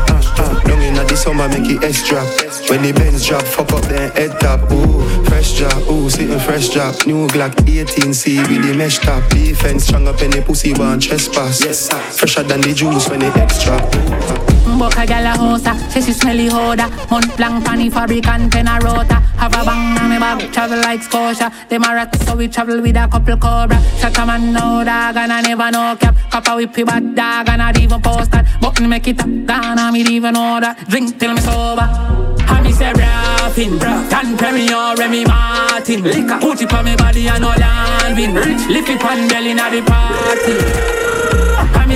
Long 0.67 0.83
inna 0.83 1.05
the 1.05 1.17
summer, 1.17 1.49
make 1.49 1.71
it 1.71 1.83
S 1.83 2.07
drop. 2.09 2.27
When 2.69 2.83
the 2.83 2.93
Benz 2.93 3.27
drop, 3.27 3.45
fuck 3.45 3.73
up 3.73 3.83
then 3.85 4.11
head 4.13 4.39
top. 4.41 4.71
Ooh, 4.71 5.25
fresh 5.25 5.59
drop, 5.59 5.91
ooh, 5.91 6.11
sitting 6.11 6.39
fresh 6.41 6.69
drop. 6.69 7.07
New 7.07 7.27
Glock 7.29 7.55
18C 7.55 8.49
with 8.49 8.67
the 8.67 8.75
mesh 8.75 8.99
top. 8.99 9.29
Defense 9.31 9.85
strong 9.85 10.07
up 10.09 10.21
in 10.23 10.31
the 10.31 10.43
pussy 10.43 10.73
one 10.75 11.01
trespass. 11.01 11.65
Yes, 11.65 11.89
fresher 12.19 12.43
than 12.43 12.61
the 12.61 12.75
juice 12.75 13.09
when 13.09 13.23
it 13.23 13.37
extra. 13.37 14.58
Buck 14.79 14.97
a 14.97 15.07
gal 15.07 15.27
a 15.27 15.37
hosa, 15.37 15.75
say 15.91 16.01
she 16.01 16.13
smelly 16.13 16.49
hoda. 16.49 16.89
Hunt 17.09 17.37
blank 17.37 17.65
panny 17.65 17.91
fabric 17.91 18.27
and 18.29 18.51
pen 18.51 18.69
a 18.69 18.79
rota. 18.79 19.17
Have 19.39 19.53
a 19.53 19.65
bang 19.65 19.99
on 19.99 20.11
me 20.11 20.19
back, 20.19 20.53
travel 20.53 20.79
like 20.79 21.03
Scotia. 21.03 21.51
Them 21.69 21.83
a 21.83 21.95
rat 21.95 22.15
so 22.23 22.37
we 22.37 22.47
travel 22.47 22.81
with 22.81 22.97
a 22.97 23.09
couple 23.09 23.37
cobra. 23.37 23.81
Shut 23.99 24.17
a 24.19 24.25
man 24.25 24.53
no 24.53 24.85
dog 24.85 25.17
and 25.17 25.33
I 25.33 25.41
never 25.41 25.71
know 25.73 25.97
cap. 25.99 26.15
Cup 26.31 26.47
a 26.47 26.51
whippy 26.51 26.87
bad 26.87 27.15
dog 27.17 27.49
and 27.49 27.63
I 27.63 27.73
even 27.81 28.01
post 28.01 28.31
that. 28.31 28.47
Button 28.61 28.89
make 28.89 29.09
it 29.09 29.21
up, 29.21 29.27
gone 29.47 29.79
and 29.79 29.93
me 29.93 30.03
even 30.03 30.35
that 30.35 30.79
Drink 30.89 31.19
till 31.19 31.35
me 31.35 31.41
sober. 31.41 31.83
And 31.83 32.65
me 32.65 32.73
say 32.73 32.93
rapping 32.93 33.79
Dom 33.79 34.37
Perignon, 34.39 34.97
Remy 34.97 35.25
Martin. 35.25 36.03
Liquor 36.03 36.39
Put 36.41 36.63
it 36.63 36.73
on 36.73 36.85
me 36.85 36.95
body 36.97 37.29
and 37.29 37.43
no 37.43 37.49
landing 37.49 38.35
Rich, 38.35 38.69
lift 38.69 38.89
it 38.89 39.05
on 39.05 39.29
belly 39.29 39.55
na 39.55 39.71
the 39.71 39.83
party 39.83 41.08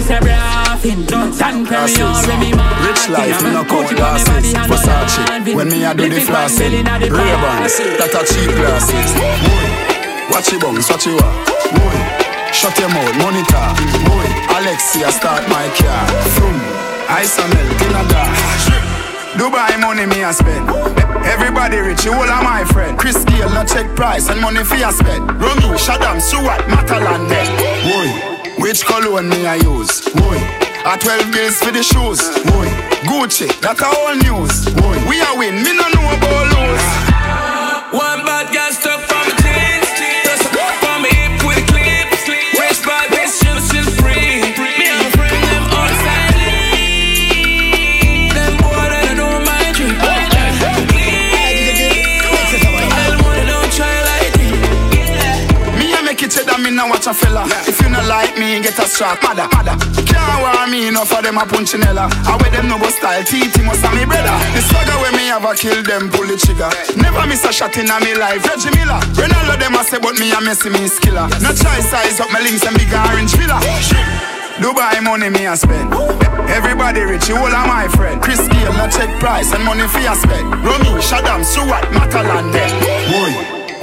And 0.03 0.25
me 0.25 0.31
say 0.31 0.35
rapping 0.35 1.05
Dom 1.07 1.31
Perignon, 1.31 2.27
Remy 2.27 2.55
Martin 2.55 2.87
Rich 2.89 3.09
life, 3.09 3.43
me 3.45 3.51
no 3.53 3.65
count 3.65 3.95
glasses. 3.95 4.53
Versace, 4.53 5.55
when 5.55 5.69
me 5.69 5.85
a 5.85 5.95
do 5.95 6.09
the 6.09 6.19
flossing 6.19 6.83
Ray-Bans, 6.83 7.79
that 7.99 8.11
a 8.11 8.23
cheap 8.27 8.51
glasses. 8.51 9.15
Boy, 9.15 10.35
watch 10.35 10.53
it 10.53 10.61
bounce, 10.61 10.91
watch 10.91 11.07
it 11.07 11.15
walk 11.15 11.47
Boy, 11.71 11.99
shut 12.51 12.75
your 12.79 12.91
mouth, 12.91 13.15
monitor. 13.23 13.67
Boy, 14.11 14.27
Alexia 14.59 15.13
start 15.13 15.47
my 15.49 15.71
car. 15.79 16.03
Vroom, 16.35 16.59
ice 17.09 17.39
and 17.39 17.53
milk 17.55 17.81
in 17.83 17.95
a 17.95 18.03
glass. 18.11 18.71
Dubai 19.39 19.81
money 19.81 20.07
me 20.07 20.23
a 20.23 20.33
spend. 20.33 20.69
Everybody 21.25 21.79
rich, 21.79 22.05
you 22.05 22.13
all 22.13 22.29
are 22.29 22.43
my 22.43 22.65
friend. 22.65 22.99
Chris 22.99 23.25
Gayle 23.25 23.49
no 23.51 23.65
check 23.65 23.87
price 23.95 24.29
and 24.29 24.41
money 24.41 24.65
for 24.65 24.75
a 24.77 24.93
spend. 24.93 25.31
Romy, 25.41 25.79
Shaddam, 25.79 26.21
Stewart, 26.21 26.61
Matalan 26.69 27.29
then. 27.29 27.47
Boy, 27.87 28.32
which 28.63 28.85
cologne 28.87 29.29
me 29.29 29.45
I 29.45 29.57
use? 29.57 30.01
Boy, 30.15 30.39
a 30.87 30.97
12 30.97 31.33
bills 31.33 31.59
for 31.59 31.73
the 31.73 31.83
shoes. 31.83 32.23
Boy, 32.47 32.71
Gucci, 33.11 33.51
that 33.61 33.83
a 33.83 34.15
news. 34.23 34.65
Boy, 34.79 34.97
we 35.11 35.21
a 35.21 35.35
win, 35.37 35.63
me 35.65 35.75
no 35.75 35.92
watch 57.03 57.17
a 57.17 57.19
fella. 57.19 57.43
If 57.67 57.81
you 57.83 57.91
not 57.91 58.07
like 58.07 58.39
me, 58.39 58.61
get 58.63 58.79
a 58.79 58.87
strap, 58.87 59.23
mother, 59.23 59.49
mother. 59.51 59.75
Can't 60.07 60.43
want 60.43 60.71
me 60.71 60.89
enough 60.89 61.09
for 61.09 61.23
them 61.23 61.39
a 61.39 61.43
punchinella. 61.43 62.07
I 62.27 62.37
wear 62.39 62.51
them 62.51 62.69
no 62.69 62.79
go 62.79 62.89
style, 62.91 63.23
TT 63.25 63.65
must 63.65 63.83
have 63.83 63.95
me 63.95 64.05
brother. 64.07 64.37
The 64.55 64.63
swagger 64.63 64.99
when 65.03 65.17
me 65.19 65.27
have 65.27 65.45
a 65.45 65.55
kill 65.55 65.83
them, 65.83 66.11
pull 66.11 66.27
the 66.27 66.39
trigger. 66.39 66.71
Never 67.01 67.27
miss 67.27 67.45
a 67.45 67.53
shot 67.53 67.77
in 67.77 67.91
a 67.91 67.99
me 68.01 68.15
life. 68.15 68.47
Reggie 68.47 68.71
Miller, 68.79 69.03
Ronaldo 69.19 69.59
them 69.59 69.75
a 69.75 69.83
say, 69.83 69.99
but 69.99 70.15
me 70.19 70.31
a 70.31 70.41
messy 70.41 70.71
me 70.71 70.87
skiller. 70.87 71.27
No 71.43 71.51
try 71.51 71.81
size 71.83 72.21
up 72.21 72.31
my 72.31 72.41
links 72.41 72.63
and 72.63 72.77
big 72.79 72.93
orange 72.95 73.35
villa. 73.35 73.59
Dubai 74.63 75.03
money 75.03 75.31
me 75.31 75.47
a 75.47 75.57
spend. 75.57 75.91
Everybody 76.51 77.03
rich, 77.03 77.29
you 77.29 77.37
all 77.37 77.51
are 77.51 77.67
my 77.67 77.89
friend. 77.89 78.23
Chris 78.23 78.47
Gayle 78.47 78.73
no 78.79 78.87
check 78.87 79.11
price 79.19 79.51
and 79.53 79.65
money 79.65 79.89
for 79.89 79.99
a 79.99 80.15
spend. 80.15 80.47
Romy, 80.63 81.03
Shaddam, 81.03 81.43
Stewart, 81.43 81.83
Matalan. 81.91 82.53
Boy, 83.11 83.33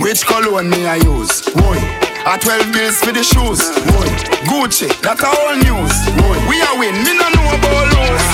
which 0.03 0.25
cologne 0.25 0.69
me 0.69 0.85
I 0.85 0.97
use? 1.03 1.41
Boy, 1.51 1.98
a 2.29 2.37
12 2.37 2.73
bills 2.73 2.97
for 3.01 3.11
the 3.11 3.23
shoes. 3.23 3.57
Boy, 3.89 4.05
Gucci, 4.45 4.85
that 5.01 5.17
a 5.17 5.29
all 5.33 5.57
news. 5.57 5.93
Boy, 6.13 6.37
we 6.45 6.61
a 6.61 6.69
win, 6.77 6.93
me 7.01 7.17
no 7.17 7.25
know 7.25 7.57
about 7.57 7.89
lose. 7.89 8.27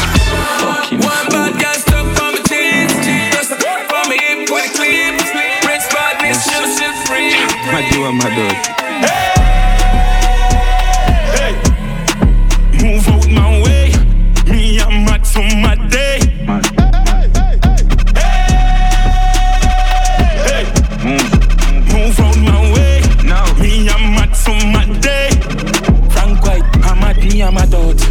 One 0.99 1.27
bad 1.31 1.55
girl 1.55 1.79
stuck 1.79 2.07
from 2.19 2.35
my 2.35 2.41
jeans. 2.43 2.91
Just 2.99 3.55
from 3.55 4.03
my 4.11 4.19
hip 4.19 4.51
with 4.51 4.67
a 4.67 4.71
clip. 4.75 5.15
Rich 5.63 5.87
bad 5.95 6.19
bitch, 6.19 6.35
still 6.35 6.67
still 6.75 6.95
free. 7.07 7.31
I 7.71 7.87
do 7.87 8.11
my 8.11 8.27
dog. 8.35 8.55
Move 8.99 9.34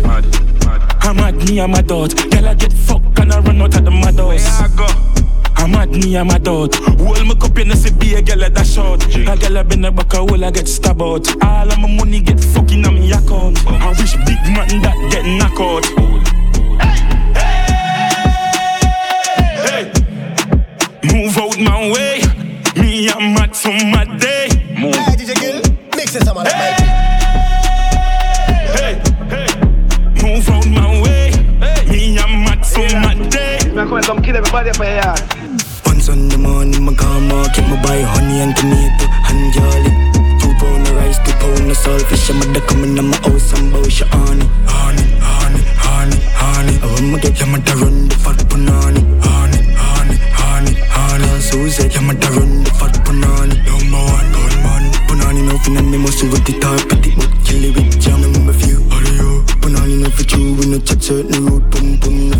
I'm 0.05 0.11
a 0.11 0.23
dot. 0.23 1.05
I'm 1.05 1.17
mad, 1.17 1.49
me, 1.49 1.61
I'm 1.61 1.75
a 1.75 1.83
dot. 1.83 2.15
Girl, 2.31 2.49
I 2.49 2.55
get 2.55 2.73
fucked 2.73 3.19
and 3.19 3.33
I 3.33 3.41
run 3.41 3.61
out 3.61 3.77
of 3.77 3.85
the 3.85 3.91
mad 3.91 4.19
house. 4.19 4.61
I 4.61 4.69
go? 4.77 4.87
I'm 5.57 5.71
mad, 5.73 5.91
me, 5.91 6.17
I'm 6.17 6.31
a 6.31 6.39
dot. 6.39 6.75
Hold 6.75 7.27
my 7.27 7.35
cup 7.35 7.59
in 7.59 7.69
the 7.69 7.97
be 7.99 8.15
a 8.15 8.23
girl 8.23 8.45
at 8.45 8.55
that 8.55 8.67
short. 8.67 9.05
A 9.15 9.37
girl 9.37 9.59
I 9.59 9.63
been 9.63 9.85
a 9.85 9.93
back 9.93 10.13
a 10.15 10.19
hole, 10.19 10.45
I 10.45 10.51
get 10.51 10.69
stabbed 10.69 11.03
out. 11.03 11.27
All 11.45 11.71
of 11.71 11.79
my 11.79 11.89
money 11.89 12.21
get 12.21 12.41
fucking 12.41 12.85
on 12.87 12.95
me 12.95 13.13
account. 13.13 13.67
I 13.67 13.89
wish 13.91 14.15
big 14.25 14.41
man 14.53 14.83
that 14.83 14.97
get 15.11 15.25
knocked 15.25 15.61
out. 15.61 15.85
Hey, 19.67 19.91
hey 19.91 20.05
move 21.15 21.39
out 21.39 21.59
my 21.59 21.91
way. 21.93 22.21
Me, 22.77 23.09
I'm 23.09 23.35
mad 23.35 23.57
for 23.57 23.73
my 23.73 24.05
day. 24.19 24.49
Move. 24.79 24.95
Hey, 24.95 25.17
DJ 25.17 25.35
Guill, 25.41 25.63
mix 25.97 26.15
it 26.17 26.25
some 26.25 26.37
of 26.37 26.45
that, 26.45 26.64
I'm 33.95 34.03
come 34.03 34.23
kill 34.23 34.37
everybody 34.37 34.71
up 34.71 34.83
here. 34.83 35.15
On 36.11 36.29
the 36.29 36.37
morning, 36.37 36.83
my 36.85 36.93
car 36.95 37.21
market, 37.21 37.63
me 37.71 37.79
buy 37.79 38.03
honey 38.03 38.43
and 38.43 38.51
tomato 38.59 39.07
and 39.31 39.55
jolly. 39.55 39.93
Two 40.43 40.51
pound 40.59 40.83
of 40.83 40.99
rice, 40.99 41.17
two 41.23 41.31
pound 41.39 41.71
of 41.71 41.79
saltfish. 41.79 42.29
I'm 42.29 42.43
mother 42.43 42.61
coming 42.67 42.97
to 42.99 43.03
my 43.07 43.17
house 43.23 43.55
and 43.55 43.71
bow 43.71 43.87
your 43.87 44.11
honey, 44.11 44.45
honey, 44.67 45.07
honey, 45.23 45.63
honey, 45.79 46.19
honey. 46.35 46.75
I 46.83 46.87
want 46.91 47.07
me 47.07 47.21
get 47.23 47.39
your 47.39 47.47
mother 47.55 47.77
run 47.79 48.11
the 48.11 48.17
fat 48.19 48.37
punani, 48.51 49.01
honey, 49.23 49.63
honey, 49.79 50.19
honey, 50.35 50.75
honey. 50.91 51.41
Susie, 51.41 51.87
your 51.89 52.03
mother 52.03 52.31
run 52.35 52.67
the 52.67 52.71
fat 52.75 52.99
punani. 53.07 53.55
Number 53.63 54.03
one, 54.11 54.29
gunman, 54.35 54.85
punani 55.07 55.41
nothing 55.47 55.79
and 55.79 55.89
me 55.89 55.99
must 56.03 56.21
with 56.21 56.43
the 56.45 56.59
top 56.59 56.83
of 56.83 56.99
the 56.99 57.15
kill 57.47 57.63
it 57.63 57.73
with 57.79 57.95
jam. 58.03 58.21
Number 58.21 58.53
few, 58.59 58.83
audio, 58.91 59.41
punani 59.63 60.03
no 60.03 60.11
for 60.11 60.27
you. 60.35 60.59
We 60.59 60.67
no 60.67 60.83
chat 60.83 61.01
certain 61.01 61.47
road, 61.47 61.71
boom 61.71 61.97
boom 62.03 62.34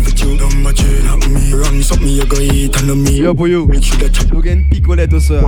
me. 2.95 3.11
Yo 3.11 3.33
pour 3.33 3.47
you. 3.47 3.67
Tu 3.79 4.41
gagnes 4.41 4.59
une 4.59 4.69
picolette 4.69 5.13
au 5.13 5.19
soir. 5.19 5.43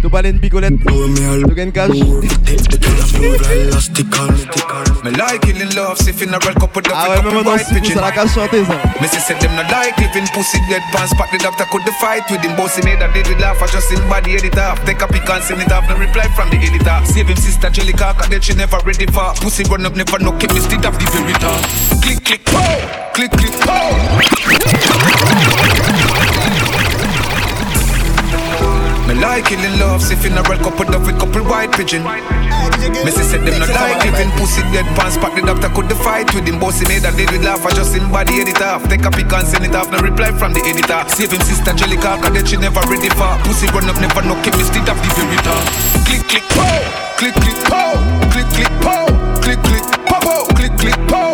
Tu 0.00 0.08
parles 0.08 0.26
une 0.26 0.40
picolette. 0.40 0.74
Tu 0.84 1.54
gagnes 1.54 1.72
cash. 1.72 1.90
Me 5.04 5.10
like 5.10 5.40
killing 5.42 5.74
love, 5.74 5.98
see 5.98 6.12
funeral 6.12 6.54
couple 6.54 6.86
of 6.86 6.92
Ah 6.94 7.10
ouais, 7.10 7.22
même 7.22 7.42
dans 7.42 7.58
ce 7.58 7.74
coup, 7.74 7.92
ça 7.92 8.00
la 8.00 8.12
cache 8.12 8.34
chanter 8.34 8.64
ça. 8.64 8.74
Me 9.00 9.06
say 9.08 9.18
said 9.18 9.40
them 9.40 9.54
not 9.56 9.70
like 9.70 9.96
living 9.98 10.28
pussy 10.32 10.58
dead 10.68 10.82
pants 10.92 11.12
But 11.16 11.26
the 11.32 11.38
doctor 11.38 11.64
could 11.70 11.84
the 11.84 11.92
fight 11.92 12.22
with 12.30 12.42
him 12.42 12.54
Bossy 12.56 12.82
made 12.84 13.02
a 13.02 13.12
did 13.12 13.26
with 13.28 13.40
laugh 13.40 13.62
I 13.62 13.66
just 13.66 13.90
him 13.90 14.08
body 14.08 14.36
edit 14.36 14.56
off 14.58 14.84
Take 14.84 15.02
a 15.02 15.06
pic 15.06 15.28
and 15.28 15.42
send 15.42 15.62
it 15.62 15.72
off 15.72 15.88
No 15.88 15.96
reply 15.96 16.28
from 16.34 16.50
the 16.50 16.58
editor 16.58 16.98
Save 17.04 17.28
him 17.28 17.36
sister 17.36 17.70
Jellica 17.70 18.14
Cause 18.18 18.28
that 18.28 18.44
she 18.44 18.54
never 18.54 18.78
ready 18.84 19.06
for 19.06 19.32
Pussy 19.40 19.64
run 19.64 19.86
up 19.86 19.96
never 19.96 20.18
no 20.18 20.32
chemistry 20.38 20.78
of 20.78 20.98
the 20.98 21.06
very 21.10 21.34
top 21.34 21.58
Click 22.02 22.24
click 22.24 22.44
pow 22.44 23.12
Click 23.14 23.30
click 23.32 23.52
pow 23.60 24.37
like 29.20 29.46
killing 29.46 29.78
love, 29.78 30.02
see 30.02 30.16
funeral 30.16 30.58
couple 30.58 30.94
of 30.94 31.06
with 31.06 31.18
couple 31.18 31.44
white 31.44 31.72
pigeon. 31.72 32.02
Me 33.04 33.10
say 33.10 33.26
said 33.26 33.42
them 33.42 33.58
not 33.58 33.70
like 33.74 34.04
living. 34.04 34.30
Pussy 34.38 34.62
dead 34.70 34.86
pants 34.94 35.18
Pack 35.18 35.34
the 35.34 35.42
doctor 35.42 35.68
could 35.74 35.88
the 35.88 35.96
fight 35.96 36.32
with 36.34 36.46
him. 36.46 36.58
Bossy 36.58 36.86
made 36.86 37.02
that 37.02 37.16
did 37.16 37.30
with 37.30 37.44
laugh 37.44 37.66
I 37.66 37.70
just 37.74 37.94
him 37.94 38.10
body 38.10 38.40
edit 38.40 38.62
off 38.62 38.86
Take 38.88 39.04
a 39.04 39.10
pic 39.10 39.30
and 39.32 39.46
send 39.46 39.66
it 39.66 39.74
off 39.74 39.90
No 39.90 39.98
reply 39.98 40.30
from 40.30 40.54
the 40.54 40.62
editor. 40.62 41.02
Save 41.10 41.34
him 41.34 41.42
sister 41.42 41.74
Jellica 41.74 42.22
Cause 42.22 42.34
that 42.34 42.46
she 42.46 42.56
never 42.56 42.80
ready 42.86 43.10
for 43.10 43.34
Pussy 43.42 43.66
run 43.74 43.90
up 43.90 43.98
never 43.98 44.22
no 44.22 44.38
chemistry 44.46 44.80
of 44.86 44.98
the 44.98 45.10
very 45.18 45.38
top 45.42 45.62
Click 46.06 46.22
click 46.30 46.46
pow 46.54 46.78
Click 47.18 47.34
click 47.34 47.60
pow 47.66 47.98
Click 48.30 48.48
click 48.54 48.72
pow 48.82 49.06
Click 49.42 49.60
click 49.66 49.86
pow 50.06 50.46
Click 50.54 50.74
click 50.78 50.98
pow 51.10 51.27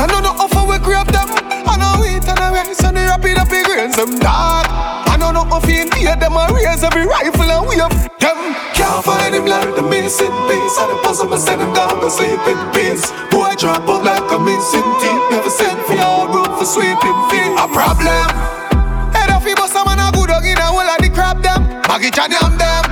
I 0.00 0.06
know 0.06 0.20
no 0.24 0.32
offer 0.32 0.64
we 0.64 0.80
grab 0.80 1.12
them. 1.12 1.28
I 1.68 1.76
know 1.76 2.00
wheat 2.00 2.24
and 2.24 2.40
a 2.40 2.48
rice 2.48 2.80
and 2.80 2.96
the 2.96 3.04
rapid 3.04 3.36
up 3.36 3.52
the 3.52 3.60
grains 3.68 4.00
them 4.00 4.16
dark. 4.16 4.64
I 4.72 5.20
know 5.20 5.28
no 5.28 5.44
offer 5.52 5.68
in 5.68 5.92
here 5.92 6.16
them 6.16 6.40
a 6.40 6.48
raise 6.48 6.80
every 6.80 7.04
rifle 7.04 7.44
and 7.44 7.68
we 7.68 7.76
up 7.84 7.92
them. 8.16 8.56
Can't 8.72 9.04
find 9.04 9.36
him 9.36 9.44
like 9.44 9.76
the 9.76 9.84
missing 9.84 10.32
piece. 10.48 10.76
I 10.80 10.88
the 10.88 10.96
puzzle 11.04 11.28
me 11.28 11.36
send 11.36 11.60
him 11.60 11.76
down 11.76 12.00
to 12.00 12.08
sleep 12.08 12.40
in 12.48 12.56
peace. 12.72 13.12
Boy 13.28 13.52
drop 13.60 13.84
out 13.84 14.00
like 14.00 14.24
a 14.32 14.40
missing 14.40 14.88
teeth. 15.04 15.24
Never 15.36 15.52
sent 15.52 15.76
for 15.84 15.92
your 15.92 16.32
room 16.32 16.48
for 16.56 16.64
sweeping 16.64 17.20
feet. 17.28 17.52
A 17.60 17.68
problem. 17.68 18.24
Head 19.12 19.28
off 19.28 19.44
he 19.44 19.52
bust 19.52 19.76
a 19.76 19.84
man 19.84 20.00
a 20.00 20.08
good 20.16 20.32
dog 20.32 20.48
in 20.48 20.56
a 20.56 20.64
hole 20.64 20.80
of 20.80 20.96
the 20.96 21.12
crap 21.12 21.44
them. 21.44 21.60
Maggie 21.84 22.08
jam 22.08 22.32
them. 22.56 22.89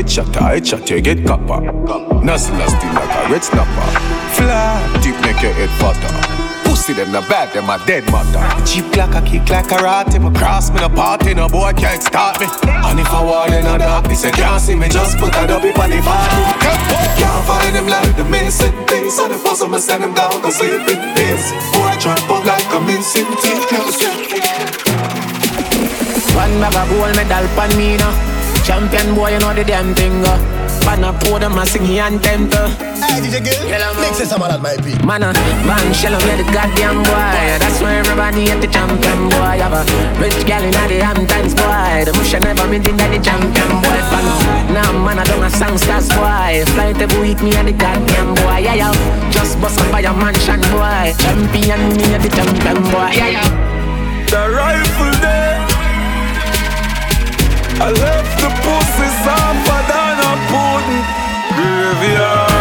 Chat, 0.00 0.40
I 0.40 0.58
chat, 0.58 0.88
you 0.88 1.00
get 1.02 1.24
copper. 1.26 1.60
Nothing 2.24 2.56
nasty 2.56 2.88
like 2.96 3.12
a 3.12 3.28
red 3.30 3.44
snapper. 3.44 3.86
Flat, 4.32 5.02
deep 5.02 5.14
make 5.20 5.40
your 5.44 5.52
head 5.52 5.68
fatter. 5.76 6.08
Pussy 6.64 6.94
them 6.94 7.12
not 7.12 7.28
bad, 7.28 7.52
them 7.52 7.68
a 7.68 7.76
dead 7.86 8.04
matter. 8.10 8.40
Cheap 8.64 8.96
like 8.96 9.14
a 9.14 9.20
kick 9.20 9.48
like 9.50 9.70
a 9.70 9.76
rat. 9.84 10.12
Him 10.12 10.24
a 10.26 10.32
cross 10.32 10.72
me 10.72 10.80
no 10.80 10.88
party, 10.88 11.34
no 11.34 11.46
boy 11.46 11.72
can't 11.76 12.02
start 12.02 12.40
me. 12.40 12.46
And 12.64 12.98
if 12.98 13.12
I 13.12 13.22
walk 13.22 13.52
in 13.52 13.66
a 13.68 13.78
darkness, 13.78 14.24
you 14.24 14.32
can't 14.32 14.60
see 14.60 14.74
me. 14.74 14.88
Just 14.88 15.18
put 15.18 15.28
a 15.36 15.44
dubby 15.44 15.76
on 15.76 15.90
the 15.90 16.00
body. 16.00 16.40
Can't 17.20 17.44
find 17.44 17.76
him 17.76 17.86
like 17.86 18.16
the 18.16 18.24
missing 18.24 18.72
piece. 18.88 19.20
And 19.20 19.32
if 19.32 19.44
I 19.44 19.68
me 19.68 19.78
send 19.78 20.04
him 20.04 20.14
down 20.14 20.40
to 20.40 20.50
sleep 20.50 20.88
in 20.88 21.14
peace. 21.14 21.52
Boy 21.76 21.94
drop 22.00 22.30
out 22.32 22.44
like 22.48 22.72
a 22.72 22.80
missing 22.80 23.28
teeth. 23.44 23.68
Send 23.92 24.32
One 26.34 26.56
bag 26.64 26.74
of 26.80 26.88
gold 26.88 27.14
medal 27.14 27.46
pan 27.54 27.76
me 27.76 27.96
now. 27.98 28.31
Champion 28.64 29.14
boy, 29.14 29.32
you 29.32 29.38
know 29.40 29.52
the 29.54 29.64
damn 29.64 29.94
thing. 29.94 30.24
Uh. 30.24 30.38
Pan 30.82 31.04
a 31.04 31.12
pour 31.12 31.38
them 31.38 31.58
a 31.58 31.66
sing 31.66 31.84
he 31.84 31.98
anthem 31.98 32.50
to. 32.50 32.68
Hey, 33.02 33.22
DJ 33.22 33.42
Guill, 33.42 33.62
mix 34.02 34.18
it 34.18 34.26
some 34.26 34.42
of 34.42 34.50
that, 34.50 34.62
my 34.62 34.74
people. 34.82 35.06
Man, 35.06 35.22
uh, 35.22 35.32
man, 35.62 35.86
shell 35.94 36.14
of 36.14 36.22
the 36.22 36.46
goddamn 36.50 37.02
boy. 37.06 37.38
That's 37.62 37.78
why 37.82 38.02
everybody 38.02 38.50
at 38.50 38.60
the 38.60 38.66
champion 38.66 39.30
boy. 39.30 39.62
Have 39.62 39.74
a 39.74 39.82
rich 40.18 40.38
gal 40.46 40.62
in 40.62 40.70
the 40.70 40.98
Hamptons 41.02 41.54
boy. 41.54 42.06
The 42.06 42.12
bush 42.14 42.34
never 42.34 42.66
been 42.66 42.82
in 42.82 42.96
the 42.98 43.20
champion 43.22 43.70
boy. 43.82 43.98
Fan. 44.10 44.26
Now 44.74 44.90
man, 44.94 45.18
I 45.18 45.24
don't 45.24 45.42
a 45.42 45.50
songsters 45.50 46.10
boy. 46.14 46.66
Fly 46.74 46.94
every 46.98 47.18
week 47.20 47.42
me 47.42 47.54
and 47.54 47.68
the 47.68 47.74
goddamn 47.74 48.34
boy. 48.42 48.62
Yeah, 48.62 48.90
yeah. 48.90 49.30
Just 49.30 49.60
bust 49.60 49.78
up 49.78 49.90
by 49.90 50.02
a 50.02 50.12
mansion 50.14 50.62
boy. 50.74 51.14
Champion 51.18 51.82
me 51.94 52.06
and 52.14 52.22
the 52.22 52.30
champion 52.30 52.78
boy. 52.90 53.10
Yeah, 53.14 53.38
yeah. 53.38 53.48
The 54.30 54.50
rifle 54.50 55.14
there. 55.22 55.71
I 57.80 57.90
left 57.90 58.34
the 58.42 58.50
pussies 58.62 59.16
a 59.24 59.78
than 59.90 60.16
a 60.30 60.32
pudding. 60.50 61.04
Graveyard 61.56 62.51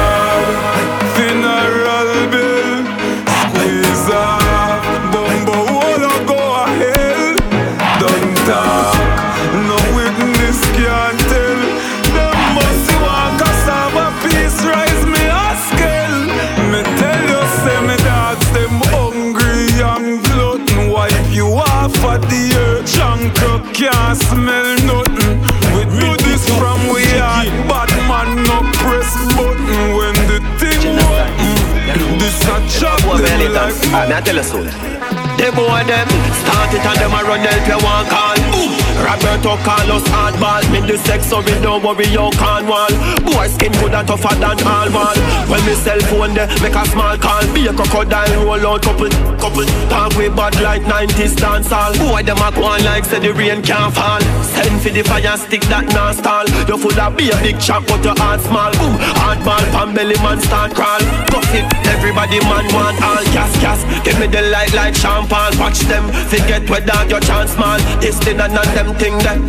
I 33.93 34.21
tell 34.21 34.35
you 34.35 34.43
so. 34.43 34.63
Them 34.63 35.55
boy 35.55 35.83
them 35.83 36.07
start 36.41 36.73
it 36.73 36.85
and 36.85 36.97
them 36.99 37.11
a 37.11 37.23
run 37.27 37.39
help 37.41 37.67
you 37.67 37.85
one 37.85 38.05
call. 38.07 38.90
Roberto 39.01 39.57
Carlos 39.65 40.05
hardball. 40.13 40.61
Me 40.71 40.79
the 40.85 40.97
sex 40.97 41.25
so 41.25 41.41
we 41.41 41.53
don't 41.65 41.83
worry 41.83 42.05
you 42.07 42.29
can 42.37 42.67
wall. 42.69 42.93
Boy 43.25 43.47
skin 43.49 43.73
good 43.81 43.93
and 43.93 44.07
tougher 44.07 44.35
than 44.37 44.61
all 44.61 44.89
wall. 44.93 45.17
When 45.49 45.61
me 45.65 45.73
cell 45.73 45.99
phone 46.09 46.33
there 46.33 46.47
make 46.61 46.77
a 46.77 46.85
small 46.85 47.17
call. 47.17 47.41
Be 47.53 47.67
a 47.67 47.73
crocodile 47.73 48.45
roll 48.45 48.77
out 48.77 48.81
couple 48.83 49.09
couple. 49.41 49.65
Talk 49.89 50.13
way 50.15 50.29
bad 50.29 50.53
like 50.61 50.83
90s 50.83 51.35
dance 51.35 51.71
all. 51.71 51.93
Boy 51.97 52.23
them 52.23 52.37
a 52.37 52.51
go 52.53 52.63
on 52.63 52.83
like 52.85 53.05
say 53.05 53.19
the 53.19 53.33
rain 53.33 53.61
can't 53.61 53.93
fall. 53.93 54.21
Send 54.45 54.81
for 54.81 54.89
the 54.93 55.03
fire 55.03 55.37
stick 55.37 55.65
that 55.73 55.89
non 55.93 56.13
stall. 56.13 56.45
You 56.69 56.77
full 56.77 56.99
of 56.99 57.17
be 57.17 57.29
a 57.33 57.37
big 57.41 57.59
chop 57.59 57.85
but 57.87 58.03
your 58.05 58.15
heart 58.17 58.41
small. 58.41 58.71
Boom 58.77 58.95
hardball 59.17 59.65
pan 59.73 59.93
belly 59.93 60.17
man 60.21 60.39
start 60.39 60.73
crawl. 60.77 61.01
Cuff 61.33 61.49
it 61.57 61.65
everybody 61.89 62.39
man 62.45 62.65
want 62.73 63.01
all 63.01 63.25
gas 63.33 63.51
gas. 63.57 63.81
Give 64.05 64.17
me 64.19 64.27
the 64.27 64.41
light 64.53 64.73
like 64.73 64.93
champagne. 64.95 65.57
Watch 65.57 65.81
them 65.89 66.05
forget 66.29 66.69
whether 66.69 66.99
your 67.09 67.19
chance 67.21 67.57
man. 67.57 67.81
This 67.99 68.19
thing 68.19 68.39
and 68.39 68.53
none 68.53 68.71
them 68.91 68.99
thing 68.99 69.17
that 69.23 69.39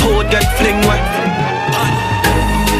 food 0.00 0.28
get 0.30 0.44
fling 0.58 0.80
wet. 0.88 1.04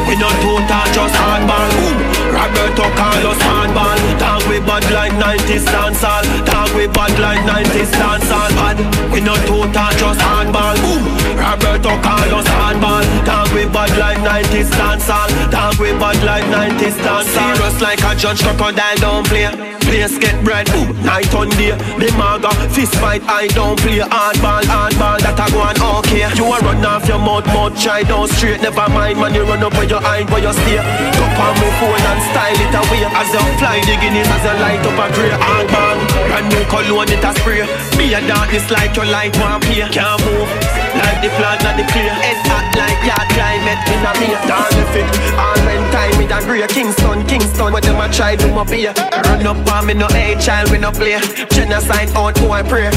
We 0.09 0.17
no 0.17 0.29
total 0.43 0.87
just 0.93 1.15
hardball. 1.15 1.71
Boom. 1.77 1.97
Roberto 2.35 2.85
Carlos 2.97 3.41
hardball. 3.41 3.99
Talk 4.19 4.43
we 4.49 4.61
bad 4.61 4.85
like 4.93 5.13
90s 5.13 5.65
dancehall. 5.65 6.25
Talk 6.45 6.75
we 6.75 6.87
bad 6.87 7.19
like 7.19 7.41
90s 7.49 7.93
dancehall. 7.93 8.51
Bad. 8.55 8.77
We 9.13 9.21
no 9.21 9.35
total 9.47 9.91
just 9.97 10.21
hardball. 10.21 10.77
Boom. 10.83 11.03
Roberto 11.39 11.93
Carlos 12.03 12.47
hardball. 12.47 13.05
Talk 13.25 13.53
we 13.55 13.65
bad 13.67 13.97
like 13.97 14.19
90s 14.19 14.71
dancehall. 14.77 15.31
Talk 15.51 15.79
we 15.79 15.93
bad 15.93 16.23
like 16.25 16.45
90s 16.45 16.97
dancehall. 17.01 17.57
Serious 17.57 17.81
like 17.81 18.03
a 18.05 18.15
judge 18.15 18.43
crocodile 18.43 18.97
don't 18.97 19.27
play. 19.27 19.74
Place 19.85 20.19
get 20.19 20.37
bread. 20.45 20.67
Boom. 20.73 20.91
Night 21.05 21.33
on 21.35 21.49
day. 21.61 21.77
The 22.01 22.09
maga 22.17 22.51
fist 22.73 22.95
fight. 22.97 23.23
I 23.29 23.47
don't 23.49 23.79
play 23.79 24.01
hardball. 24.01 24.65
Hardball 24.65 25.19
that 25.23 25.39
I 25.39 25.47
go 25.53 25.61
on 25.61 25.79
okay. 26.01 26.27
You 26.37 26.49
a 26.49 26.59
run 26.61 26.85
off 26.85 27.07
your 27.07 27.19
mouth, 27.19 27.47
mouth 27.53 27.77
try 27.81 28.03
down 28.03 28.29
straight. 28.29 28.61
Never 28.63 28.89
mind 28.91 29.21
man, 29.21 29.35
you 29.35 29.45
run 29.45 29.63
up 29.63 29.75
on 29.75 29.89
your 29.89 30.03
eye 30.03 30.25
where 30.29 30.43
you 30.43 30.53
stay. 30.53 30.81
Go 30.81 31.25
on 31.25 31.55
my 31.61 31.69
phone 31.79 32.05
and 32.11 32.21
style 32.33 32.61
it 32.61 32.75
away. 32.75 33.05
As 33.05 33.31
you 33.31 33.45
fly 33.61 33.79
the 33.85 33.95
guineas, 34.01 34.29
as 34.29 34.45
you 34.45 34.55
light 34.59 34.85
up 34.85 34.99
a 34.99 35.07
grey 35.15 35.35
hardball. 35.37 35.97
Brand 36.29 36.47
new 36.51 36.65
cologne 36.67 37.13
it 37.13 37.25
a 37.25 37.31
spray. 37.39 37.65
Be 37.97 38.15
a 38.15 38.21
darkness 38.27 38.71
like 38.71 38.97
your 38.97 39.07
light 39.07 39.37
one 39.39 39.61
play. 39.61 39.87
Can't 39.93 40.19
move 40.25 40.74
like 41.01 41.19
the 41.23 41.31
plant 41.37 41.63
not 41.63 41.77
the 41.77 41.85
clear. 41.91 42.11
Head 42.11 42.39
hot 42.47 42.67
like 42.79 43.01
yard 43.05 43.29
climate 43.35 43.83
in 43.91 44.05
a 44.07 44.13
me. 44.21 44.29
Down 44.47 44.71
the 44.75 44.85
fit. 44.93 45.09
All 45.39 45.59
when 45.67 45.83
time 45.91 46.21
it 46.21 46.31
a 46.31 46.39
grey. 46.47 46.67
Kingston, 46.69 47.25
Kingston, 47.27 47.73
what 47.73 47.83
them 47.83 48.01
a 48.01 48.09
try 48.13 48.37
do 48.37 48.49
my 48.53 48.65
beer. 48.65 48.93
Run 49.25 49.47
up 49.47 49.73
on 49.73 49.87
me 49.87 49.95
no 49.95 50.07
A 50.13 50.37
child 50.41 50.71
we 50.71 50.79
no 50.79 50.91
play. 50.91 51.19
Genocide 51.51 52.11
out 52.17 52.37
who 52.39 52.51
I 52.51 52.63
pray. 52.63 52.91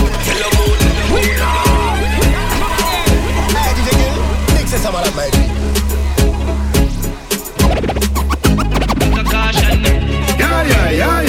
Mix 4.53 4.73
it 4.73 4.79
some 4.79 4.95
of 4.95 5.03
that, 5.03 5.15
my 5.15 5.29
people. 5.31 5.55
Yeah, 10.39 10.61
yeah, 10.63 10.89
yeah, 10.89 10.91
yeah, 10.91 11.21
yeah, 11.21 11.26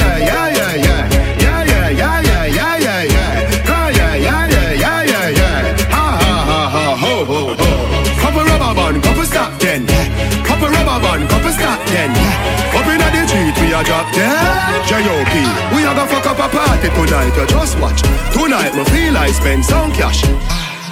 a 13.78 13.84
drop 13.84 14.12
dead. 14.12 14.86
J.O.P. 14.86 15.34
We 15.74 15.84
a 15.86 15.94
go 15.94 16.04
fuck 16.06 16.26
up 16.26 16.38
a 16.38 16.48
party 16.48 16.88
tonight, 16.88 17.36
you 17.36 17.46
just 17.46 17.78
watch. 17.78 18.02
Tonight, 18.32 18.74
me 18.74 18.84
feel 18.84 19.16
I 19.16 19.30
spend 19.30 19.64
some 19.64 19.92
cash. 19.92 20.22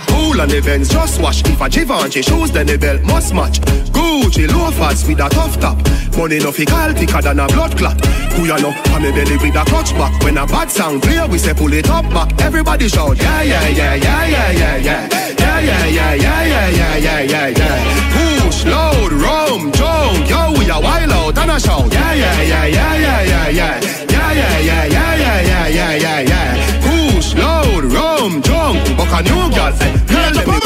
Cool 0.06 0.46
the 0.46 0.62
Benz, 0.64 0.88
just 0.88 1.20
wash. 1.20 1.42
If 1.44 1.60
a 1.60 1.68
Givenchy 1.68 2.22
shoes, 2.22 2.50
then 2.50 2.66
the 2.66 2.78
belt 2.78 3.02
must 3.02 3.34
match. 3.34 3.60
Gucci 3.90 4.46
loafers 4.48 5.06
with 5.06 5.20
a 5.20 5.28
tough 5.28 5.58
top. 5.60 5.78
Money 6.16 6.38
no 6.38 6.52
fi 6.52 6.64
call 6.64 6.92
thicker 6.92 7.20
than 7.22 7.40
a 7.40 7.46
blood 7.48 7.76
clot. 7.76 7.98
Who 8.34 8.46
ya 8.46 8.56
know? 8.56 8.72
On 8.94 9.02
me 9.02 9.10
belly 9.10 9.36
with 9.36 9.56
a 9.56 9.64
clutch 9.64 9.92
back. 9.92 10.22
When 10.22 10.38
a 10.38 10.46
bad 10.46 10.70
sound 10.70 11.02
clear, 11.02 11.26
we 11.26 11.38
say 11.38 11.54
pull 11.54 11.72
it 11.72 11.90
up 11.90 12.04
back. 12.10 12.40
Everybody 12.40 12.88
shout, 12.88 13.16
yeah, 13.18 13.42
yeah, 13.42 13.68
yeah, 13.68 13.94
yeah, 13.94 14.26
yeah, 14.26 14.50
yeah, 14.52 14.76
yeah. 14.76 15.08
Yeah, 15.38 15.60
yeah, 15.60 15.86
yeah, 15.86 16.14
yeah, 16.14 16.68
yeah, 16.68 16.96
yeah, 16.96 17.20
yeah, 17.22 17.48
yeah. 17.48 18.42
Push, 18.44 18.64
load, 18.64 19.12
rum, 19.12 19.72
jump. 19.72 20.28
Yo, 20.28 20.58
we 20.58 20.68
a 20.70 20.80
wild 20.80 21.15
out 21.26 21.38
and 21.38 21.50
a 21.50 21.60
shout. 21.60 21.92
Yeah, 21.92 22.14
yeah, 22.14 22.42
yeah, 22.42 22.66
yeah, 22.66 22.96
yeah, 22.96 23.22
yeah, 23.22 23.48
yeah. 23.48 23.80
Yeah, 24.10 24.32
yeah, 24.32 24.58
yeah, 24.58 24.84
yeah, 24.86 25.14
yeah, 25.16 25.40
yeah, 25.40 25.68
yeah, 25.68 25.94
yeah, 25.94 26.20
yeah. 26.20 27.12
Push, 27.12 27.34
load, 27.34 27.84
rum, 27.84 28.42
jump. 28.42 28.78
Buck 28.96 29.12
a 29.12 29.22
new 29.22 29.50
girl. 29.54 29.72
Girl, 30.06 30.30
let 30.32 30.46
me 30.46 30.58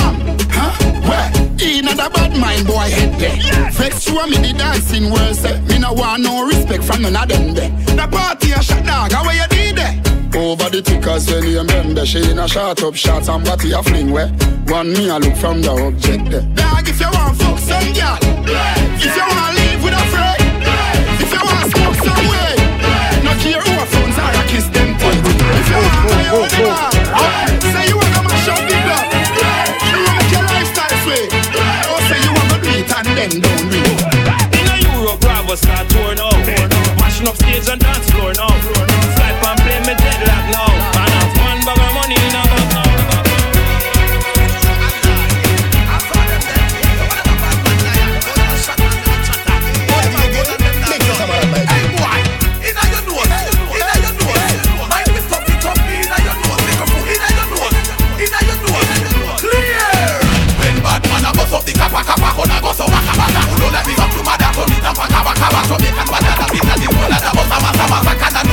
Huh? 0.51 0.73
Where? 1.09 1.29
In 1.61 1.89
a 1.89 1.95
bad 1.97 2.37
mind 2.37 2.67
boy 2.67 2.91
head 2.91 3.19
there. 3.19 3.71
Vex 3.71 4.03
show 4.03 4.27
me 4.27 4.37
the 4.37 4.53
dancing 4.57 5.11
world 5.11 5.37
say 5.37 5.61
Me 5.63 5.79
no 5.79 5.93
want 5.93 6.23
no 6.23 6.47
respect 6.47 6.85
from 6.85 7.03
none 7.03 7.17
of 7.17 7.29
them 7.29 7.55
there. 7.55 7.71
The 7.97 8.07
party 8.11 8.53
a 8.53 8.63
shot 8.63 8.85
dog, 8.85 9.13
how 9.13 9.31
you 9.31 9.47
did 9.49 9.77
there? 9.77 10.03
Over 10.35 10.71
the 10.71 10.83
tickers 10.83 11.31
when 11.31 11.45
you 11.45 11.59
remember 11.59 12.07
She 12.07 12.31
in 12.31 12.39
a 12.39 12.47
shot 12.47 12.83
up 12.85 12.95
shots 12.95 13.29
and 13.29 13.45
body 13.45 13.73
a 13.73 13.83
fling 13.83 14.13
where 14.13 14.29
One 14.69 14.93
me 14.93 15.09
a 15.09 15.19
look 15.19 15.35
from 15.37 15.61
the 15.61 15.71
object 15.71 16.31
there 16.31 16.43
Dog 16.55 16.89
if 16.89 17.01
you 17.01 17.11
want 17.11 17.37
fuck 17.37 17.59
some 17.59 17.93
girl 17.93 18.19
If 18.95 19.17
you 19.17 19.23
want 19.23 19.57
live 19.57 19.83
with 19.83 19.93
a 19.93 20.07
friend 20.07 20.40
smoke 21.71 22.01
anyway. 22.03 22.55
No 23.25 23.33
care 23.43 23.61
who 23.61 23.73
a 23.79 23.87
phones 23.87 24.17
are, 24.19 24.35
I 24.35 24.43
kiss 24.49 24.67
them 24.71 24.97
teeth. 24.99 25.23
If 25.23 25.67
you 25.71 25.77
want 25.79 25.95
to 25.95 26.01
play 26.07 26.29
with 26.35 26.53
me, 26.59 26.67
say 27.73 27.85
you 27.89 27.97
want 27.97 28.13
to 28.17 28.23
mash 28.27 28.49
up 28.49 28.63
the 28.67 28.77
block. 28.87 29.07
You 29.91 29.99
want 30.03 30.15
to 30.15 30.17
make 30.19 30.33
your 30.35 30.45
lifestyle 30.51 30.97
sway. 31.05 31.25
Or 31.91 32.01
say 32.09 32.19
you 32.25 32.33
want 32.33 32.51
to 32.55 32.59
do 32.65 32.71
it 32.81 32.91
and 32.91 33.09
then 33.17 33.33
don't 33.45 33.67
do 33.71 33.81
it. 33.81 33.99
In 34.59 34.67
a 34.67 34.77
Europe, 34.89 35.21
Bravo 35.21 35.55
start 35.55 35.89
torn 35.91 36.19
out. 36.19 36.41
Mashing 36.99 37.29
up 37.29 37.37
stage 37.37 37.69
and 37.69 37.81
dance 37.81 38.09
floor 38.11 38.33
now. 38.35 38.51
Fly 39.17 39.31
and 39.31 39.59
play 39.61 39.81
me 39.87 39.95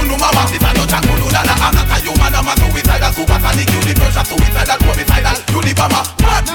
no 0.08 0.18
mama 0.18 0.48
no 0.74 0.84
jack, 0.88 1.04
no 1.04 1.28
I'm 1.60 1.76
not 1.76 1.92
a 1.92 1.98
human, 2.00 2.34
I'm 2.34 2.48
a 2.48 2.54
suicidal 2.56 3.12
Super 3.14 3.40
sonic, 3.40 3.70
you 3.70 3.82
Suicidal, 4.24 4.80
homicidal, 4.88 5.38
you 5.52 5.62
the 5.62 5.74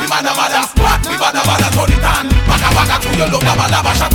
me 0.00 0.06
mad, 0.08 0.24
mad, 0.24 1.00
Me 1.04 1.16
bad, 1.20 1.36
bad, 1.36 1.62
turn 2.00 2.26
Baka, 2.48 2.68
baka, 2.72 2.96
to 3.04 3.10
your 3.16 3.28
love, 3.28 3.44
lava, 3.44 3.66
lava 3.68 3.92
Shut 3.94 4.12